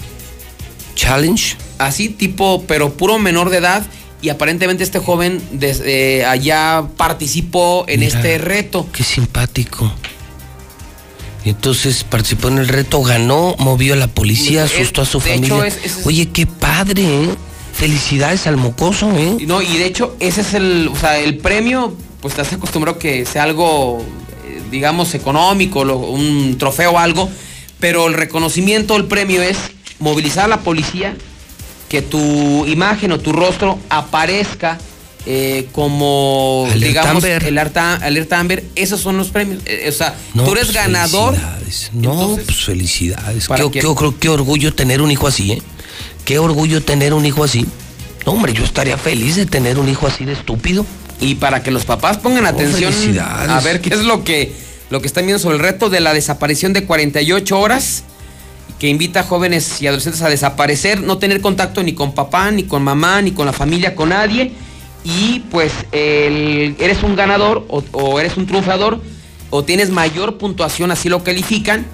[0.94, 1.56] challenge.
[1.78, 3.86] Así, tipo, pero puro menor de edad.
[4.20, 8.88] Y aparentemente este joven desde allá participó en este reto.
[8.92, 9.92] Qué simpático.
[11.44, 15.72] Y entonces participó en el reto, ganó, movió a la policía, asustó a su familia.
[16.04, 17.28] Oye, qué padre, ¿eh?
[17.72, 19.36] Felicidades al mocoso, ¿eh?
[19.46, 23.24] No, y de hecho, ese es el, o sea, el premio, pues estás acostumbrado que
[23.24, 24.04] sea algo
[24.70, 27.28] digamos, económico, un trofeo o algo,
[27.80, 29.58] pero el reconocimiento, el premio es
[29.98, 31.16] movilizar a la policía,
[31.88, 34.78] que tu imagen o tu rostro aparezca
[35.26, 39.62] eh, como, digamos, el alerta, Amber, esos son los premios.
[39.66, 41.34] Eh, o sea, tú eres pues, ganador.
[41.34, 41.90] Felicidades.
[41.92, 43.48] No, pues felicidades.
[43.48, 43.84] Qué,
[44.20, 45.62] qué, orgullo tener un hijo así, ¿eh?
[46.24, 47.66] Qué orgullo tener un hijo así.
[48.24, 50.86] No, hombre, yo estaría feliz de tener un hijo así de estúpido
[51.20, 54.52] y para que los papás pongan oh, atención a ver qué es lo que,
[54.90, 58.04] lo que están viendo sobre el reto de la desaparición de 48 horas
[58.78, 62.62] que invita a jóvenes y adolescentes a desaparecer, no tener contacto ni con papá, ni
[62.62, 64.52] con mamá, ni con la familia, con nadie.
[65.04, 69.00] Y pues eres un ganador o, eres un triunfador
[69.50, 71.86] o tienes mayor puntuación, así lo califican,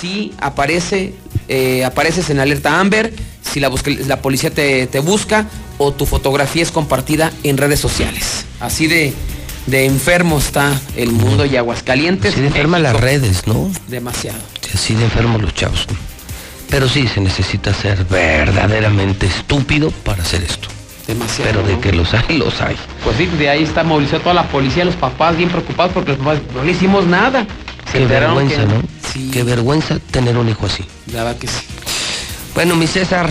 [0.00, 1.14] si aparece,
[1.48, 3.12] eh, apareces en alerta Amber,
[3.52, 3.70] si la,
[4.06, 5.46] la policía te, te busca
[5.78, 8.44] o tu fotografía es compartida en redes sociales.
[8.60, 9.12] Así de,
[9.66, 12.32] de enfermo está el mundo y Aguascalientes.
[12.32, 13.70] Así de enferma las redes, ¿no?
[13.88, 14.38] Demasiado.
[14.74, 15.86] así de enfermo los chavos.
[16.68, 20.68] Pero sí, se necesita ser verdaderamente estúpido para hacer esto.
[21.06, 21.50] Demasiado.
[21.50, 22.76] Pero de que los hay, los hay.
[23.02, 26.18] Pues sí, de ahí está movilizado toda la policía, los papás bien preocupados porque los
[26.18, 27.46] papás no le hicimos nada.
[27.92, 28.82] Qué vergüenza, ¿no?
[29.32, 30.84] Qué vergüenza tener un hijo así.
[31.12, 31.64] La verdad que sí.
[32.54, 33.30] Bueno, mi César,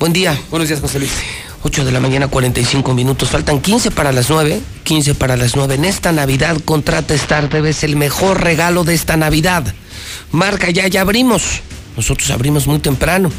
[0.00, 0.38] buen día.
[0.50, 1.12] Buenos días, José Luis.
[1.62, 3.30] 8 de la mañana, 45 minutos.
[3.30, 4.60] Faltan 15 para las 9.
[4.82, 5.76] 15 para las 9.
[5.76, 7.70] En esta Navidad, contrata Star TV.
[7.70, 9.72] Es el mejor regalo de esta Navidad.
[10.32, 11.60] Marca ya, ya abrimos.
[11.96, 13.30] Nosotros abrimos muy temprano.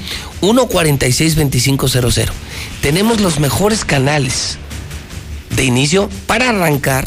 [0.41, 2.27] 146-2500.
[2.81, 4.57] Tenemos los mejores canales.
[5.49, 7.05] De inicio, para arrancar,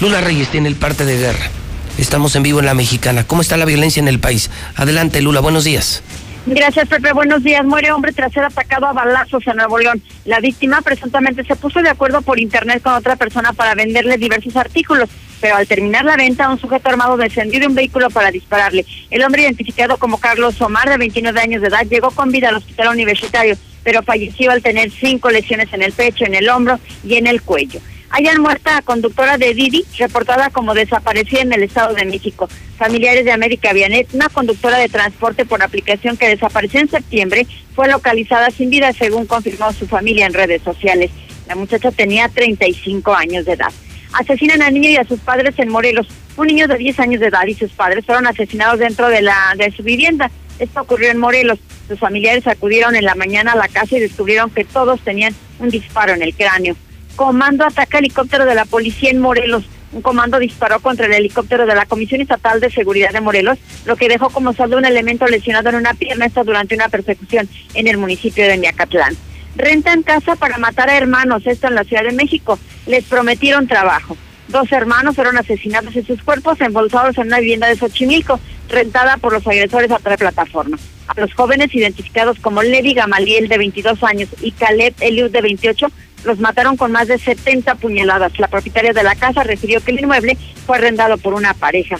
[0.00, 1.50] Lula Reyes tiene el parte de guerra.
[1.98, 3.26] Estamos en vivo en la mexicana.
[3.26, 4.50] ¿Cómo está la violencia en el país?
[4.76, 6.02] Adelante, Lula, buenos días.
[6.46, 7.12] Gracias, Pepe.
[7.12, 7.62] Buenos días.
[7.66, 10.02] Muere hombre tras ser atacado a balazos en Nuevo León.
[10.24, 14.56] La víctima presuntamente se puso de acuerdo por internet con otra persona para venderle diversos
[14.56, 18.84] artículos, pero al terminar la venta, un sujeto armado descendió de un vehículo para dispararle.
[19.10, 22.56] El hombre identificado como Carlos Omar, de 29 años de edad, llegó con vida al
[22.56, 27.14] hospital universitario, pero falleció al tener cinco lesiones en el pecho, en el hombro y
[27.14, 27.80] en el cuello.
[28.12, 32.48] Hayan muerta a conductora de Didi, reportada como desaparecida en el Estado de México.
[32.76, 37.88] Familiares de América Vianet, una conductora de transporte por aplicación que desapareció en septiembre, fue
[37.88, 41.12] localizada sin vida, según confirmó su familia en redes sociales.
[41.46, 43.72] La muchacha tenía 35 años de edad.
[44.12, 46.06] Asesinan al niño y a sus padres en Morelos.
[46.36, 49.54] Un niño de 10 años de edad y sus padres fueron asesinados dentro de la
[49.56, 50.30] de su vivienda.
[50.58, 51.58] Esto ocurrió en Morelos.
[51.88, 55.70] Sus familiares acudieron en la mañana a la casa y descubrieron que todos tenían un
[55.70, 56.76] disparo en el cráneo.
[57.16, 59.64] Comando ataca helicóptero de la policía en Morelos.
[59.92, 63.96] Un comando disparó contra el helicóptero de la Comisión Estatal de Seguridad de Morelos, lo
[63.96, 67.88] que dejó como saldo un elemento lesionado en una pierna, esto durante una persecución en
[67.88, 69.16] el municipio de Miacatlán.
[69.60, 72.58] Rentan casa para matar a hermanos, esto en la Ciudad de México.
[72.86, 74.16] Les prometieron trabajo.
[74.48, 79.34] Dos hermanos fueron asesinados y sus cuerpos embolsados en una vivienda de Xochimilco, rentada por
[79.34, 80.78] los agresores a de plataforma.
[81.08, 85.88] A los jóvenes identificados como Levi Gamaliel, de 22 años, y Caleb Eliud, de 28,
[86.24, 88.38] los mataron con más de 70 puñaladas.
[88.38, 91.98] La propietaria de la casa refirió que el inmueble fue arrendado por una pareja.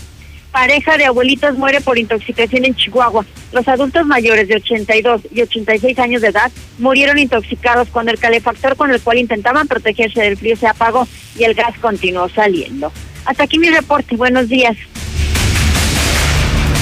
[0.52, 3.24] Pareja de abuelitos muere por intoxicación en Chihuahua.
[3.52, 8.76] Los adultos mayores de 82 y 86 años de edad murieron intoxicados cuando el calefactor
[8.76, 11.06] con el cual intentaban protegerse del frío se apagó
[11.36, 12.92] y el gas continuó saliendo.
[13.24, 14.16] Hasta aquí mi reporte.
[14.16, 14.76] Buenos días.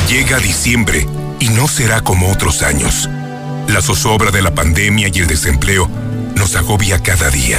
[0.09, 1.07] Llega diciembre
[1.39, 3.11] y no será como otros años.
[3.69, 5.91] La zozobra de la pandemia y el desempleo
[6.35, 7.59] nos agobia cada día.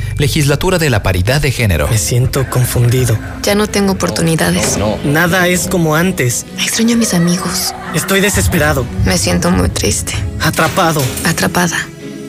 [0.17, 1.87] Legislatura de la Paridad de Género.
[1.87, 3.17] Me siento confundido.
[3.43, 4.77] Ya no tengo oportunidades.
[5.03, 6.45] Nada es como antes.
[6.57, 7.73] Extraño a mis amigos.
[7.95, 8.85] Estoy desesperado.
[9.05, 10.13] Me siento muy triste.
[10.41, 11.01] Atrapado.
[11.25, 11.77] Atrapada.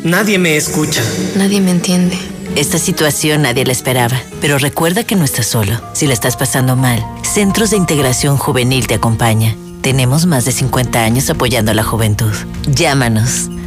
[0.05, 1.03] Nadie me escucha.
[1.37, 2.19] Nadie me entiende.
[2.57, 5.81] Esta situación nadie la esperaba, pero recuerda que no estás solo.
[5.95, 9.57] Si la estás pasando mal, Centros de Integración Juvenil te acompaña.
[9.81, 12.33] Tenemos más de 50 años apoyando a la juventud.
[12.67, 13.49] Llámanos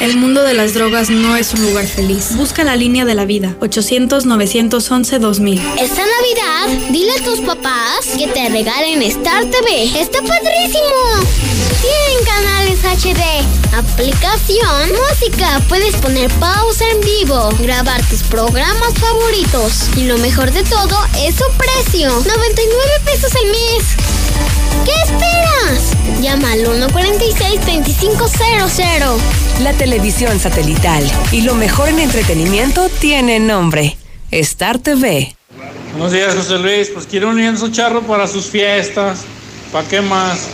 [0.00, 2.34] El mundo de las drogas no es un lugar feliz.
[2.36, 3.54] Busca la línea de la vida.
[3.60, 5.60] 800-911-2000.
[5.80, 9.84] Esta Navidad, dile a tus papás que te regalen Star TV.
[9.98, 10.84] ¡Está padrísimo!
[11.80, 13.22] Tienen canales HD,
[13.74, 15.60] aplicación, música.
[15.68, 19.88] Puedes poner pausa en vivo, grabar tus programas favoritos.
[19.96, 22.10] Y lo mejor de todo es su precio.
[22.10, 23.96] 99 pesos al mes.
[24.84, 25.96] ¿Qué esperas?
[26.20, 29.18] Llama al 146-2500.
[29.62, 31.02] La televisión satelital
[31.32, 33.96] y lo mejor en entretenimiento tiene nombre.
[34.30, 35.34] Star TV.
[35.92, 36.90] Buenos días, José Luis.
[36.90, 39.24] Pues quiero un lienzo charro para sus fiestas.
[39.72, 40.48] ¿Para qué más?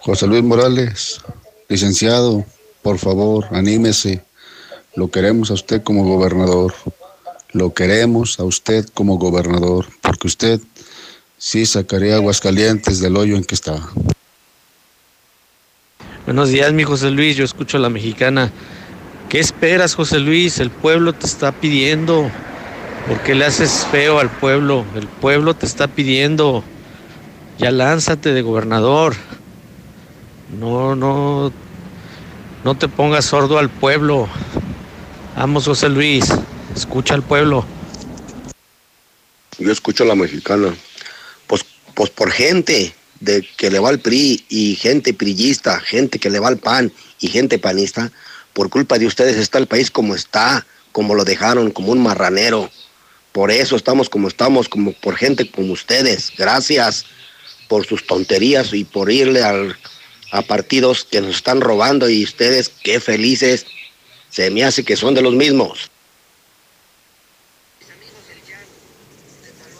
[0.00, 1.20] José Luis Morales,
[1.68, 2.44] licenciado,
[2.82, 4.22] por favor, anímese.
[4.94, 6.74] Lo queremos a usted como gobernador.
[7.58, 10.60] Lo queremos a usted como gobernador, porque usted
[11.38, 13.80] sí sacaría Aguascalientes del hoyo en que está.
[16.24, 17.36] Buenos días, mi José Luis.
[17.36, 18.52] Yo escucho a la mexicana.
[19.28, 20.60] ¿Qué esperas, José Luis?
[20.60, 22.30] El pueblo te está pidiendo.
[23.08, 24.84] ¿Por qué le haces feo al pueblo?
[24.94, 26.62] El pueblo te está pidiendo.
[27.58, 29.16] Ya lánzate de gobernador.
[30.60, 31.50] No, no,
[32.62, 34.28] no te pongas sordo al pueblo.
[35.36, 36.32] Vamos, José Luis.
[36.78, 37.66] Escucha al pueblo.
[39.58, 40.76] Yo escucho a la mexicana.
[41.48, 41.64] Pues,
[41.94, 46.38] pues por gente de que le va al PRI y gente prillista, gente que le
[46.38, 48.12] va al PAN y gente panista,
[48.52, 52.70] por culpa de ustedes está el país como está, como lo dejaron, como un marranero.
[53.32, 56.32] Por eso estamos como estamos, como por gente como ustedes.
[56.38, 57.06] Gracias
[57.66, 59.76] por sus tonterías y por irle al,
[60.30, 63.66] a partidos que nos están robando y ustedes, qué felices.
[64.30, 65.90] Se me hace que son de los mismos.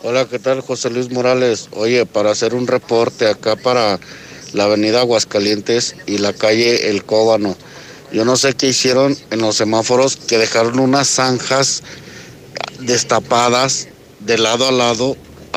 [0.05, 0.61] Hola, ¿qué tal?
[0.61, 1.69] José Luis Morales.
[1.73, 3.99] Oye, para hacer un reporte acá para
[4.53, 7.57] la avenida Aguascalientes y la calle El Cóbano.
[8.13, 11.83] Yo no sé qué hicieron en los semáforos que dejaron unas zanjas
[12.79, 13.89] destapadas
[14.21, 15.17] de lado a lado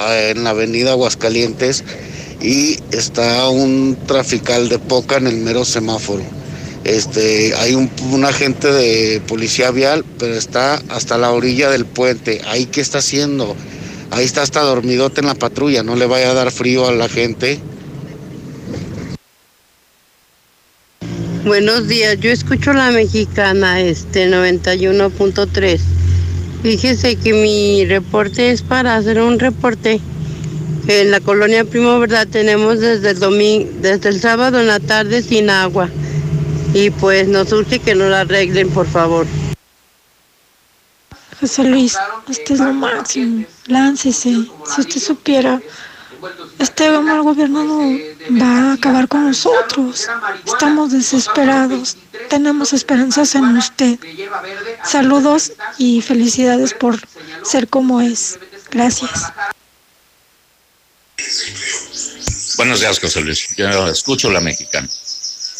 [0.09, 1.83] eh, en la avenida Aguascalientes
[2.41, 6.23] y está un trafical de poca en el mero semáforo.
[6.83, 12.41] Este, hay un, un, agente de policía vial, pero está hasta la orilla del puente.
[12.47, 13.55] ¿Ahí qué está haciendo?
[14.11, 17.07] Ahí está hasta dormidote en la patrulla, no le vaya a dar frío a la
[17.07, 17.59] gente.
[21.45, 25.79] Buenos días, yo escucho la mexicana, este 91.3.
[26.61, 30.01] Fíjese que mi reporte es para hacer un reporte.
[30.87, 35.21] En la colonia Primo Verdad tenemos desde el domingo, desde el sábado en la tarde
[35.23, 35.89] sin agua.
[36.73, 39.25] Y pues nos urge que nos la arreglen, por favor.
[41.41, 41.97] José Luis,
[42.29, 43.45] este es lo máximo.
[43.65, 44.29] Láncese.
[44.29, 45.59] Si usted supiera,
[46.59, 47.65] este mal gobierno
[48.39, 50.07] va a acabar con nosotros.
[50.45, 51.97] Estamos desesperados.
[52.29, 53.97] Tenemos esperanzas en usted.
[54.85, 56.99] Saludos y felicidades por
[57.43, 58.37] ser como es.
[58.69, 59.33] Gracias.
[62.57, 63.47] Buenos días, José Luis.
[63.57, 64.87] Yo escucho la mexicana.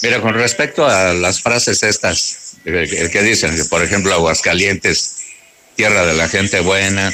[0.03, 5.20] Mira, con respecto a las frases estas, el que dicen por ejemplo, Aguascalientes
[5.75, 7.11] tierra de la gente buena.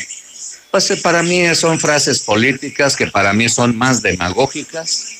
[0.72, 5.16] Pues para mí son frases políticas que para mí son más demagógicas,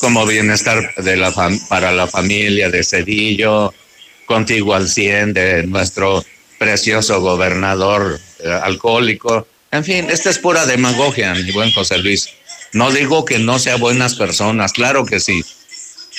[0.00, 1.32] como bienestar de la
[1.68, 3.72] para la familia de Cedillo,
[4.26, 6.24] contigo al 100 de nuestro
[6.58, 9.46] precioso gobernador eh, alcohólico.
[9.70, 12.28] En fin, esta es pura demagogia, mi buen José Luis.
[12.72, 15.44] No digo que no sea buenas personas, claro que sí,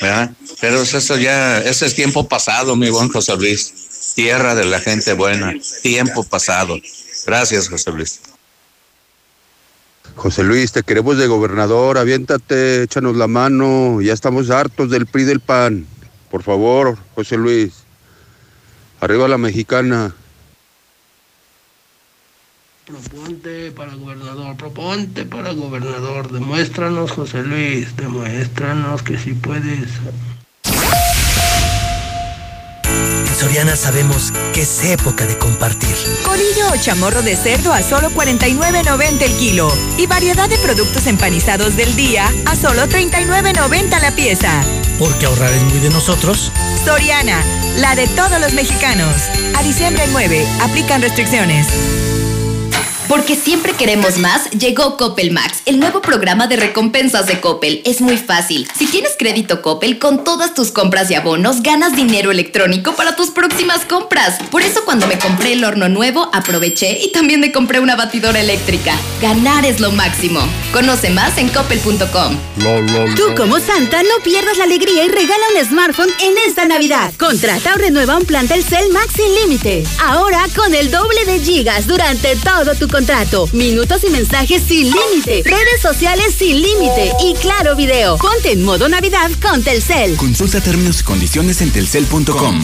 [0.02, 0.32] ¿verdad?
[0.60, 3.85] Pero eso ya, ese es tiempo pasado, mi buen José Luis
[4.16, 6.78] tierra de la gente buena, tiempo pasado.
[7.26, 8.22] Gracias, José Luis.
[10.16, 15.26] José Luis, te queremos de gobernador, aviéntate, échanos la mano, ya estamos hartos del PRI
[15.26, 15.86] del PAN.
[16.32, 17.74] Por favor, José Luis,
[19.02, 20.16] arriba la mexicana.
[22.86, 29.90] Proponte para gobernador, proponte para gobernador, demuéstranos, José Luis, demuéstranos que sí puedes.
[33.36, 35.94] Soriana sabemos que es época de compartir.
[36.24, 39.68] Codillo o chamorro de cerdo a solo 49.90 el kilo.
[39.98, 44.64] Y variedad de productos empanizados del día a solo 39.90 la pieza.
[44.98, 46.54] Porque ahorrar es muy de nosotros.
[46.86, 47.44] Soriana,
[47.78, 49.24] la de todos los mexicanos.
[49.58, 51.68] A diciembre 9, aplican restricciones.
[53.08, 57.82] Porque siempre queremos más, llegó Coppel Max, el nuevo programa de recompensas de Coppel.
[57.86, 58.68] Es muy fácil.
[58.78, 63.30] Si tienes crédito Coppel, con todas tus compras y abonos, ganas dinero electrónico para tus
[63.30, 64.40] próximas compras.
[64.50, 68.40] Por eso cuando me compré el horno nuevo, aproveché y también me compré una batidora
[68.40, 68.96] eléctrica.
[69.22, 70.40] Ganar es lo máximo.
[70.74, 72.38] Conoce más en coppel.com.
[73.16, 77.14] Tú como Santa no pierdas la alegría y regala un smartphone en esta Navidad.
[77.20, 79.84] Contrata o renueva un plan Telcel Max sin límite.
[80.04, 83.50] Ahora con el doble de gigas durante todo tu contrato.
[83.52, 85.44] Minutos y mensajes sin límite.
[85.44, 87.12] Redes sociales sin límite.
[87.26, 88.18] Y claro video.
[88.18, 90.16] Ponte en modo Navidad con Telcel.
[90.16, 92.64] Consulta términos y condiciones en telcel.com.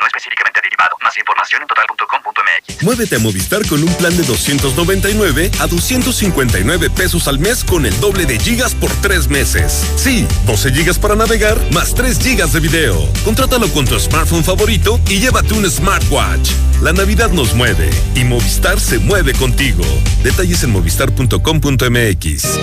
[0.00, 0.96] no específicamente aditivado.
[1.02, 2.82] Más información en total.com.mx.
[2.82, 7.98] Muévete a Movistar con un plan de 299 a 259 pesos al mes con el
[8.00, 9.86] doble de gigas por tres meses.
[9.96, 13.08] Sí, 12 gigas para navegar más 3 gigas de video.
[13.24, 16.50] Contrátalo con tu smartphone favorito y llévate un smartwatch.
[16.80, 19.84] La Navidad nos mueve y Movistar se mueve contigo.
[20.22, 22.58] Detalles en movistar.com.mx.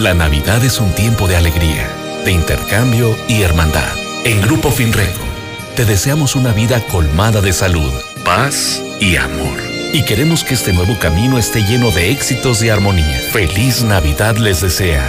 [0.00, 1.88] La Navidad es un tiempo de alegría,
[2.24, 3.90] de intercambio y hermandad.
[4.24, 5.27] En Grupo Finreco,
[5.78, 7.92] te deseamos una vida colmada de salud,
[8.24, 9.60] paz y amor.
[9.92, 13.20] Y queremos que este nuevo camino esté lleno de éxitos y armonía.
[13.32, 15.08] Feliz Navidad les desea.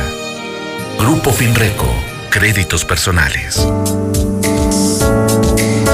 [0.99, 1.91] Grupo Finreco,
[2.29, 3.67] créditos personales.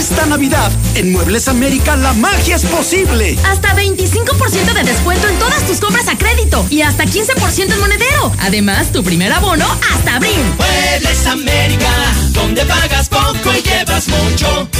[0.00, 3.36] Esta Navidad, en Muebles América, la magia es posible.
[3.44, 8.32] Hasta 25% de descuento en todas tus compras a crédito y hasta 15% en monedero.
[8.38, 10.40] Además, tu primer abono hasta abril.
[10.56, 11.92] Muebles América,
[12.32, 14.70] donde pagas poco y llevas mucho.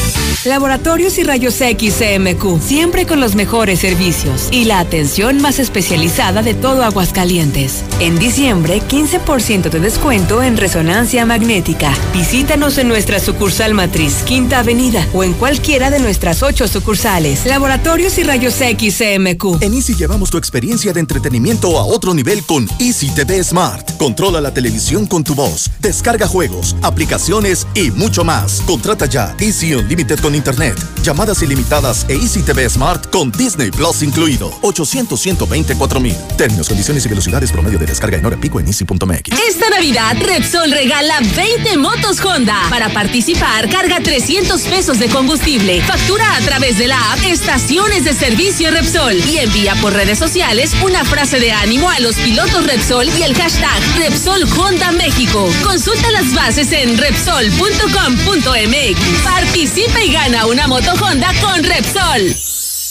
[0.47, 6.41] Laboratorios y Rayos X CMQ, siempre con los mejores servicios y la atención más especializada
[6.41, 7.85] de todo Aguascalientes.
[8.01, 11.93] En diciembre, 15% de descuento en resonancia magnética.
[12.15, 17.47] Visítanos en nuestra sucursal matriz, Quinta Avenida, o en cualquiera de nuestras ocho sucursales.
[17.47, 19.63] Laboratorios y Rayos X CMQ.
[19.63, 23.97] En Easy llevamos tu experiencia de entretenimiento a otro nivel con Easy TV Smart.
[23.97, 28.61] Controla la televisión con tu voz, descarga juegos, aplicaciones y mucho más.
[28.67, 34.03] Contrata ya Easy Unlimited con Internet, llamadas ilimitadas e Easy TV Smart con Disney Plus
[34.03, 34.51] incluido.
[34.63, 36.17] 800-124 mil.
[36.37, 39.39] Términos, condiciones y velocidades promedio de descarga en hora pico en easy.mx.
[39.49, 42.57] Esta Navidad, Repsol regala 20 motos Honda.
[42.71, 45.83] Para participar, carga 300 pesos de combustible.
[45.83, 50.77] Factura a través de la app Estaciones de Servicio Repsol y envía por redes sociales
[50.85, 55.49] una frase de ánimo a los pilotos Repsol y el hashtag Repsol Honda México.
[55.65, 59.23] Consulta las bases en repsol.com.mx.
[59.25, 62.37] Participa y gana una moto Honda con Repsol.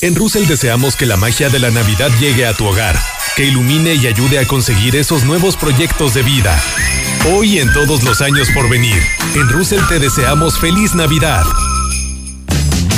[0.01, 2.99] En Russell deseamos que la magia de la Navidad llegue a tu hogar,
[3.35, 6.59] que ilumine y ayude a conseguir esos nuevos proyectos de vida.
[7.31, 9.03] Hoy y en todos los años por venir,
[9.35, 11.43] en Russell te deseamos feliz Navidad.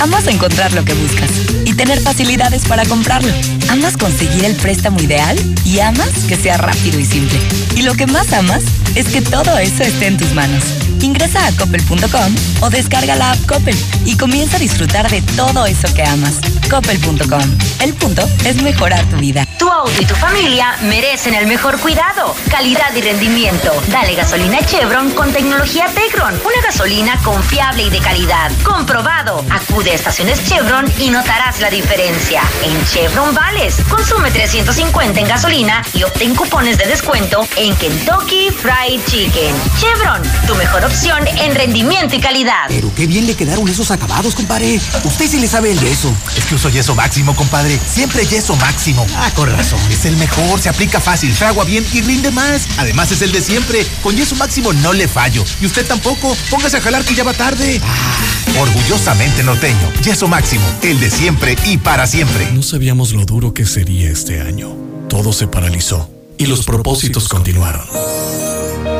[0.01, 1.29] Amas encontrar lo que buscas
[1.63, 3.31] y tener facilidades para comprarlo.
[3.69, 7.39] Amas conseguir el préstamo ideal y amas que sea rápido y simple.
[7.75, 8.63] Y lo que más amas
[8.95, 10.63] es que todo eso esté en tus manos.
[11.01, 13.75] Ingresa a coppel.com o descarga la app Coppel
[14.05, 16.39] y comienza a disfrutar de todo eso que amas.
[16.69, 17.41] Coppel.com.
[17.81, 19.45] El punto es mejorar tu vida.
[19.57, 23.71] Tu auto y tu familia merecen el mejor cuidado, calidad y rendimiento.
[23.87, 26.33] Dale gasolina Chevron con tecnología Tecron.
[26.33, 28.51] Una gasolina confiable y de calidad.
[28.63, 29.43] Comprobado.
[29.49, 32.41] Acude a estaciones Chevron y notarás la diferencia.
[32.63, 39.01] En Chevron Vales, consume 350 en gasolina y obtén cupones de descuento en Kentucky Fried
[39.07, 39.55] Chicken.
[39.79, 42.65] Chevron, tu mejor opción opción en rendimiento y calidad.
[42.67, 44.79] Pero qué bien le quedaron esos acabados, compadre.
[45.03, 46.13] Usted sí le sabe el yeso.
[46.37, 47.79] Es que uso yeso máximo, compadre.
[47.79, 49.07] Siempre yeso máximo.
[49.15, 49.79] Ah, con razón.
[49.89, 52.67] Es el mejor, se aplica fácil, fragua bien y rinde más.
[52.77, 53.85] Además es el de siempre.
[54.03, 55.45] Con yeso máximo no le fallo.
[55.61, 56.35] Y usted tampoco.
[56.49, 57.79] Póngase a jalar que ya va tarde.
[57.83, 59.80] Ah, orgullosamente norteño.
[60.03, 60.63] Yeso máximo.
[60.81, 62.51] El de siempre y para siempre.
[62.53, 64.75] No sabíamos lo duro que sería este año.
[65.09, 67.85] Todo se paralizó y los propósitos continuaron.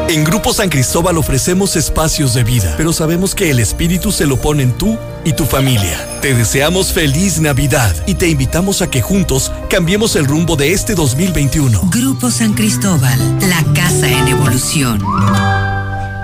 [0.10, 4.42] En Grupo San Cristóbal ofrecemos espacios de vida, pero sabemos que el espíritu se lo
[4.42, 6.06] ponen tú y tu familia.
[6.22, 10.96] Te deseamos feliz Navidad y te invitamos a que juntos cambiemos el rumbo de este
[10.96, 11.82] 2021.
[11.92, 13.18] Grupo San Cristóbal,
[13.48, 15.02] la casa en evolución.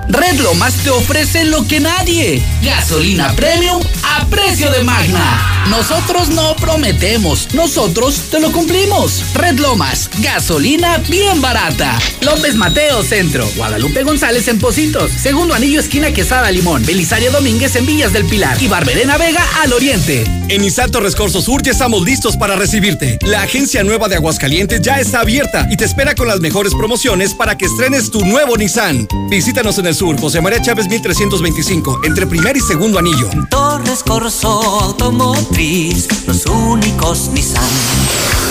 [0.09, 2.41] Red Lomas te ofrece lo que nadie.
[2.63, 5.65] Gasolina premium a precio de magna.
[5.69, 9.23] Nosotros no prometemos, nosotros te lo cumplimos.
[9.33, 11.99] Red Lomas, gasolina bien barata.
[12.21, 17.85] López Mateo Centro, Guadalupe González en Positos, Segundo Anillo esquina Quesada Limón, Belisario Domínguez en
[17.85, 20.23] Villas del Pilar y Barberena Vega al Oriente.
[20.47, 23.19] En Isalto Rescorso Sur ya estamos listos para recibirte.
[23.23, 27.33] La agencia nueva de Aguascalientes ya está abierta y te espera con las mejores promociones
[27.33, 29.05] para que estrenes tu nuevo Nissan.
[29.29, 33.27] Visítanos en el sur, José María Chávez 1325, entre primer y segundo anillo.
[33.77, 34.47] Torres Corso
[34.81, 37.63] Automotriz, los únicos Nissan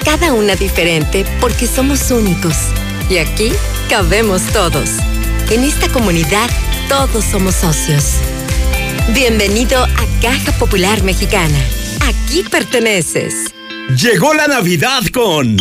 [0.04, 2.54] Cada una diferente porque somos únicos.
[3.08, 3.52] Y aquí
[3.90, 4.90] cabemos todos.
[5.50, 6.48] En esta comunidad
[6.88, 8.14] todos somos socios.
[9.12, 11.58] Bienvenido a Caja Popular Mexicana.
[12.00, 13.54] Aquí perteneces.
[13.90, 15.56] Llegó la Navidad con...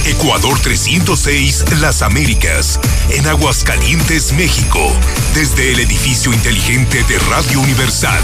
[0.06, 2.80] Ecuador 306 Las Américas,
[3.10, 4.80] en Aguascalientes, México,
[5.34, 8.22] desde el edificio inteligente de Radio Universal.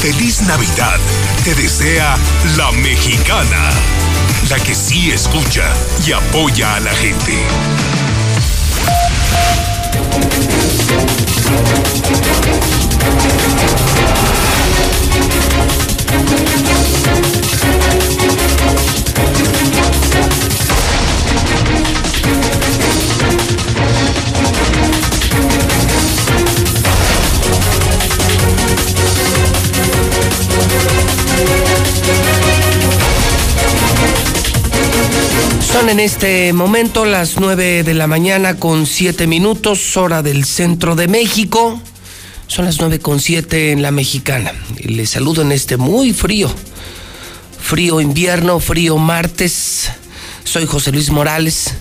[0.00, 1.00] Feliz Navidad,
[1.44, 2.16] te desea
[2.56, 3.70] la mexicana,
[4.48, 5.64] la que sí escucha
[6.06, 7.42] y apoya a la gente.
[35.72, 40.94] Son en este momento las 9 de la mañana con 7 minutos, hora del centro
[40.96, 41.80] de México.
[42.46, 44.52] Son las 9 con 7 en la mexicana.
[44.84, 46.50] Les saludo en este muy frío,
[47.58, 49.90] frío invierno, frío martes.
[50.44, 51.72] Soy José Luis Morales,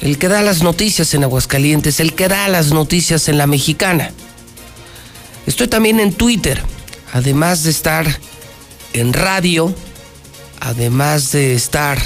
[0.00, 4.10] el que da las noticias en Aguascalientes, el que da las noticias en la mexicana.
[5.46, 6.62] Estoy también en Twitter,
[7.12, 8.06] además de estar
[8.94, 9.74] en radio,
[10.60, 11.98] además de estar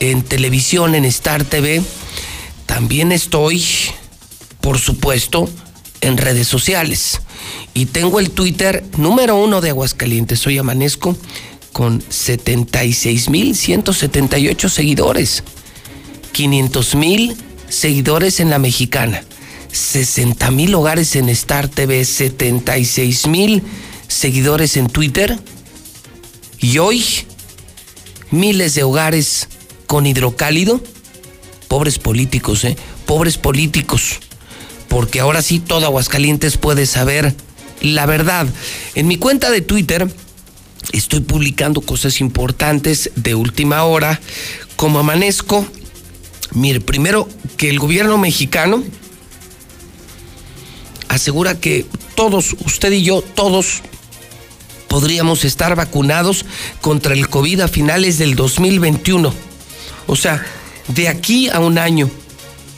[0.00, 1.82] en televisión, en Star TV.
[2.66, 3.64] También estoy,
[4.60, 5.48] por supuesto,
[6.00, 7.20] en redes sociales.
[7.74, 10.46] Y tengo el Twitter número uno de Aguascalientes.
[10.46, 11.16] Hoy amanezco
[11.72, 15.42] con 76.178 seguidores.
[16.32, 17.34] 500.000
[17.68, 19.22] seguidores en la mexicana.
[19.72, 22.02] 60.000 hogares en Star TV.
[22.02, 23.62] 76.000
[24.08, 25.38] seguidores en Twitter.
[26.58, 27.04] Y hoy,
[28.30, 29.48] miles de hogares
[29.86, 30.80] con hidrocálido.
[31.68, 32.76] Pobres políticos, ¿eh?
[33.06, 34.20] Pobres políticos.
[34.88, 37.34] Porque ahora sí todo Aguascalientes puede saber
[37.80, 38.46] la verdad.
[38.94, 40.08] En mi cuenta de Twitter
[40.92, 44.20] estoy publicando cosas importantes de última hora.
[44.76, 45.66] Como amanezco,
[46.52, 48.82] mire, primero que el gobierno mexicano
[51.08, 53.82] asegura que todos, usted y yo, todos
[54.88, 56.44] podríamos estar vacunados
[56.80, 59.32] contra el COVID a finales del 2021.
[60.06, 60.44] O sea,
[60.88, 62.10] de aquí a un año,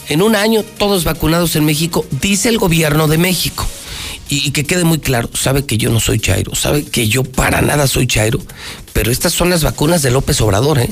[0.09, 3.67] en un año todos vacunados en México, dice el gobierno de México.
[4.31, 7.63] Y, que quede muy claro, sabe que yo no soy Chairo, sabe que yo para
[7.63, 8.39] nada soy Chairo,
[8.93, 10.91] pero estas son las vacunas de López Obrador, ¿eh?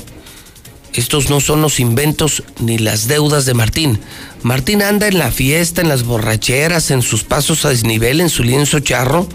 [0.94, 4.00] Estos no son los inventos ni las deudas de Martín.
[4.42, 8.42] Martín anda en la fiesta, en las borracheras, en sus pasos a desnivel, en su
[8.42, 9.28] lienzo charro,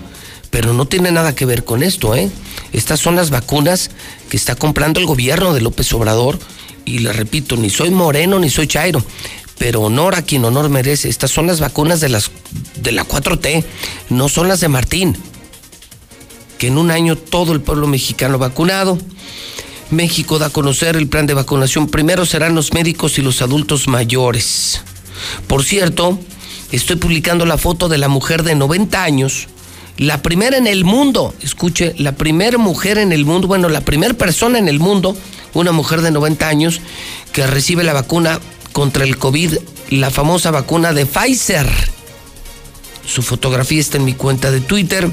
[0.49, 2.31] pero no tiene nada que ver con esto, ¿eh?
[2.73, 3.91] Estas son las vacunas
[4.29, 6.39] que está comprando el gobierno de López Obrador
[6.85, 9.03] y le repito, ni soy moreno ni soy chairo,
[9.57, 11.09] pero honor a quien honor merece.
[11.09, 12.31] Estas son las vacunas de, las,
[12.77, 13.63] de la 4T,
[14.09, 15.17] no son las de Martín.
[16.57, 18.97] Que en un año todo el pueblo mexicano vacunado.
[19.91, 21.87] México da a conocer el plan de vacunación.
[21.87, 24.81] Primero serán los médicos y los adultos mayores.
[25.47, 26.17] Por cierto,
[26.71, 29.47] estoy publicando la foto de la mujer de 90 años,
[30.01, 34.15] la primera en el mundo, escuche, la primera mujer en el mundo, bueno, la primera
[34.15, 35.15] persona en el mundo
[35.53, 36.81] una mujer de 90 años
[37.31, 38.39] que recibe la vacuna
[38.71, 39.57] contra el COVID,
[39.91, 41.69] la famosa vacuna de Pfizer.
[43.05, 45.07] Su fotografía está en mi cuenta de Twitter.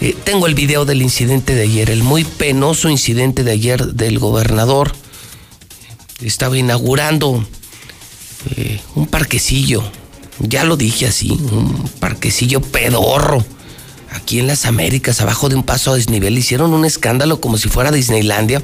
[0.00, 4.18] Eh, tengo el video del incidente de ayer, el muy penoso incidente de ayer del
[4.18, 4.92] gobernador.
[6.20, 7.46] Estaba inaugurando
[8.56, 9.84] eh, un parquecillo,
[10.40, 13.44] ya lo dije así, un parquecillo pedorro.
[14.12, 17.68] Aquí en las Américas, abajo de un paso a desnivel, hicieron un escándalo como si
[17.68, 18.62] fuera Disneylandia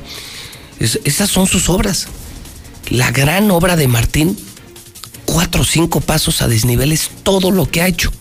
[0.78, 2.08] esas son sus obras.
[2.88, 4.38] La gran obra de Martín,
[5.24, 8.12] cuatro o cinco pasos a desnivel es todo lo que ha hecho.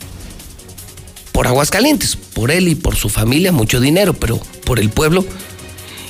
[1.31, 5.23] Por Aguascalientes, por él y por su familia, mucho dinero, pero por el pueblo.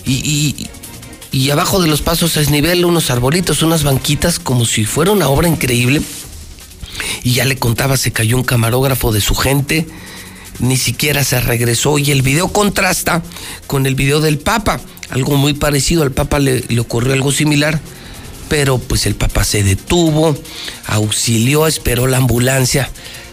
[0.05, 0.69] Y,
[1.33, 5.27] y abajo de los pasos a desnivel, unos arbolitos, unas banquitas, como si fuera una
[5.27, 6.01] obra increíble.
[7.23, 9.85] Y ya le contaba, se cayó un camarógrafo de su gente
[10.59, 13.21] ni siquiera se regresó y el video contrasta
[13.67, 14.79] con el video del Papa,
[15.09, 17.79] algo muy parecido, al Papa le, le ocurrió algo similar,
[18.49, 20.35] pero pues el Papa se detuvo,
[20.87, 22.89] auxilió, esperó la ambulancia.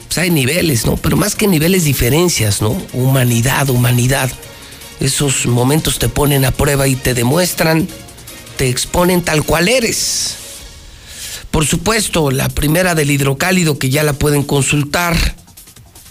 [0.06, 0.96] Pues hay niveles, ¿no?
[0.96, 2.80] Pero más que niveles, diferencias, ¿no?
[2.92, 4.30] Humanidad, humanidad.
[5.00, 7.88] Esos momentos te ponen a prueba y te demuestran,
[8.56, 10.36] te exponen tal cual eres.
[11.50, 15.16] Por supuesto, la primera del hidrocálido que ya la pueden consultar.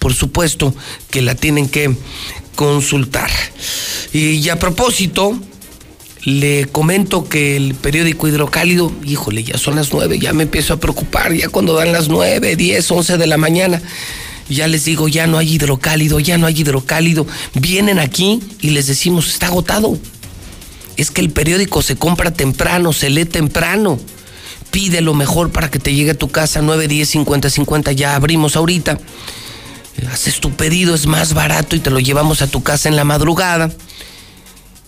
[0.03, 0.75] Por supuesto
[1.09, 1.95] que la tienen que
[2.57, 3.31] consultar.
[4.11, 5.39] Y a propósito,
[6.25, 10.79] le comento que el periódico Hidrocálido, híjole, ya son las nueve, ya me empiezo a
[10.81, 13.81] preocupar, ya cuando dan las nueve, diez, once de la mañana,
[14.49, 17.25] ya les digo, ya no hay hidrocálido, ya no hay hidrocálido.
[17.53, 19.97] Vienen aquí y les decimos, está agotado.
[20.97, 24.01] Es que el periódico se compra temprano, se lee temprano.
[24.69, 28.17] Pide lo mejor para que te llegue a tu casa, 9, 10, 50, 50, ya
[28.17, 28.99] abrimos ahorita.
[30.11, 33.03] Haces tu pedido, es más barato y te lo llevamos a tu casa en la
[33.03, 33.71] madrugada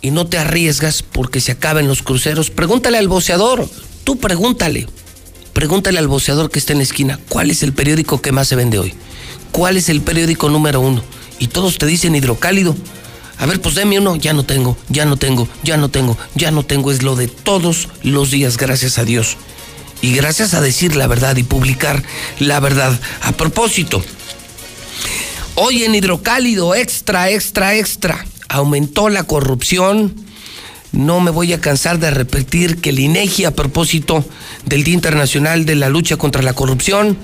[0.06, 3.68] y no te arriesgas porque se acaben los cruceros, pregúntale al boceador,
[4.04, 4.88] tú pregúntale,
[5.52, 8.56] pregúntale al boceador que está en la esquina, ¿cuál es el periódico que más se
[8.56, 8.94] vende hoy?
[9.52, 11.02] ¿Cuál es el periódico número uno?
[11.40, 12.76] Y todos te dicen hidrocálido.
[13.40, 16.52] A ver, pues deme uno, ya no tengo, ya no tengo, ya no tengo, ya
[16.52, 19.38] no tengo, es lo de todos los días, gracias a Dios.
[20.02, 22.04] Y gracias a decir la verdad y publicar
[22.38, 23.00] la verdad.
[23.22, 24.04] A propósito,
[25.56, 30.14] hoy en hidrocálido, extra, extra, extra aumentó la corrupción.
[30.92, 34.24] No me voy a cansar de repetir que el INEGI, a propósito
[34.66, 37.18] del Día Internacional de la Lucha contra la Corrupción,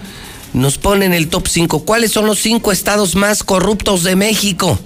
[0.54, 1.86] nos pone en el top 5.
[1.86, 4.78] ¿Cuáles son los cinco estados más corruptos de México?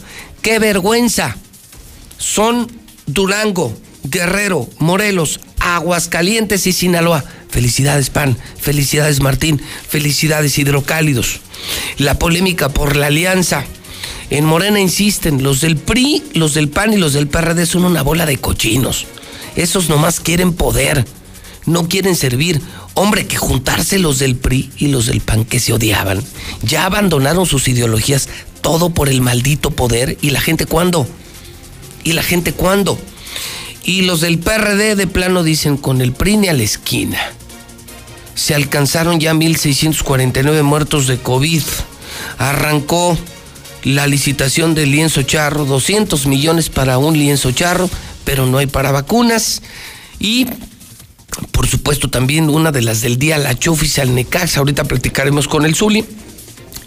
[0.43, 1.35] ¡Qué vergüenza!
[2.17, 2.71] Son
[3.07, 7.23] Durango, Guerrero, Morelos, Aguascalientes y Sinaloa.
[7.55, 8.37] Felicidades, PAN.
[8.59, 9.61] Felicidades, Martín.
[9.87, 11.39] Felicidades, Hidrocálidos.
[11.97, 13.63] La polémica por la alianza
[14.29, 18.01] en Morena insisten, los del PRI, los del PAN y los del PRD son una
[18.01, 19.05] bola de cochinos.
[19.55, 21.05] Esos nomás quieren poder,
[21.65, 22.59] no quieren servir.
[22.93, 26.21] Hombre, que juntarse los del PRI y los del PAN que se odiaban,
[26.61, 28.27] ya abandonaron sus ideologías,
[28.59, 30.17] todo por el maldito poder.
[30.21, 31.07] ¿Y la gente cuándo?
[32.03, 32.99] ¿Y la gente cuándo?
[33.85, 37.17] Y los del PRD de plano dicen con el PRI ni a la esquina.
[38.35, 41.63] Se alcanzaron ya 1.649 muertos de COVID.
[42.37, 43.17] Arrancó
[43.83, 47.89] la licitación del lienzo charro, 200 millones para un lienzo charro,
[48.23, 49.61] pero no hay para vacunas.
[50.19, 50.47] Y
[51.51, 55.65] por supuesto también una de las del día, la Chofis al Necaxa, ahorita platicaremos con
[55.65, 56.05] el Zuli.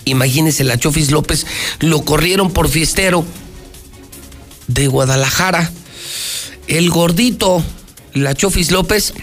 [0.05, 1.47] Imagínense, la Chofis López
[1.81, 3.25] lo corrieron por fiestero
[4.67, 5.71] de Guadalajara.
[6.67, 7.63] El gordito,
[8.15, 9.15] la Chofis López,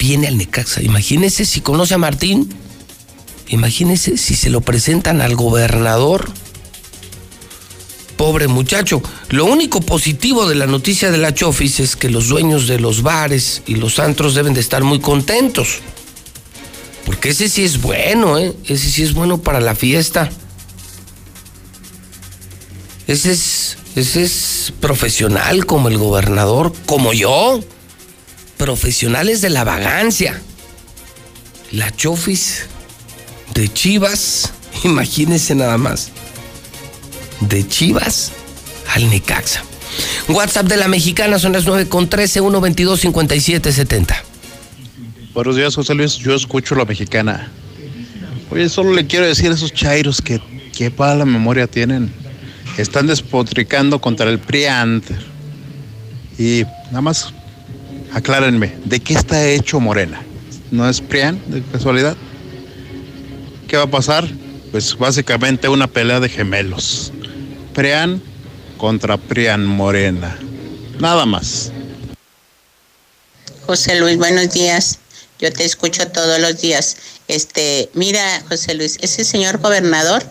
[0.00, 0.82] viene al Necaxa.
[0.82, 2.48] Imagínense si conoce a Martín.
[3.48, 6.32] Imagínense si se lo presentan al gobernador
[8.16, 9.02] pobre muchacho.
[9.28, 13.02] Lo único positivo de la noticia de la Chofis es que los dueños de los
[13.02, 15.80] bares y los antros deben de estar muy contentos.
[17.04, 18.54] Porque ese sí es bueno, ¿eh?
[18.64, 20.30] Ese sí es bueno para la fiesta.
[23.06, 27.60] Ese es, ese es profesional como el gobernador, como yo.
[28.60, 30.38] Profesionales de la vagancia.
[31.72, 32.66] La Chofis
[33.54, 34.52] de Chivas,
[34.84, 36.10] imagínense nada más
[37.40, 38.32] de Chivas
[38.94, 39.64] al Necaxa.
[40.28, 44.24] WhatsApp de la mexicana son las 9 con 13 122 57 70.
[45.32, 46.16] Buenos días, José Luis.
[46.16, 47.50] Yo escucho la mexicana.
[48.50, 50.38] Oye, solo le quiero decir a esos chairos que
[50.76, 52.12] qué la memoria tienen.
[52.76, 55.06] Están despotricando contra el PRIANT.
[56.38, 57.32] Y nada más
[58.12, 60.22] aclárenme, ¿de qué está hecho Morena?
[60.70, 62.16] ¿No es PRIAN de casualidad?
[63.68, 64.28] ¿Qué va a pasar?
[64.70, 67.12] Pues básicamente una pelea de gemelos.
[67.74, 68.22] PRIAN
[68.76, 70.36] contra PRIAN Morena.
[70.98, 71.72] Nada más.
[73.66, 74.98] José Luis, buenos días.
[75.38, 76.96] Yo te escucho todos los días.
[77.28, 80.22] Este, mira, José Luis, ese señor gobernador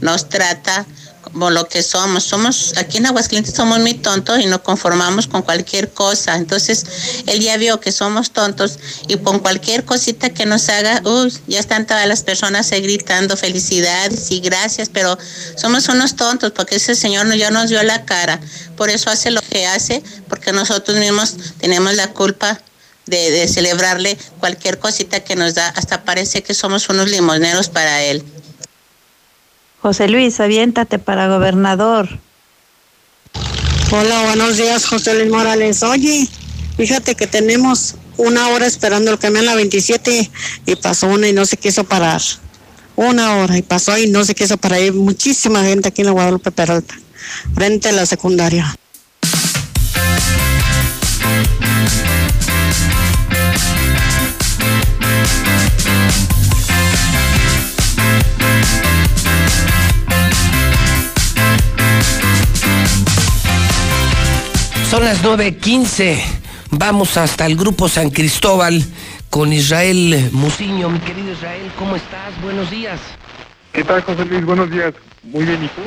[0.00, 0.86] nos trata
[1.32, 2.24] como lo que somos.
[2.24, 6.36] Somos, aquí en Aguascalientes somos muy tontos y nos conformamos con cualquier cosa.
[6.36, 6.84] Entonces,
[7.26, 11.60] él ya vio que somos tontos y con cualquier cosita que nos haga, uy, ya
[11.60, 15.18] están todas las personas ahí gritando felicidades y gracias, pero
[15.56, 18.40] somos unos tontos porque ese señor ya nos dio la cara.
[18.76, 22.60] Por eso hace lo que hace, porque nosotros mismos tenemos la culpa
[23.06, 25.68] de, de celebrarle cualquier cosita que nos da.
[25.68, 28.24] Hasta parece que somos unos limoneros para él.
[29.80, 32.08] José Luis, aviéntate para gobernador.
[33.90, 35.82] Hola, buenos días, José Luis Morales.
[35.82, 36.28] Oye,
[36.76, 40.30] fíjate que tenemos una hora esperando el camión a la 27
[40.66, 42.20] y pasó una y no se quiso parar.
[42.96, 46.06] una hora y pasó y no sé qué hizo para ir muchísima gente aquí en
[46.06, 46.96] la Guadalupe Peralta,
[47.54, 48.74] frente a la secundaria.
[64.90, 66.18] Son las 9.15.
[66.70, 68.82] Vamos hasta el grupo San Cristóbal
[69.28, 70.88] con Israel Musiño.
[70.88, 72.40] Mi querido Israel, ¿cómo estás?
[72.40, 72.98] Buenos días.
[73.74, 74.46] ¿Qué tal, José Luis?
[74.46, 74.94] Buenos días.
[75.24, 75.82] Muy bien, ¿y tú?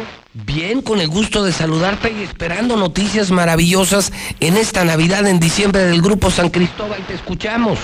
[0.46, 5.82] Bien, con el gusto de saludarte y esperando noticias maravillosas en esta Navidad en diciembre
[5.82, 7.04] del grupo San Cristóbal.
[7.08, 7.80] Te escuchamos.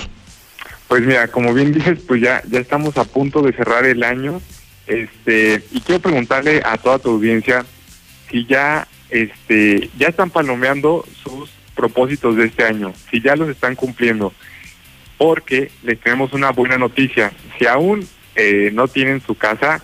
[0.87, 4.39] Pues mira, como bien dices, pues ya, ya estamos a punto de cerrar el año.
[4.85, 7.65] Este, y quiero preguntarle a toda tu audiencia
[8.29, 13.75] si ya, este, ya están palomeando sus propósitos de este año, si ya los están
[13.75, 14.33] cumpliendo.
[15.17, 17.31] Porque les tenemos una buena noticia.
[17.57, 19.83] Si aún eh, no tienen su casa,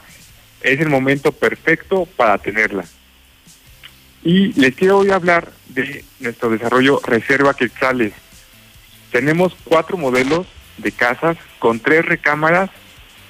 [0.62, 2.86] es el momento perfecto para tenerla.
[4.24, 8.14] Y les quiero hoy hablar de nuestro desarrollo Reserva Quetzales.
[9.12, 10.48] Tenemos cuatro modelos
[10.78, 12.70] de casas con tres recámaras,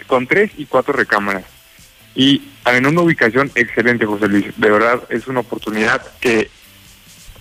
[0.07, 1.52] con tres y cuatro recámaras.
[2.15, 4.45] Y en una ubicación excelente, José Luis.
[4.57, 6.49] De verdad, es una oportunidad que,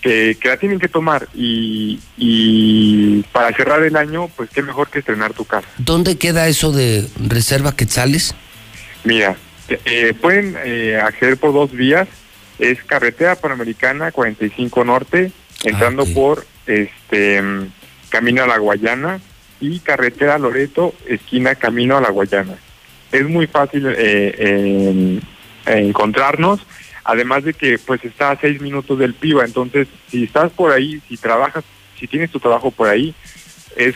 [0.01, 1.29] que, que la tienen que tomar.
[1.35, 5.69] Y, y para cerrar el año, pues qué mejor que estrenar tu casa.
[5.79, 8.35] ¿Dónde queda eso de Reserva Quetzales?
[9.05, 9.37] Mira,
[9.69, 12.09] eh, pueden eh, acceder por dos vías.
[12.59, 15.33] Es carretera panamericana 45 Norte,
[15.65, 17.43] entrando por este
[18.09, 19.21] Camino a la Guayana
[19.61, 22.57] y carretera Loreto, esquina Camino a la Guayana.
[23.13, 25.23] Es muy fácil eh, en
[25.67, 26.61] encontrarnos,
[27.05, 31.01] además de que pues está a seis minutos del PIBA, entonces si estás por ahí,
[31.09, 31.63] si trabajas,
[31.99, 33.15] si tienes tu trabajo por ahí,
[33.77, 33.95] es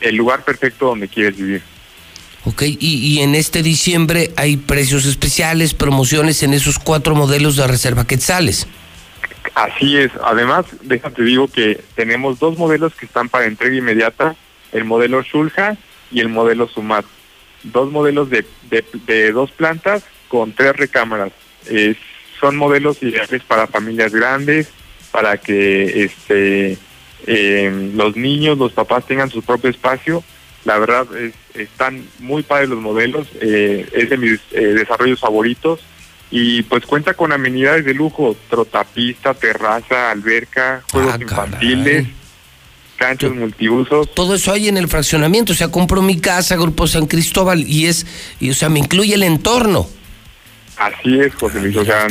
[0.00, 1.62] el lugar perfecto donde quieres vivir.
[2.44, 7.66] Ok, y, y en este diciembre hay precios especiales, promociones en esos cuatro modelos de
[7.66, 8.68] Reserva Quetzales.
[9.54, 10.12] Así es.
[10.22, 14.36] Además, déjate digo que tenemos dos modelos que están para entrega inmediata,
[14.72, 15.76] el modelo Shulha
[16.12, 17.04] y el modelo Sumat.
[17.62, 21.32] Dos modelos de, de, de dos plantas con tres recámaras.
[21.66, 21.94] Eh,
[22.38, 24.70] son modelos ideales para familias grandes,
[25.10, 26.78] para que este
[27.26, 30.22] eh, los niños, los papás tengan su propio espacio.
[30.64, 35.80] La verdad, es, están muy padres los modelos, eh, es de mis eh, desarrollos favoritos
[36.30, 42.06] y pues cuenta con amenidades de lujo, trotapista, terraza, alberca, juegos infantiles,
[42.98, 44.14] canchas multiusos.
[44.14, 47.86] Todo eso hay en el fraccionamiento, o sea, compro mi casa, Grupo San Cristóbal, y
[47.86, 48.04] es,
[48.40, 49.88] y, o sea, me incluye el entorno.
[50.76, 51.74] Así es, José Luis.
[51.76, 52.06] O sea,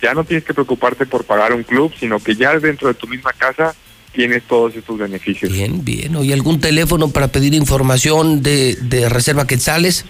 [0.00, 3.08] ya no tienes que preocuparte por pagar un club, sino que ya dentro de tu
[3.08, 3.74] misma casa
[4.12, 5.50] tienes todos estos beneficios.
[5.50, 6.14] Bien, bien.
[6.16, 10.04] ¿Hay algún teléfono para pedir información de, de Reserva Quetzales?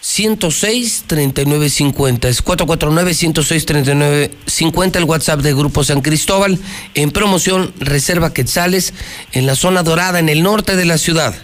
[0.00, 6.58] 106 3950 es 449 106 3950 el WhatsApp de Grupo San Cristóbal
[6.94, 8.94] en promoción Reserva Quetzales
[9.32, 11.34] en la zona dorada en el norte de la ciudad.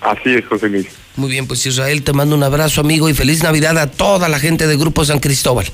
[0.00, 0.86] Así es, José Luis.
[1.16, 4.38] Muy bien, pues Israel, te mando un abrazo amigo y feliz Navidad a toda la
[4.38, 5.66] gente de Grupo San Cristóbal.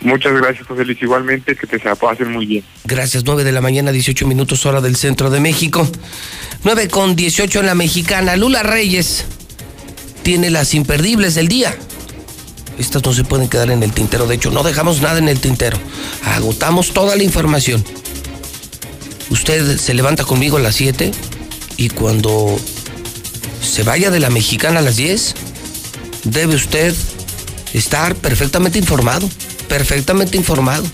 [0.00, 1.00] Muchas gracias, José Luis.
[1.02, 2.64] Igualmente, que te se pasen muy bien.
[2.84, 5.88] Gracias, 9 de la mañana, 18 minutos hora del centro de México.
[6.62, 8.36] 9 con 18 en la mexicana.
[8.36, 9.26] Lula Reyes
[10.24, 11.76] tiene las imperdibles del día.
[12.78, 14.26] Estas no se pueden quedar en el tintero.
[14.26, 15.78] De hecho, no dejamos nada en el tintero.
[16.24, 17.84] Agotamos toda la información.
[19.30, 21.12] Usted se levanta conmigo a las 7
[21.76, 22.58] y cuando
[23.62, 25.34] se vaya de la mexicana a las 10,
[26.24, 26.94] debe usted
[27.74, 29.28] estar perfectamente informado.
[29.68, 30.84] Perfectamente informado.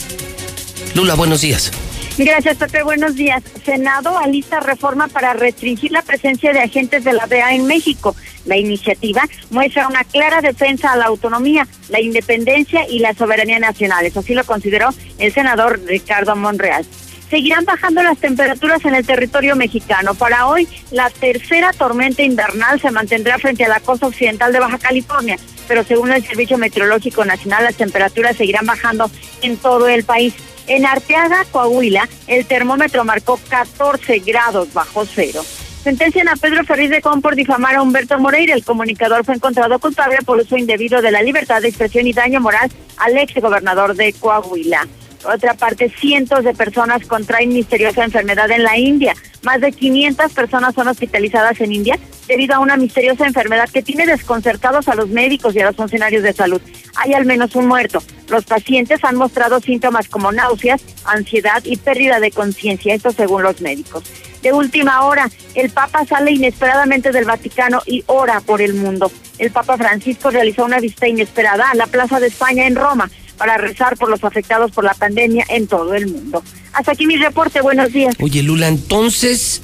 [0.94, 1.70] Lula, buenos días.
[2.18, 2.82] Gracias, Pepe.
[2.82, 3.42] Buenos días.
[3.64, 8.14] Senado alista reforma para restringir la presencia de agentes de la DEA en México.
[8.44, 14.16] La iniciativa muestra una clara defensa a la autonomía, la independencia y la soberanía nacionales.
[14.16, 16.84] Así lo consideró el senador Ricardo Monreal.
[17.28, 20.14] Seguirán bajando las temperaturas en el territorio mexicano.
[20.14, 24.78] Para hoy, la tercera tormenta invernal se mantendrá frente a la costa occidental de Baja
[24.78, 25.38] California,
[25.68, 29.08] pero según el Servicio Meteorológico Nacional, las temperaturas seguirán bajando
[29.42, 30.34] en todo el país.
[30.66, 35.44] En Arteaga, Coahuila, el termómetro marcó 14 grados bajo cero.
[35.82, 38.54] Sentencian a Pedro Ferriz de Con por difamar a Humberto Moreira.
[38.54, 42.38] El comunicador fue encontrado culpable por uso indebido de la libertad de expresión y daño
[42.38, 44.86] moral al ex gobernador de Coahuila.
[45.22, 49.14] Por otra parte, cientos de personas contraen misteriosa enfermedad en la India.
[49.42, 54.04] Más de 500 personas son hospitalizadas en India debido a una misteriosa enfermedad que tiene
[54.04, 56.60] desconcertados a los médicos y a los funcionarios de salud.
[56.96, 58.02] Hay al menos un muerto.
[58.28, 63.62] Los pacientes han mostrado síntomas como náuseas, ansiedad y pérdida de conciencia, esto según los
[63.62, 64.04] médicos.
[64.42, 65.30] De última hora.
[65.54, 69.10] El Papa sale inesperadamente del Vaticano y ora por el mundo.
[69.38, 73.56] El Papa Francisco realizó una visita inesperada a la Plaza de España en Roma para
[73.56, 76.42] rezar por los afectados por la pandemia en todo el mundo.
[76.72, 78.14] Hasta aquí mi reporte, buenos días.
[78.20, 79.62] Oye, Lula, entonces,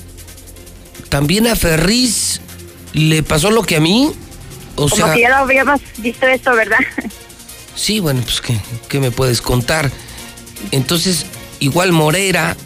[1.09, 2.41] ¿también a Ferriz
[2.95, 4.13] le pasó lo que a mí?
[4.77, 6.79] O Como sea, que ya lo habíamos visto esto, ¿verdad?
[7.75, 9.91] sí, bueno, pues ¿qué, qué me puedes contar?
[10.71, 11.27] Entonces,
[11.61, 12.57] igual Moreira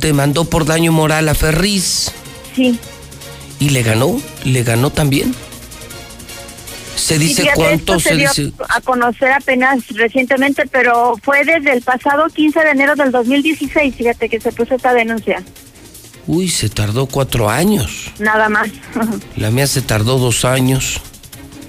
[0.00, 2.10] demandó por daño moral a Ferriz.
[2.54, 2.78] Sí.
[3.60, 4.20] ¿Y le ganó?
[4.44, 5.34] ¿Le ganó también?
[6.96, 8.52] Se dice fíjate, cuánto, esto se dio dice...
[8.68, 14.28] a conocer apenas recientemente, pero fue desde el pasado 15 de enero del 2016, fíjate
[14.28, 15.42] que se puso esta denuncia,
[16.26, 18.12] Uy, se tardó cuatro años.
[18.18, 18.68] nada más.
[19.36, 21.00] La mía se tardó dos años.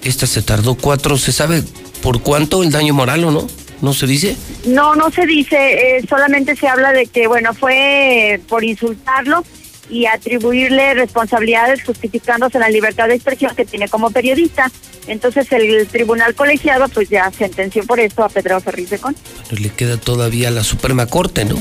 [0.03, 1.17] Esta se tardó cuatro.
[1.17, 1.63] ¿Se sabe
[2.01, 3.47] por cuánto el daño moral o no?
[3.81, 4.35] ¿No se dice?
[4.65, 9.43] No, no se dice, eh, solamente se habla de que, bueno, fue por insultarlo
[9.89, 14.71] y atribuirle responsabilidades justificándose la libertad de expresión que tiene como periodista.
[15.07, 19.15] Entonces el tribunal colegiado pues ya sentenció por esto a Pedro Ferriz de Con.
[19.51, 21.55] Le queda todavía la Suprema Corte, ¿no?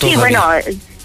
[0.00, 0.42] Sí, bueno,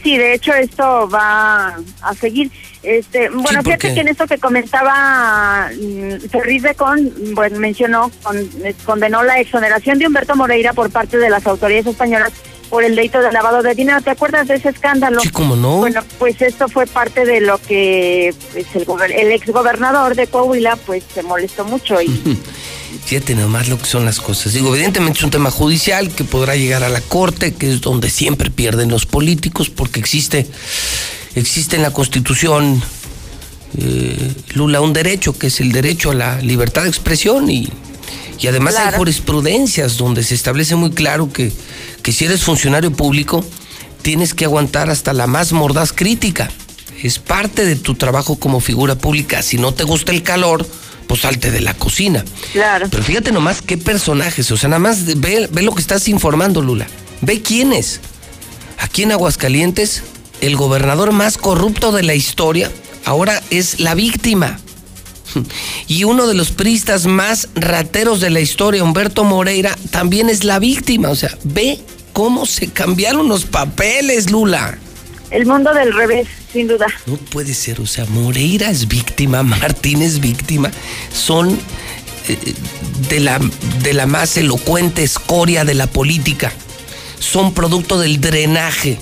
[0.03, 2.51] sí, de hecho esto va a seguir.
[2.83, 3.93] Este, bueno, ¿por fíjate qué?
[3.93, 9.39] que en esto que comentaba mm, Ferriz de Con, bueno, mencionó, con- eh, condenó la
[9.39, 12.31] exoneración de Humberto Moreira por parte de las autoridades españolas
[12.69, 14.01] por el delito de lavado de dinero.
[14.01, 15.19] ¿Te acuerdas de ese escándalo?
[15.19, 15.77] Sí, cómo no.
[15.77, 21.03] Bueno, pues esto fue parte de lo que pues, el, el exgobernador de Coahuila pues
[21.13, 22.07] se molestó mucho y
[23.05, 24.53] Fíjate nomás lo que son las cosas.
[24.53, 28.09] Digo, evidentemente es un tema judicial que podrá llegar a la corte, que es donde
[28.09, 30.47] siempre pierden los políticos, porque existe,
[31.35, 32.81] existe en la Constitución,
[33.77, 37.69] eh, Lula, un derecho, que es el derecho a la libertad de expresión y,
[38.39, 41.51] y además hay jurisprudencias donde se establece muy claro que,
[42.01, 43.45] que si eres funcionario público,
[44.01, 46.49] tienes que aguantar hasta la más mordaz crítica.
[47.03, 49.41] Es parte de tu trabajo como figura pública.
[49.41, 50.65] Si no te gusta el calor,
[51.11, 52.23] pues salte de la cocina.
[52.53, 52.87] Claro.
[52.89, 56.61] Pero fíjate nomás qué personajes, o sea, nada más ve, ve lo que estás informando,
[56.61, 56.87] Lula.
[57.19, 57.99] Ve quiénes.
[58.77, 60.03] Aquí en Aguascalientes,
[60.39, 62.71] el gobernador más corrupto de la historia
[63.03, 64.57] ahora es la víctima.
[65.87, 70.59] Y uno de los priistas más rateros de la historia, Humberto Moreira, también es la
[70.59, 71.09] víctima.
[71.09, 71.77] O sea, ve
[72.13, 74.77] cómo se cambiaron los papeles, Lula.
[75.31, 76.87] El mundo del revés, sin duda.
[77.05, 80.71] No puede ser, o sea, Moreira es víctima, Martín es víctima,
[81.13, 81.57] son
[82.27, 82.37] eh,
[83.09, 83.39] de, la,
[83.81, 86.51] de la más elocuente escoria de la política,
[87.19, 88.99] son producto del drenaje,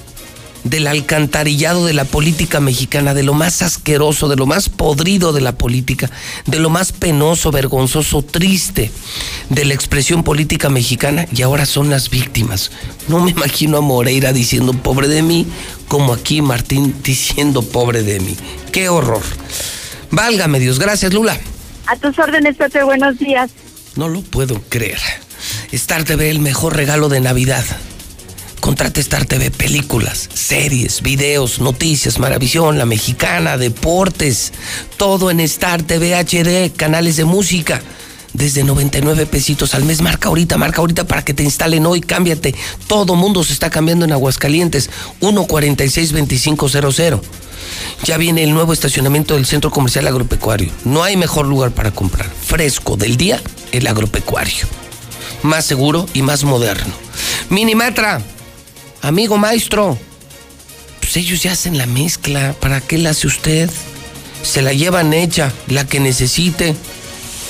[0.63, 5.41] del alcantarillado de la política mexicana, de lo más asqueroso, de lo más podrido de
[5.41, 6.09] la política,
[6.45, 8.91] de lo más penoso, vergonzoso, triste
[9.49, 12.71] de la expresión política mexicana y ahora son las víctimas.
[13.07, 15.47] No me imagino a Moreira diciendo pobre de mí,
[15.87, 18.35] como aquí Martín diciendo pobre de mí.
[18.71, 19.23] ¡Qué horror!
[20.11, 21.37] Válgame Dios, gracias Lula.
[21.85, 23.49] A tus órdenes, Pepe, buenos días.
[23.95, 24.99] No lo puedo creer.
[25.71, 27.65] Star TV, el mejor regalo de Navidad.
[28.69, 34.53] Contrate Star TV, películas, series, videos, noticias, Maravisión, La Mexicana, deportes,
[34.95, 37.81] todo en Star TV HD, canales de música.
[38.33, 40.01] Desde 99 pesitos al mes.
[40.01, 41.99] Marca ahorita, marca ahorita para que te instalen hoy.
[41.99, 42.53] Cámbiate.
[42.85, 44.91] Todo mundo se está cambiando en Aguascalientes.
[45.19, 47.21] 146-2500.
[48.03, 50.71] Ya viene el nuevo estacionamiento del Centro Comercial Agropecuario.
[50.85, 52.29] No hay mejor lugar para comprar.
[52.29, 53.41] Fresco del día,
[53.71, 54.67] el agropecuario.
[55.41, 56.93] Más seguro y más moderno.
[57.49, 58.21] Minimatra,
[59.01, 59.97] amigo maestro.
[60.99, 62.55] Pues ellos ya hacen la mezcla.
[62.59, 63.69] ¿Para qué la hace usted?
[64.43, 66.75] Se la llevan hecha, la que necesite.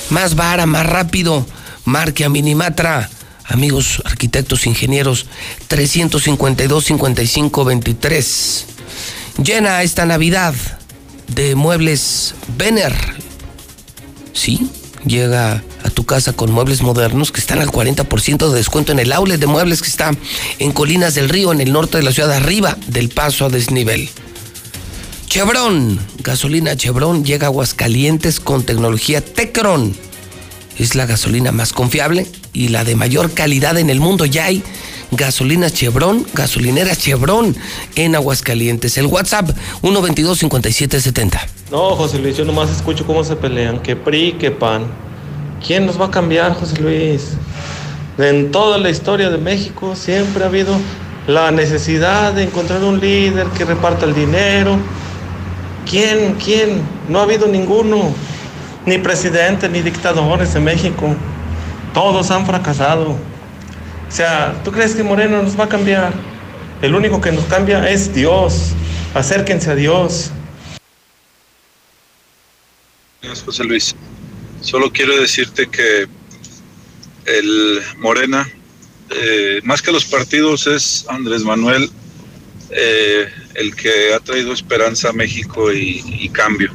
[0.09, 1.45] Más vara, más rápido.
[1.85, 3.09] Marque a Minimatra.
[3.45, 5.25] Amigos arquitectos, ingenieros,
[5.69, 8.65] 352-55-23.
[9.43, 10.53] Llena esta Navidad
[11.27, 12.93] de muebles Benner.
[14.33, 14.69] Sí,
[15.05, 19.11] llega a tu casa con muebles modernos que están al 40% de descuento en el
[19.13, 20.11] outlet de muebles que está
[20.59, 24.09] en Colinas del Río, en el norte de la ciudad, arriba del paso a desnivel.
[25.27, 29.95] Chevron, gasolina Chevron llega a Aguascalientes con tecnología Tecron.
[30.77, 34.25] Es la gasolina más confiable y la de mayor calidad en el mundo.
[34.25, 34.63] Ya hay
[35.11, 37.55] gasolina Chevron, gasolinera Chevron
[37.95, 38.97] en Aguascalientes.
[38.97, 39.49] El WhatsApp
[39.81, 41.39] 122-5770.
[41.71, 44.87] No, José Luis, yo nomás escucho cómo se pelean, que PRI, que PAN.
[45.65, 47.33] ¿Quién nos va a cambiar, José Luis?
[48.17, 50.75] En toda la historia de México siempre ha habido
[51.27, 54.77] la necesidad de encontrar un líder que reparta el dinero.
[55.89, 56.35] ¿Quién?
[56.43, 56.81] ¿Quién?
[57.07, 58.13] No ha habido ninguno.
[58.85, 61.15] Ni presidente, ni dictadores en México.
[61.93, 63.15] Todos han fracasado.
[64.09, 66.11] O sea, ¿tú crees que Moreno nos va a cambiar?
[66.81, 68.71] El único que nos cambia es Dios.
[69.13, 70.31] Acérquense a Dios.
[73.45, 73.95] José Luis.
[74.61, 76.07] Solo quiero decirte que
[77.25, 78.49] el Morena,
[79.11, 81.89] eh, más que los partidos, es Andrés Manuel
[82.71, 86.71] eh, el que ha traído esperanza a México y, y cambio.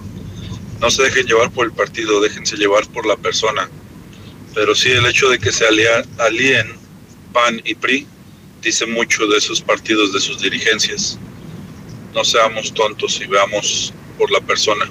[0.81, 3.69] No se dejen llevar por el partido, déjense llevar por la persona.
[4.55, 6.84] Pero sí el hecho de que se alia- alíen
[7.35, 8.07] PAN y PRI
[8.63, 11.19] dice mucho de esos partidos, de sus dirigencias.
[12.15, 14.87] No seamos tontos y veamos por la persona.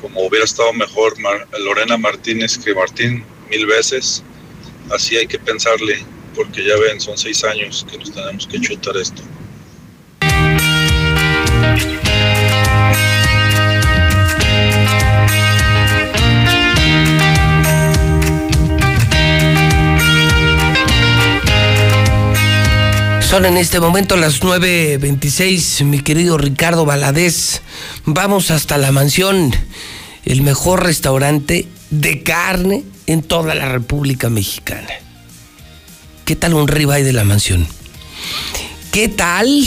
[0.00, 4.24] Como hubiera estado mejor Mar- Lorena Martínez que Martín mil veces,
[4.90, 6.02] así hay que pensarle,
[6.34, 9.22] porque ya ven, son seis años que nos tenemos que chutar esto.
[23.30, 27.62] Son en este momento las 9.26, mi querido Ricardo Valadez.
[28.04, 29.54] Vamos hasta la mansión,
[30.24, 34.88] el mejor restaurante de carne en toda la República Mexicana.
[36.24, 37.68] ¿Qué tal un ribeye de la mansión?
[38.90, 39.64] ¿Qué tal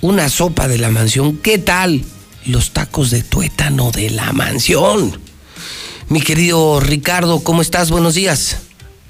[0.00, 1.36] una sopa de la mansión?
[1.36, 2.02] ¿Qué tal
[2.46, 5.20] los tacos de tuétano de la mansión?
[6.08, 7.92] Mi querido Ricardo, ¿cómo estás?
[7.92, 8.56] Buenos días.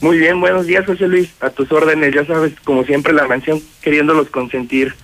[0.00, 1.30] Muy bien, buenos días, José Luis.
[1.40, 4.94] A tus órdenes, ya sabes, como siempre, la mansión queriéndolos consentir.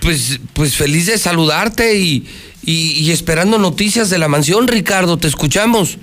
[0.00, 2.28] Pues, pues feliz de saludarte y,
[2.62, 5.98] y, y esperando noticias de la mansión, Ricardo, te escuchamos.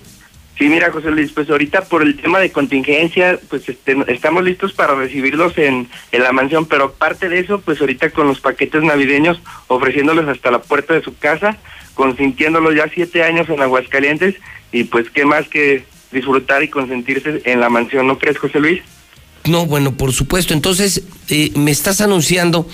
[0.57, 4.73] Sí, mira, José Luis, pues ahorita por el tema de contingencia, pues este, estamos listos
[4.73, 8.81] para recibirlos en, en la mansión, pero aparte de eso, pues ahorita con los paquetes
[8.81, 11.57] navideños, ofreciéndolos hasta la puerta de su casa,
[11.93, 14.35] consintiéndolos ya siete años en Aguascalientes,
[14.71, 18.81] y pues qué más que disfrutar y consentirse en la mansión, ¿no crees, José Luis?
[19.45, 20.53] No, bueno, por supuesto.
[20.53, 22.67] Entonces, eh, ¿me estás anunciando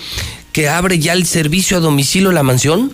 [0.52, 2.92] que abre ya el servicio a domicilio la mansión?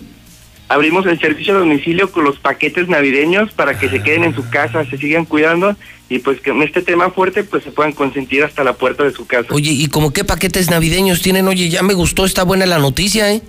[0.67, 4.49] Abrimos el servicio a domicilio con los paquetes navideños para que se queden en su
[4.49, 5.75] casa, se sigan cuidando
[6.09, 9.11] y pues que en este tema fuerte pues se puedan consentir hasta la puerta de
[9.11, 9.47] su casa.
[9.53, 11.47] Oye, ¿y como qué paquetes navideños tienen?
[11.49, 13.41] Oye, ya me gustó, está buena la noticia, ¿eh?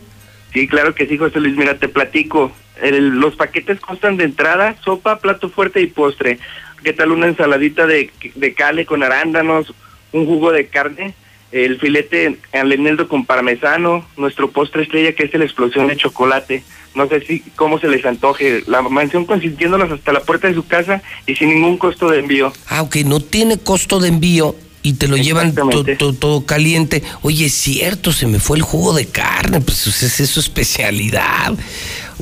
[0.52, 1.56] Sí, claro que sí, José Luis.
[1.56, 2.50] Mira, te platico.
[2.82, 6.38] El- los paquetes constan de entrada, sopa, plato fuerte y postre.
[6.82, 9.72] ¿Qué tal una ensaladita de, de cale con arándanos,
[10.12, 11.14] un jugo de carne,
[11.52, 16.62] el filete al eneldo con parmesano, nuestro postre estrella que es la explosión de chocolate?
[16.94, 18.64] No sé si cómo se les antoje.
[18.66, 22.52] La mansión consintiéndolos hasta la puerta de su casa y sin ningún costo de envío.
[22.68, 27.02] Ah, ok, no tiene costo de envío y te lo llevan to- to- todo caliente.
[27.22, 31.54] Oye, es cierto, se me fue el jugo de carne, pues es, es su especialidad.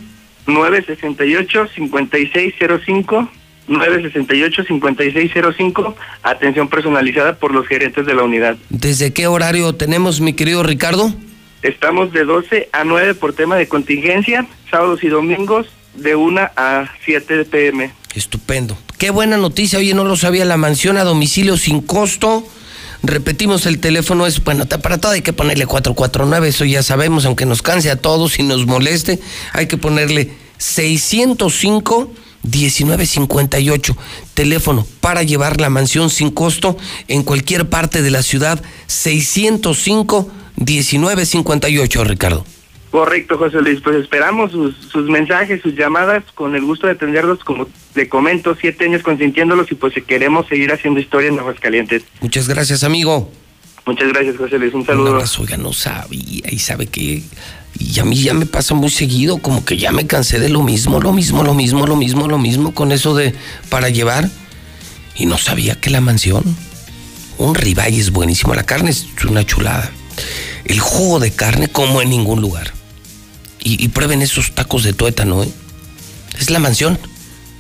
[0.47, 3.29] 968-5605.
[3.69, 5.95] 968-5605.
[6.23, 8.57] Atención personalizada por los gerentes de la unidad.
[8.71, 11.13] ¿Desde qué horario tenemos, mi querido Ricardo?
[11.63, 16.91] Estamos de 12 a 9 por tema de contingencia, sábados y domingos de 1 a
[17.05, 17.91] 7 pm.
[18.15, 18.79] Estupendo.
[18.97, 22.47] Qué buena noticia, oye, no lo sabía, la mansión a domicilio sin costo.
[23.03, 27.47] Repetimos, el teléfono es, bueno, para todo hay que ponerle 449, eso ya sabemos, aunque
[27.47, 29.21] nos canse a todos y nos moleste,
[29.53, 32.13] hay que ponerle 605
[32.43, 33.97] 1958,
[34.35, 36.77] teléfono para llevar la mansión sin costo
[37.09, 42.45] en cualquier parte de la ciudad, 605 1958, Ricardo.
[42.91, 43.81] Correcto, José Luis.
[43.83, 48.57] Pues esperamos sus, sus mensajes, sus llamadas, con el gusto de atenderlos, como le comento,
[48.61, 52.03] siete años consintiéndolos y pues queremos seguir haciendo historia en Aguascalientes.
[52.21, 53.31] Muchas gracias, amigo.
[53.87, 54.75] Muchas gracias, José Luis.
[54.75, 55.15] Un Un saludo.
[55.15, 57.23] abrazo, oiga, no sabía y sabe que
[57.79, 60.63] y a mí ya me pasa muy seguido, como que ya me cansé de lo
[60.63, 63.33] mismo, lo mismo, lo mismo, lo mismo, lo mismo con eso de
[63.69, 64.29] para llevar.
[65.17, 66.43] y no sabía que la mansión,
[67.39, 69.91] un ribeye es buenísimo, la carne es una chulada.
[70.65, 72.73] El jugo de carne como en ningún lugar.
[73.63, 75.53] Y, prueben esos tacos de tuétano, ¿eh?
[76.39, 76.99] Es la mansión,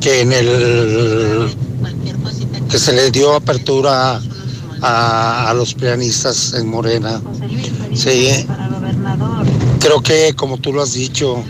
[0.00, 1.56] que en el
[2.70, 4.22] que se le dio apertura
[4.80, 7.20] a, a los pianistas en Morena,
[7.92, 8.46] sí,
[9.80, 11.42] creo que como tú lo has dicho,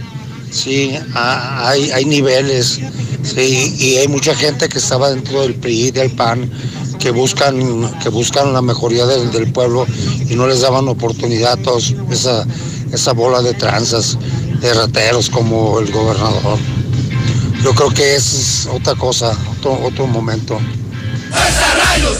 [0.50, 2.80] sí, hay, hay niveles,
[3.22, 6.50] sí, y hay mucha gente que estaba dentro del PRI, del PAN,
[7.04, 9.86] que buscan, que buscan la mejoría del, del pueblo
[10.26, 12.46] y no les daban oportunidad a todos esa,
[12.92, 14.16] esa bola de tranzas,
[14.62, 16.58] de rateros como el gobernador.
[17.62, 20.58] Yo creo que es otra cosa, otro, otro momento.
[21.28, 22.18] ¡Fuerza Rayos!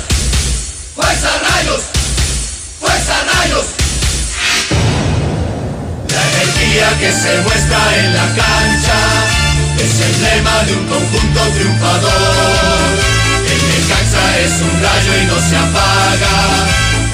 [0.94, 1.82] ¡Fuerza Rayos!
[2.78, 3.64] ¡Fuerza Rayos!
[6.10, 8.98] La energía que se muestra en la cancha
[9.78, 13.13] es emblema de un conjunto triunfador.
[14.38, 16.66] Es un rayo y no se apaga.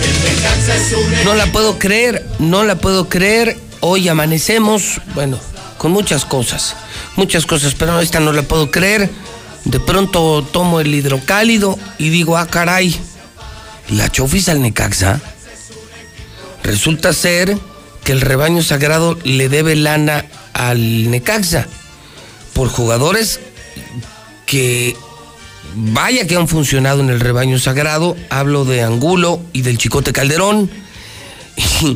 [0.03, 3.59] El Necaxa es un No la puedo creer, no la puedo creer.
[3.81, 5.39] Hoy amanecemos, bueno,
[5.77, 6.77] con muchas cosas,
[7.17, 9.11] muchas cosas, pero esta no la puedo creer.
[9.65, 12.99] De pronto tomo el hidrocálido y digo, ah, caray,
[13.91, 15.21] la chofis al Necaxa.
[16.63, 17.59] Resulta ser
[18.05, 21.67] que el rebaño sagrado le debe lana al Necaxa
[22.55, 23.41] por jugadores
[24.47, 24.97] que
[25.75, 28.17] vaya que han funcionado en el rebaño sagrado.
[28.29, 30.71] Hablo de Angulo y del Chicote Calderón.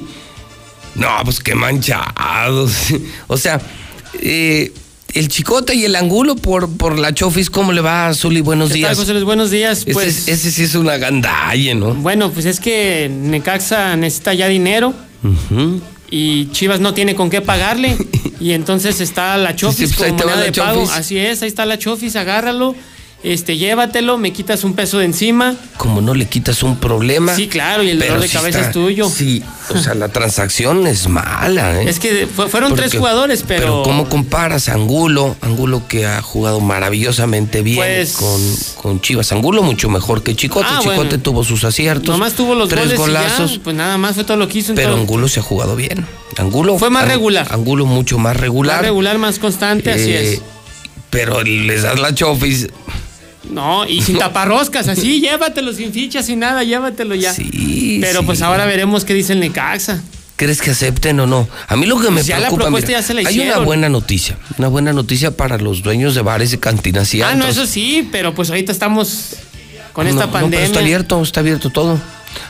[0.94, 2.72] no, pues qué manchados.
[3.26, 3.60] O sea,
[4.20, 4.72] eh,
[5.12, 8.40] el Chicote y el Angulo por, por la Chofis, ¿cómo le va, Zuli?
[8.40, 8.98] Buenos ¿Qué tal, días.
[8.98, 9.24] José Luis?
[9.24, 9.84] Buenos días.
[9.92, 11.94] Pues, es- ese sí es una gandalle, ¿no?
[11.94, 14.94] bueno, pues es que Necaxa necesita ya dinero
[16.10, 17.96] y Chivas no tiene con qué pagarle.
[18.40, 20.88] y entonces está la Chofis Sí, pues como moneda de pago.
[20.92, 22.74] Así es, ahí está la Chofis, agárralo,
[23.24, 25.56] este, llévatelo, me quitas un peso de encima.
[25.76, 27.34] Como no le quitas un problema.
[27.34, 29.08] Sí, claro, y el pero dolor de cabeza está- es tuyo.
[29.08, 29.42] Sí,
[29.74, 31.88] o sea, la transacción es mala, ¿eh?
[31.88, 33.82] Es que fue- fueron tres jugadores, pero.
[33.82, 35.36] ¿cómo comparas Angulo?
[35.40, 38.40] Angulo que ha jugado maravillosamente bien Pues- con,
[38.82, 39.32] con Chivas.
[39.32, 40.66] Angulo mucho mejor que Chicote.
[40.70, 41.20] Ah, Chicote bueno.
[41.22, 42.08] tuvo sus aciertos.
[42.10, 43.52] Nomás tuvo los tres goles golazos.
[43.52, 44.74] y ya, pues nada más fue todo lo que hizo.
[44.74, 46.06] Pero todo- Angulo se ha jugado bien.
[46.36, 47.46] Angulo Fue más regular.
[47.50, 48.76] Angulo mucho más regular.
[48.76, 50.40] Más regular, más constante, así Eh, es.
[51.10, 52.68] Pero les das la chofis.
[53.50, 57.32] No, y sin taparroscas, así, llévatelo sin fichas, sin nada, llévatelo ya.
[57.32, 58.26] Sí, Pero sí.
[58.26, 60.02] pues ahora veremos qué dice el Necaxa.
[60.36, 61.48] ¿Crees que acepten o no?
[61.68, 63.38] A mí lo que me Pues ya la preocupa, propuesta mira, ya se la hay
[63.40, 67.34] una buena noticia, una buena noticia para los dueños de bares y cantinas y Ah,
[67.36, 69.36] no, eso sí, pero pues ahorita estamos
[69.92, 70.66] con No, esta no, pero pandemia.
[70.66, 72.00] está abierto, está abierto todo.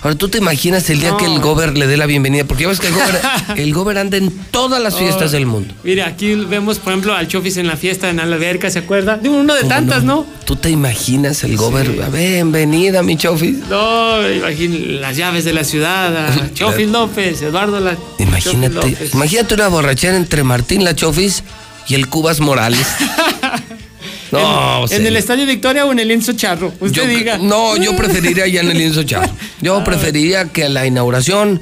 [0.02, 1.16] Ahora, ¿tú te imaginas el día No.
[1.16, 2.44] que el gober le dé la bienvenida?
[2.44, 3.20] Porque ya ves que el gober,
[3.56, 5.74] el gober anda en todas las fiestas Oh, del mundo.
[5.84, 9.16] Mira, aquí vemos, por ejemplo, al Chofis en la fiesta en la alberca, ¿se acuerda?
[9.16, 10.26] Digo, uno de ¿Cómo tantas, ¿no?
[10.44, 11.90] ¿Tú te imaginas el gober?
[12.12, 13.58] Bienvenida, mi chofis.
[13.68, 19.14] No, imagín las llaves de la ciudad, Chofis López, Eduardo la Imagínate, López.
[19.14, 21.42] imagínate una borrachera entre Martín La Chofis
[21.88, 22.86] y el Cubas Morales.
[24.32, 24.38] No,
[24.78, 27.38] en, o sea, en el Estadio Victoria o en el Lienzo Charro, usted yo- diga.
[27.38, 29.32] No, yo preferiría ya en el lienzo charro.
[29.60, 31.60] Yo preferiría que a la inauguración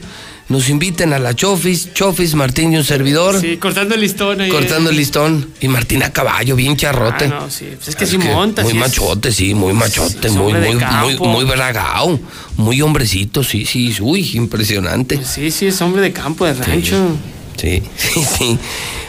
[0.48, 3.40] nos inviten a la Chofis, Chofis, Martín y un servidor.
[3.40, 4.50] Sí, cortando el listón ahí.
[4.50, 5.48] Cortando el listón.
[5.60, 7.24] Y Martín a caballo, bien charrote.
[7.26, 7.66] Ah, no, sí.
[7.74, 8.62] Pues es que sí monta.
[8.62, 12.18] Muy sí es- machote, sí, muy machote, muy, muy, muy, muy bragao,
[12.56, 15.20] muy hombrecito, sí, sí, uy, impresionante.
[15.24, 17.16] Sí, sí, es hombre de campo, de rancho.
[17.56, 18.58] Sí, sí, sí.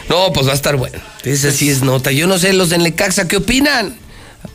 [0.08, 0.98] No, pues va a estar bueno.
[1.24, 2.12] Esa sí es nota.
[2.12, 3.96] Yo no sé, los del Necaxa, ¿qué opinan?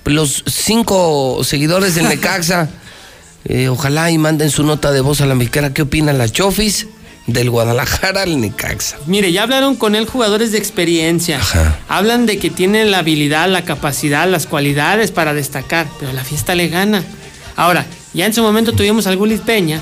[0.06, 2.70] Los cinco seguidores del Necaxa,
[3.46, 5.74] eh, ojalá y manden su nota de voz a la mexicana.
[5.74, 6.88] ¿Qué opinan la Chofis
[7.28, 8.98] del Guadalajara al Necaxa?
[9.08, 11.40] Mire, ya hablaron con él jugadores de experiencia.
[11.88, 16.56] Hablan de que tienen la habilidad, la capacidad, las cualidades para destacar, pero la fiesta
[16.56, 17.04] le gana.
[17.56, 19.82] Ahora, ya en su momento tuvimos al Gulit Peña,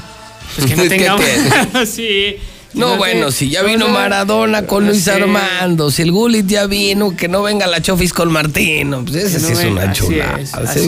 [0.56, 1.26] pues que no ¿Qué tengamos.
[1.86, 2.38] sí.
[2.74, 3.94] No, bueno, si ya no, vino no.
[3.94, 5.12] Maradona con No Luis sé.
[5.12, 9.40] Armando, si el Gulit ya vino, que no venga la Chofis con Martino, pues ese
[9.40, 10.40] no sí es venga, una chulada.
[10.40, 10.80] es, Ese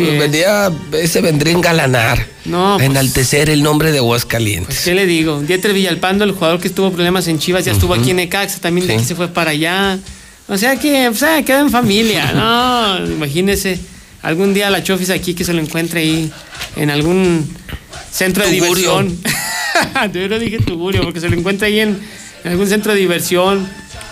[1.01, 4.75] ese vendría a engalanar, No, a pues- enaltecer el nombre de Aguascalientes.
[4.75, 5.41] Pues, ¿qué le digo?
[5.41, 8.85] Dieter Villalpando, el jugador que tuvo problemas en Chivas, ya estuvo aquí en Necaxa, también
[8.85, 9.97] de aquí se fue para allá.
[10.47, 13.05] O sea que, o sea, queda en familia, ¿no?
[13.05, 13.79] Imagínese,
[14.21, 16.31] algún día la Chofis aquí que se lo encuentre ahí
[16.75, 17.47] en algún
[18.11, 19.17] centro de diversión.
[20.13, 21.99] Yo no dije Tugurio, porque se lo encuentra ahí en,
[22.43, 23.67] en algún centro de diversión.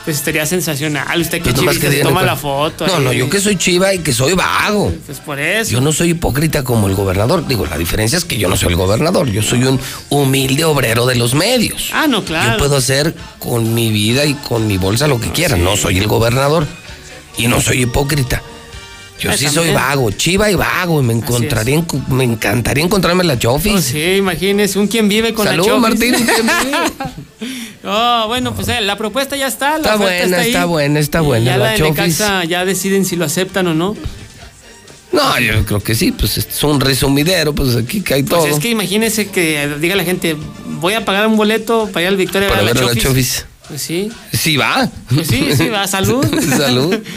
[0.05, 1.19] Pues estaría sensacional.
[1.19, 2.87] Usted que Pues toma pues, la foto.
[2.87, 3.03] No, ahí.
[3.03, 4.89] no, yo que soy chiva y que soy vago.
[5.05, 5.69] Pues por eso.
[5.69, 7.45] Yo no soy hipócrita como el gobernador.
[7.45, 9.29] Digo, la diferencia es que yo no soy el gobernador.
[9.29, 9.77] Yo soy un
[10.09, 11.89] humilde obrero de los medios.
[11.91, 12.53] Ah, no, claro.
[12.53, 15.57] Yo puedo hacer con mi vida y con mi bolsa lo que quiera.
[15.57, 16.65] No soy el gobernador
[17.37, 18.41] y no soy hipócrita.
[19.19, 21.01] Yo sí soy vago, chiva y vago.
[21.01, 23.73] Y me encontraría, en- me encantaría encontrarme la Chofis.
[23.73, 25.81] Oh, sí, imagínese, un quien vive con Salud, la Chofis.
[25.81, 26.47] Martín, un quien
[27.89, 29.71] Oh, bueno, pues eh, la propuesta ya está.
[29.71, 30.47] La Está buena, ahí.
[30.47, 31.77] está buena, está Y buena, Ya la la.
[31.77, 33.95] Necaxa ya deciden si lo aceptan o no.
[35.13, 36.11] No, yo creo que sí.
[36.11, 37.55] Pues es un resumidero.
[37.55, 38.53] Pues aquí cae Pues todo.
[38.53, 40.35] es que imagínese que diga la gente,
[40.81, 42.99] voy a pagar un boleto para ir al Victoria Para ver ver a la la.
[43.01, 43.45] Chofis.
[43.69, 44.89] Pues sí, Sí va.
[45.13, 46.25] pues sí, sí, va, salud.
[46.57, 46.95] Salud.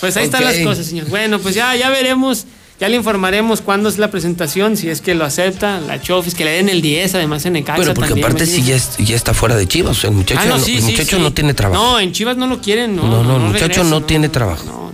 [0.00, 1.08] Pues ahí están las cosas, señor.
[1.08, 2.46] Bueno, pues ya, ya veremos,
[2.80, 6.44] ya le informaremos cuándo es la presentación, si es que lo acepta, la Chofis, que
[6.44, 8.96] le den el 10, además en Necaxa Pero porque también, aparte sí imagínese.
[8.96, 9.98] ya, es- ya está fuera de Chivas.
[9.98, 11.22] o sea, el muchacho, Ah, no, no, el sí, muchacho sí.
[11.22, 11.82] no tiene trabajo.
[11.82, 13.02] No, en Chivas no lo quieren, no.
[13.02, 14.92] No, no, el muchacho regresa, no tiene trabajo.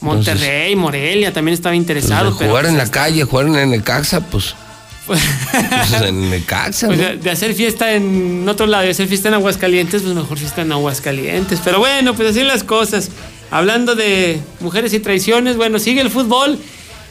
[0.00, 2.32] Monterrey, Morelia también estaba Pues interesado.
[2.32, 4.54] de pero, jugar en pues, la calle, jugar en el Necaxa, pues.
[5.06, 5.20] pues
[6.02, 7.04] en el Necaxa, Pues ¿no?
[7.06, 10.62] de, de hacer fiesta en otro lado y hacer fiesta en Aguascalientes, pues mejor fiesta
[10.62, 11.60] en Aguascalientes.
[11.64, 13.10] Pero bueno, pues así las cosas.
[13.52, 16.58] Hablando de mujeres y traiciones, bueno, sigue el fútbol.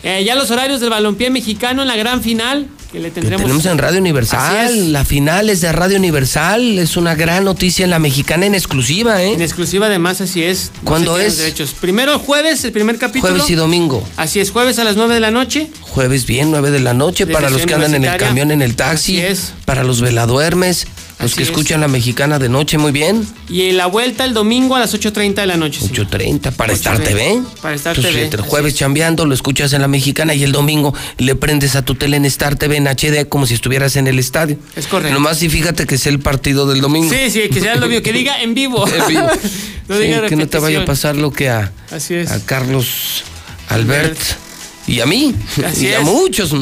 [0.03, 3.43] Eh, ya los horarios del balompié mexicano en la gran final que le Que tendremos.
[3.43, 4.91] tenemos en Radio Universal.
[4.91, 6.79] La final es de Radio Universal.
[6.79, 9.33] Es una gran noticia en la mexicana en exclusiva, ¿eh?
[9.33, 10.71] En exclusiva además, así es.
[10.81, 11.37] No ¿Cuándo es?
[11.37, 11.75] Derechos.
[11.79, 13.31] Primero jueves, el primer capítulo.
[13.33, 14.03] Jueves y domingo.
[14.17, 15.69] Así es, jueves a las 9 de la noche.
[15.81, 17.27] Jueves bien, 9 de la noche.
[17.27, 19.21] De para los que andan en el camión, en el taxi.
[19.21, 19.53] Así es.
[19.65, 20.87] Para los veladuermes.
[21.21, 21.49] Los Así que es.
[21.49, 23.25] escuchan la mexicana de noche, muy bien.
[23.49, 25.79] Y la vuelta el domingo a las 8.30 de la noche.
[25.81, 26.07] señor.
[26.07, 27.03] 8.30 para Star 8:30.
[27.03, 27.41] TV.
[27.61, 30.93] Para Star Entonces, TV, El jueves chambeando, lo escuchas en la mexicana y el domingo
[31.17, 34.19] le prendes a tu tele en Star TV en HD como si estuvieras en el
[34.19, 34.57] estadio.
[34.75, 35.13] Es correcto.
[35.13, 37.09] Nomás sí fíjate que es el partido del domingo.
[37.13, 38.85] Sí, sí, que sea lo mío, que diga en vivo.
[38.91, 39.27] En vivo.
[39.87, 42.31] no Sí, diga que no te vaya a pasar lo que a, Así es.
[42.31, 43.23] a Carlos
[43.69, 44.17] Albert
[44.87, 45.35] y a mí.
[45.65, 46.53] Así y a muchos.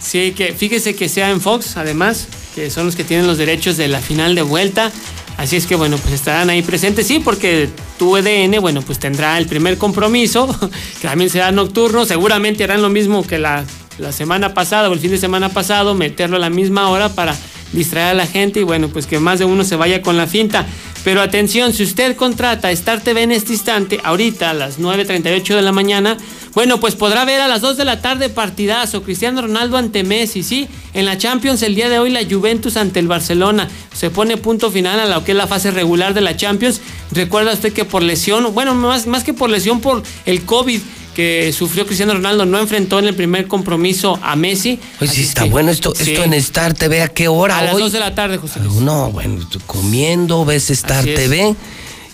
[0.00, 3.76] Sí, que fíjese que sea en Fox, además, que son los que tienen los derechos
[3.76, 4.90] de la final de vuelta.
[5.36, 9.38] Así es que, bueno, pues estarán ahí presentes, sí, porque tu EDN, bueno, pues tendrá
[9.38, 10.46] el primer compromiso,
[11.00, 12.04] que también será nocturno.
[12.04, 13.64] Seguramente harán lo mismo que la,
[13.98, 17.34] la semana pasada o el fin de semana pasado, meterlo a la misma hora para
[17.72, 20.26] distraer a la gente y, bueno, pues que más de uno se vaya con la
[20.26, 20.66] finta.
[21.04, 25.62] Pero atención, si usted contrata Star TV en este instante, ahorita a las 9.38 de
[25.62, 26.16] la mañana,
[26.54, 30.42] bueno, pues podrá ver a las 2 de la tarde partidazo, Cristiano Ronaldo ante Messi,
[30.42, 30.68] ¿sí?
[30.92, 33.68] En la Champions el día de hoy la Juventus ante el Barcelona.
[33.94, 36.80] Se pone punto final a lo que es la fase regular de la Champions.
[37.10, 40.80] Recuerda usted que por lesión, bueno, más, más que por lesión, por el COVID
[41.14, 44.78] que sufrió Cristiano Ronaldo, no enfrentó en el primer compromiso a Messi.
[45.00, 46.12] Oye, sí está que- bueno esto, sí.
[46.12, 47.82] esto en Star TV, ¿a qué hora A las hoy?
[47.82, 48.76] 2 de la tarde, José Luis.
[48.80, 51.16] No, bueno, comiendo, ves Star Así es.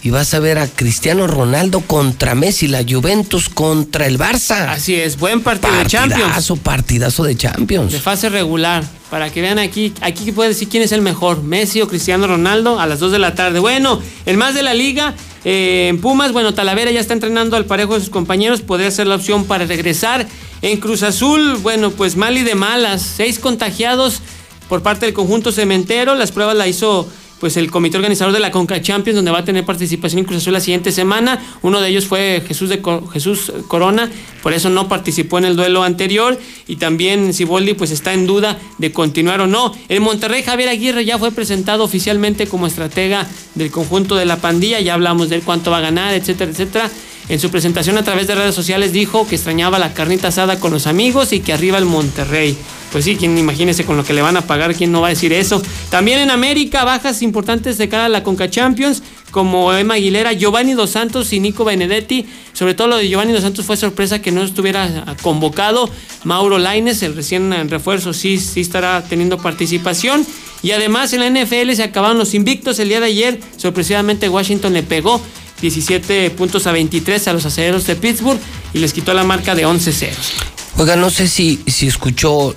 [0.02, 4.68] Y vas a ver a Cristiano Ronaldo contra Messi, la Juventus contra el Barça.
[4.68, 6.22] Así es, buen partido de Champions.
[6.22, 7.92] Partidazo, partidazo de Champions.
[7.92, 8.84] De fase regular.
[9.10, 12.78] Para que vean aquí, aquí puede decir quién es el mejor, Messi o Cristiano Ronaldo,
[12.78, 13.58] a las 2 de la tarde.
[13.58, 17.64] Bueno, el más de la liga, eh, en Pumas, bueno, Talavera ya está entrenando al
[17.64, 20.28] parejo de sus compañeros, podría ser la opción para regresar.
[20.60, 24.20] En Cruz Azul, bueno, pues mal y de malas, seis contagiados
[24.68, 27.08] por parte del conjunto cementero, las pruebas la hizo
[27.40, 30.38] pues el comité organizador de la Conca Champions, donde va a tener participación en Cruz
[30.38, 31.42] Azul la siguiente semana.
[31.62, 34.10] Uno de ellos fue Jesús, de Jesús Corona,
[34.42, 36.38] por eso no participó en el duelo anterior.
[36.66, 39.74] Y también Siboldi pues está en duda de continuar o no.
[39.88, 44.80] En Monterrey, Javier Aguirre ya fue presentado oficialmente como estratega del conjunto de la pandilla.
[44.80, 46.90] Ya hablamos de él, cuánto va a ganar, etcétera, etcétera.
[47.28, 50.72] En su presentación a través de redes sociales dijo que extrañaba la carnita asada con
[50.72, 52.56] los amigos y que arriba el Monterrey.
[52.90, 55.10] Pues sí, quien imagínese con lo que le van a pagar, quién no va a
[55.10, 55.60] decir eso.
[55.90, 60.72] También en América, bajas importantes de cara a la Conca Champions, como Emma Aguilera, Giovanni
[60.72, 62.26] Dos Santos y Nico Benedetti.
[62.54, 65.90] Sobre todo lo de Giovanni Dos Santos fue sorpresa que no estuviera ah, convocado.
[66.24, 70.26] Mauro Laines, el recién en refuerzo, sí, sí estará teniendo participación.
[70.62, 73.40] Y además en la NFL se acabaron los invictos el día de ayer.
[73.58, 75.20] Sorpresivamente Washington le pegó
[75.60, 78.38] 17 puntos a 23 a los acereros de Pittsburgh
[78.74, 80.32] y les quitó la marca de 11 ceros.
[80.76, 82.54] Oiga, no sé si, si escuchó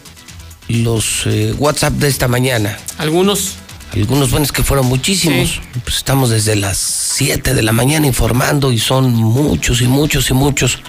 [0.68, 2.78] los eh, WhatsApp de esta mañana.
[2.98, 3.56] Algunos.
[3.94, 5.60] Algunos buenos que fueron muchísimos.
[5.84, 10.34] Pues estamos desde las 7 de la mañana informando y son muchos y muchos y
[10.34, 10.80] muchos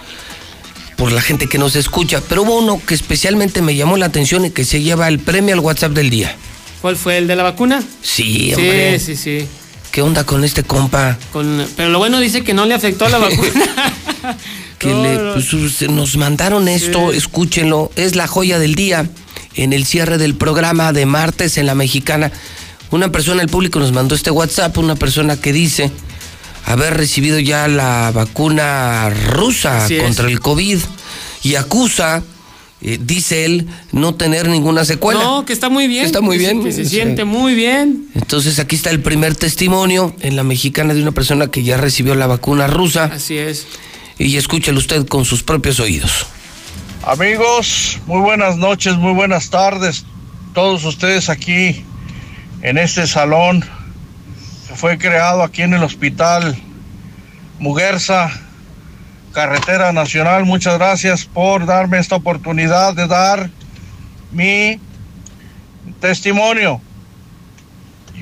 [0.96, 2.22] por la gente que nos escucha.
[2.28, 5.54] Pero hubo uno que especialmente me llamó la atención y que se lleva el premio
[5.54, 6.36] al WhatsApp del día.
[6.80, 7.18] ¿Cuál fue?
[7.18, 7.82] ¿El de la vacuna?
[8.02, 8.98] Sí, hombre.
[9.00, 9.48] Sí, sí, sí.
[9.92, 11.18] ¿Qué onda con este compa?
[11.32, 13.50] Con, pero lo bueno dice que no le afectó la vacuna.
[14.78, 17.18] que No, le, pues, nos mandaron esto, Sí.
[17.18, 19.06] escúchenlo, es la joya del día
[19.54, 22.32] en el cierre del programa de martes en la mexicana.
[22.90, 25.90] Una persona del público nos mandó este WhatsApp, una persona que dice
[26.64, 30.02] haber recibido ya la vacuna rusa Así es.
[30.02, 30.78] contra el COVID
[31.42, 32.22] y acusa,
[32.82, 35.22] eh, dice él, no tener ninguna secuela.
[35.22, 36.04] No, que está muy bien.
[36.04, 36.64] Está muy que se- bien.
[36.64, 36.90] Que se Sí.
[36.96, 38.06] siente muy bien.
[38.14, 42.14] Entonces aquí está el primer testimonio en la mexicana de una persona que ya recibió
[42.14, 43.66] la vacuna rusa Así es.
[44.18, 46.26] y escúchelo usted con sus propios oídos.
[47.04, 50.04] Amigos, muy buenas noches, muy buenas tardes.
[50.54, 51.84] Todos ustedes aquí
[52.62, 53.64] en este salón
[54.68, 56.56] que fue creado aquí en el hospital
[57.58, 58.30] Muguerza,
[59.32, 60.44] Carretera Nacional.
[60.44, 63.50] Muchas gracias por darme esta oportunidad de dar
[64.30, 64.78] mi
[66.00, 66.80] testimonio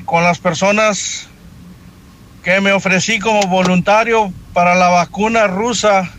[0.05, 1.27] con las personas
[2.43, 6.09] que me ofrecí como voluntario para la vacuna rusa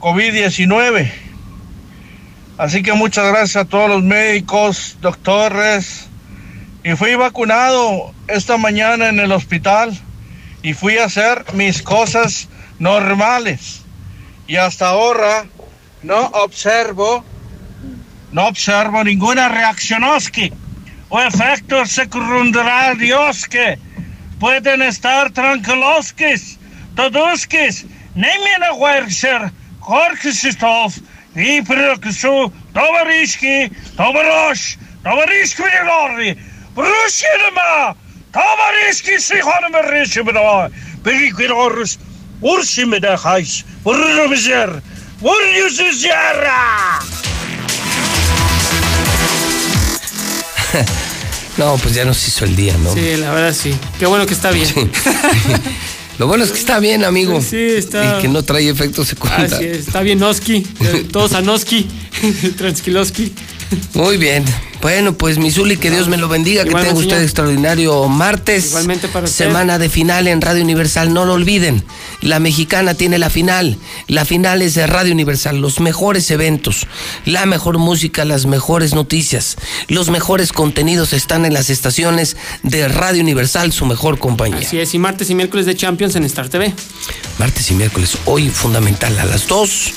[0.00, 1.10] COVID-19.
[2.58, 6.08] Así que muchas gracias a todos los médicos, doctores.
[6.84, 9.98] Y fui vacunado esta mañana en el hospital
[10.62, 12.48] y fui a hacer mis cosas
[12.78, 13.79] normales
[14.49, 15.45] Y hasta ahora
[16.03, 17.23] no observo,
[18.31, 20.51] no observo ninguna reaccionoski
[21.09, 23.79] o efectos secundarios que
[24.39, 26.59] pueden estar tranquiloskis,
[26.95, 30.93] toduskis, nemen a huerser, korkisistov,
[31.35, 36.37] и прекусу, товарищи, товарищ, товарищи Григорий,
[36.73, 37.97] Брусинема,
[38.31, 39.17] товарищи
[42.42, 43.64] Vur şimdi de hays.
[43.84, 44.70] Vurur bizer.
[51.58, 52.94] No, pues ya nos hizo el día, ¿no?
[52.94, 53.74] Sí, la verdad sí.
[53.98, 54.68] Qué bueno que está bien.
[56.18, 57.42] Lo bueno es que está bien, amigo.
[57.42, 58.18] Sí, está.
[58.18, 59.52] Y que no trae efectos secundarios.
[59.54, 60.60] Así es, está bien Oski.
[61.12, 61.88] Todos a Noski.
[62.56, 63.32] Tranquiloski.
[63.94, 64.44] Muy bien.
[64.80, 68.68] Bueno, pues Misuli, que Dios me lo bendiga, que tenga usted extraordinario martes.
[68.68, 69.44] Igualmente para usted.
[69.44, 71.84] Semana de final en Radio Universal, no lo olviden.
[72.22, 73.76] La mexicana tiene la final.
[74.06, 76.86] La final es de Radio Universal, los mejores eventos,
[77.26, 79.56] la mejor música, las mejores noticias,
[79.88, 84.60] los mejores contenidos están en las estaciones de Radio Universal, su mejor compañía.
[84.60, 86.72] Así es, y martes y miércoles de Champions en Star TV.
[87.38, 89.92] Martes y miércoles, hoy fundamental a las 2,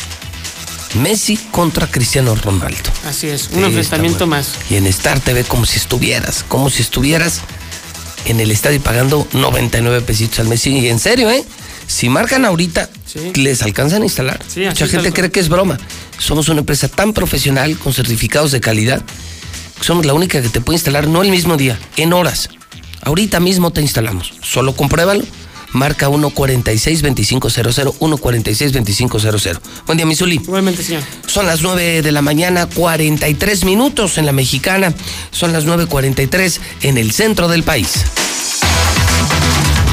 [0.95, 2.89] Messi contra Cristiano Ronaldo.
[3.07, 4.37] Así es, un Sí, enfrentamiento bueno.
[4.37, 4.49] más.
[4.69, 7.41] Y en Star TV como si estuvieras, como si estuvieras
[8.25, 10.65] en el estadio pagando 99 pesitos al mes.
[10.67, 11.43] Y en serio, ¿eh?
[11.87, 12.89] Si marcan ahorita,
[13.35, 14.39] les alcanzan a instalar.
[14.47, 15.77] Sí, Mucha gente cree que es broma.
[16.17, 19.01] Somos una empresa tan profesional, con certificados de calidad,
[19.79, 22.49] que somos la única que te puede instalar, no el mismo día, en horas.
[23.01, 24.33] Ahorita mismo te instalamos.
[24.41, 25.25] Solo compruébalo.
[25.73, 29.59] Marca 146-2500, 146-2500.
[29.85, 30.35] Buen día, Misuli.
[30.35, 31.03] Igualmente, señor.
[31.27, 34.93] Son las 9 de la mañana, 43 minutos en la mexicana.
[35.31, 38.05] Son las 9.43 en el centro del país.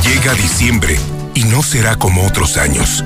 [0.05, 0.99] Llega diciembre
[1.35, 3.05] y no será como otros años.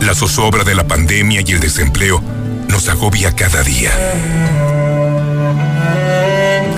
[0.00, 2.22] La zozobra de la pandemia y el desempleo
[2.68, 4.77] nos agobia cada día.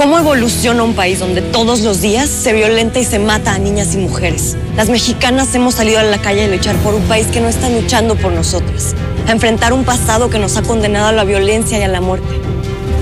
[0.00, 3.94] ¿Cómo evoluciona un país donde todos los días se violenta y se mata a niñas
[3.94, 4.56] y mujeres?
[4.74, 7.68] Las mexicanas hemos salido a la calle a luchar por un país que no está
[7.68, 8.94] luchando por nosotras,
[9.28, 12.26] a enfrentar un pasado que nos ha condenado a la violencia y a la muerte.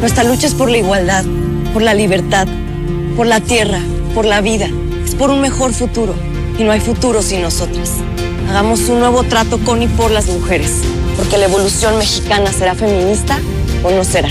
[0.01, 1.25] Nuestra lucha es por la igualdad,
[1.73, 2.49] por la libertad,
[3.17, 3.79] por la tierra,
[4.13, 4.69] por la vida.
[5.05, 6.17] Es por un mejor futuro
[6.59, 7.93] y no hay futuro sin nosotras.
[8.51, 10.73] Hagamos un nuevo trato con y por las mujeres,
[11.17, 13.39] porque la evolución mexicana será feminista
[13.85, 14.31] o no será.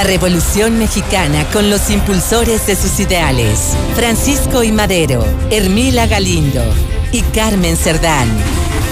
[0.03, 3.75] Revolución Mexicana con los impulsores de sus ideales.
[3.95, 6.63] Francisco y Madero, Hermila Galindo
[7.11, 8.27] y Carmen Cerdán.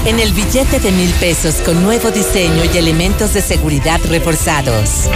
[0.05, 5.09] En el billete de mil pesos con nuevo diseño y elementos de seguridad reforzados.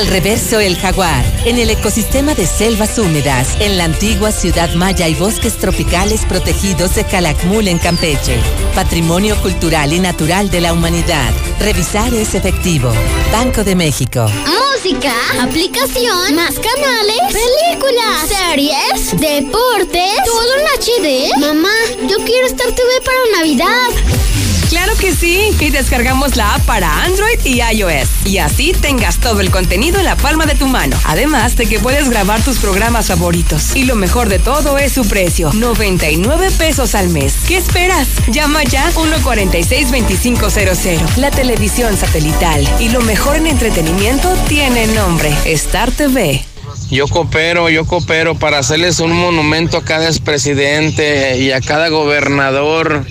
[0.00, 5.06] Al reverso el jaguar, en el ecosistema de selvas húmedas, en la antigua ciudad maya
[5.08, 8.40] y bosques tropicales protegidos de Calakmul en Campeche.
[8.74, 11.30] Patrimonio cultural y natural de la humanidad.
[11.58, 12.90] Revisar es efectivo.
[13.30, 14.26] Banco de México.
[14.46, 21.40] Música, aplicación, más canales, películas, series, deportes, todo en HD.
[21.40, 21.74] Mamá,
[22.08, 24.39] yo quiero Star TV para Navidad.
[24.70, 28.24] Claro que sí, y descargamos la app para Android y iOS.
[28.24, 30.96] Y así tengas todo el contenido en la palma de tu mano.
[31.06, 33.74] Además de que puedes grabar tus programas favoritos.
[33.74, 37.34] Y lo mejor de todo es su precio, 99 pesos al mes.
[37.48, 38.06] ¿Qué esperas?
[38.28, 41.16] Llama ya 146-2500.
[41.16, 46.44] La televisión satelital y lo mejor en entretenimiento tiene nombre, Star TV.
[46.90, 53.04] Yo coopero, yo coopero para hacerles un monumento a cada expresidente y a cada gobernador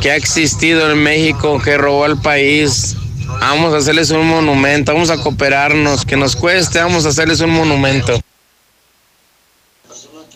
[0.00, 2.96] que ha existido en México, que robó al país.
[3.40, 7.50] Vamos a hacerles un monumento, vamos a cooperarnos, que nos cueste, vamos a hacerles un
[7.50, 8.18] monumento.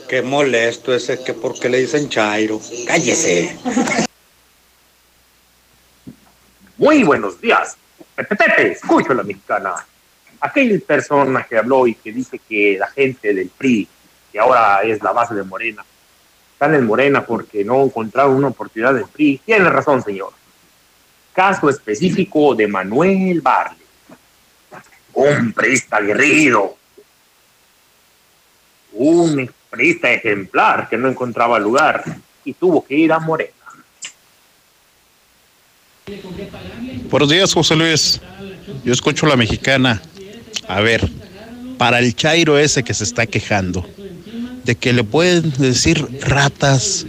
[0.09, 2.61] Qué molesto ese que porque le dicen Chairo.
[2.87, 3.57] Cállese.
[6.77, 7.77] Muy buenos días.
[8.15, 9.75] Pepe, Pepe, escucho la mexicana.
[10.41, 13.89] Aquella persona que habló y que dice que la gente del PRI,
[14.31, 15.85] que ahora es la base de Morena,
[16.73, 19.41] en Morena porque no encontraron una oportunidad del PRI.
[19.45, 20.33] Tiene razón, señor.
[21.33, 23.85] Caso específico de Manuel Barley.
[25.15, 26.77] Un priista aguerrido.
[28.93, 32.05] Un priista ejemplar que no encontraba lugar
[32.45, 33.51] y tuvo que ir a Morena.
[37.11, 38.21] Buenos días, José Luis.
[38.85, 40.01] Yo escucho la mexicana.
[40.69, 41.09] A ver,
[41.79, 43.89] para el Chairo ese que se está quejando,
[44.65, 47.07] de que le pueden decir ratas,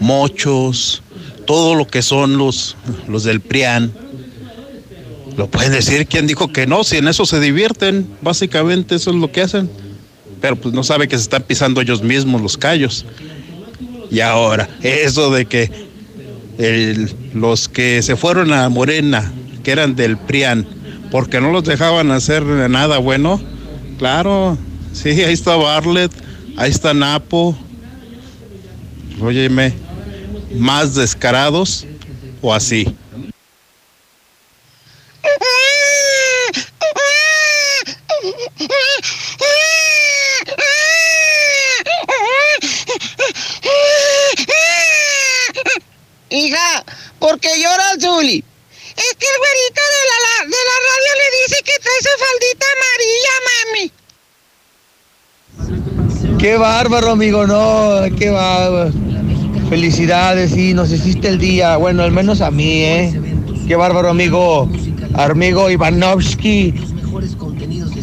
[0.00, 1.02] mochos,
[1.46, 2.76] todo lo que son los,
[3.08, 3.92] los del PRIAN.
[5.36, 9.16] Lo pueden decir quien dijo que no, si en eso se divierten, básicamente eso es
[9.16, 9.70] lo que hacen.
[10.40, 13.04] Pero pues no sabe que se están pisando ellos mismos los callos.
[14.10, 15.70] Y ahora, eso de que
[16.58, 20.66] el- los que se fueron a Morena, que eran del PRIAN,
[21.10, 23.40] porque no los dejaban hacer nada bueno,
[23.98, 24.56] claro,
[24.92, 26.12] sí, ahí está Bartlett,
[26.60, 27.56] ahí está Napo.
[29.20, 29.74] Óyeme,
[30.56, 31.86] más descarados
[32.42, 32.86] o así.
[46.30, 46.84] Hija,
[47.18, 48.44] ¿por qué lloras, Zuli?
[48.96, 52.66] Es que el güerito de la- de la radio le dice que trae su faldita
[52.76, 53.92] amarilla, mami.
[56.40, 58.90] Qué bárbaro, amigo, no, qué bárbaro.
[59.68, 61.76] Felicidades, sí, nos hiciste el día.
[61.76, 63.12] Bueno, al menos a mí, ¿eh?
[63.68, 64.66] Qué bárbaro, amigo.
[65.12, 66.72] Amigo Ivanovsky.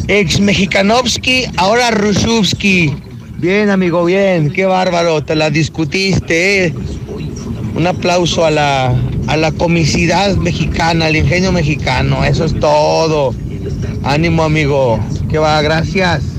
[0.06, 2.94] Ex Mexicanovsky, ahora Rusubsky.
[3.38, 4.52] Bien, amigo, bien.
[4.52, 6.74] Qué bárbaro, te la discutiste, ¿eh?
[7.74, 8.94] Un aplauso a la,
[9.26, 12.24] a la comicidad mexicana, al ingenio mexicano.
[12.24, 13.34] Eso es todo.
[14.04, 15.00] Ánimo, amigo.
[15.28, 16.37] Que va, gracias.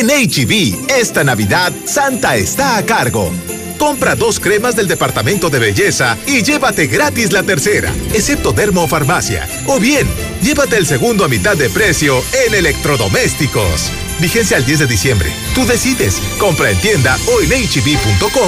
[0.00, 3.30] En HB, esta Navidad, Santa está a cargo.
[3.78, 9.46] Compra dos cremas del departamento de belleza y llévate gratis la tercera, excepto Dermo Farmacia.
[9.66, 10.08] O bien,
[10.40, 13.90] llévate el segundo a mitad de precio en electrodomésticos.
[14.20, 15.30] Vigencia al 10 de diciembre.
[15.54, 16.18] Tú decides.
[16.38, 18.40] Compra en tienda o en hb.com.mx.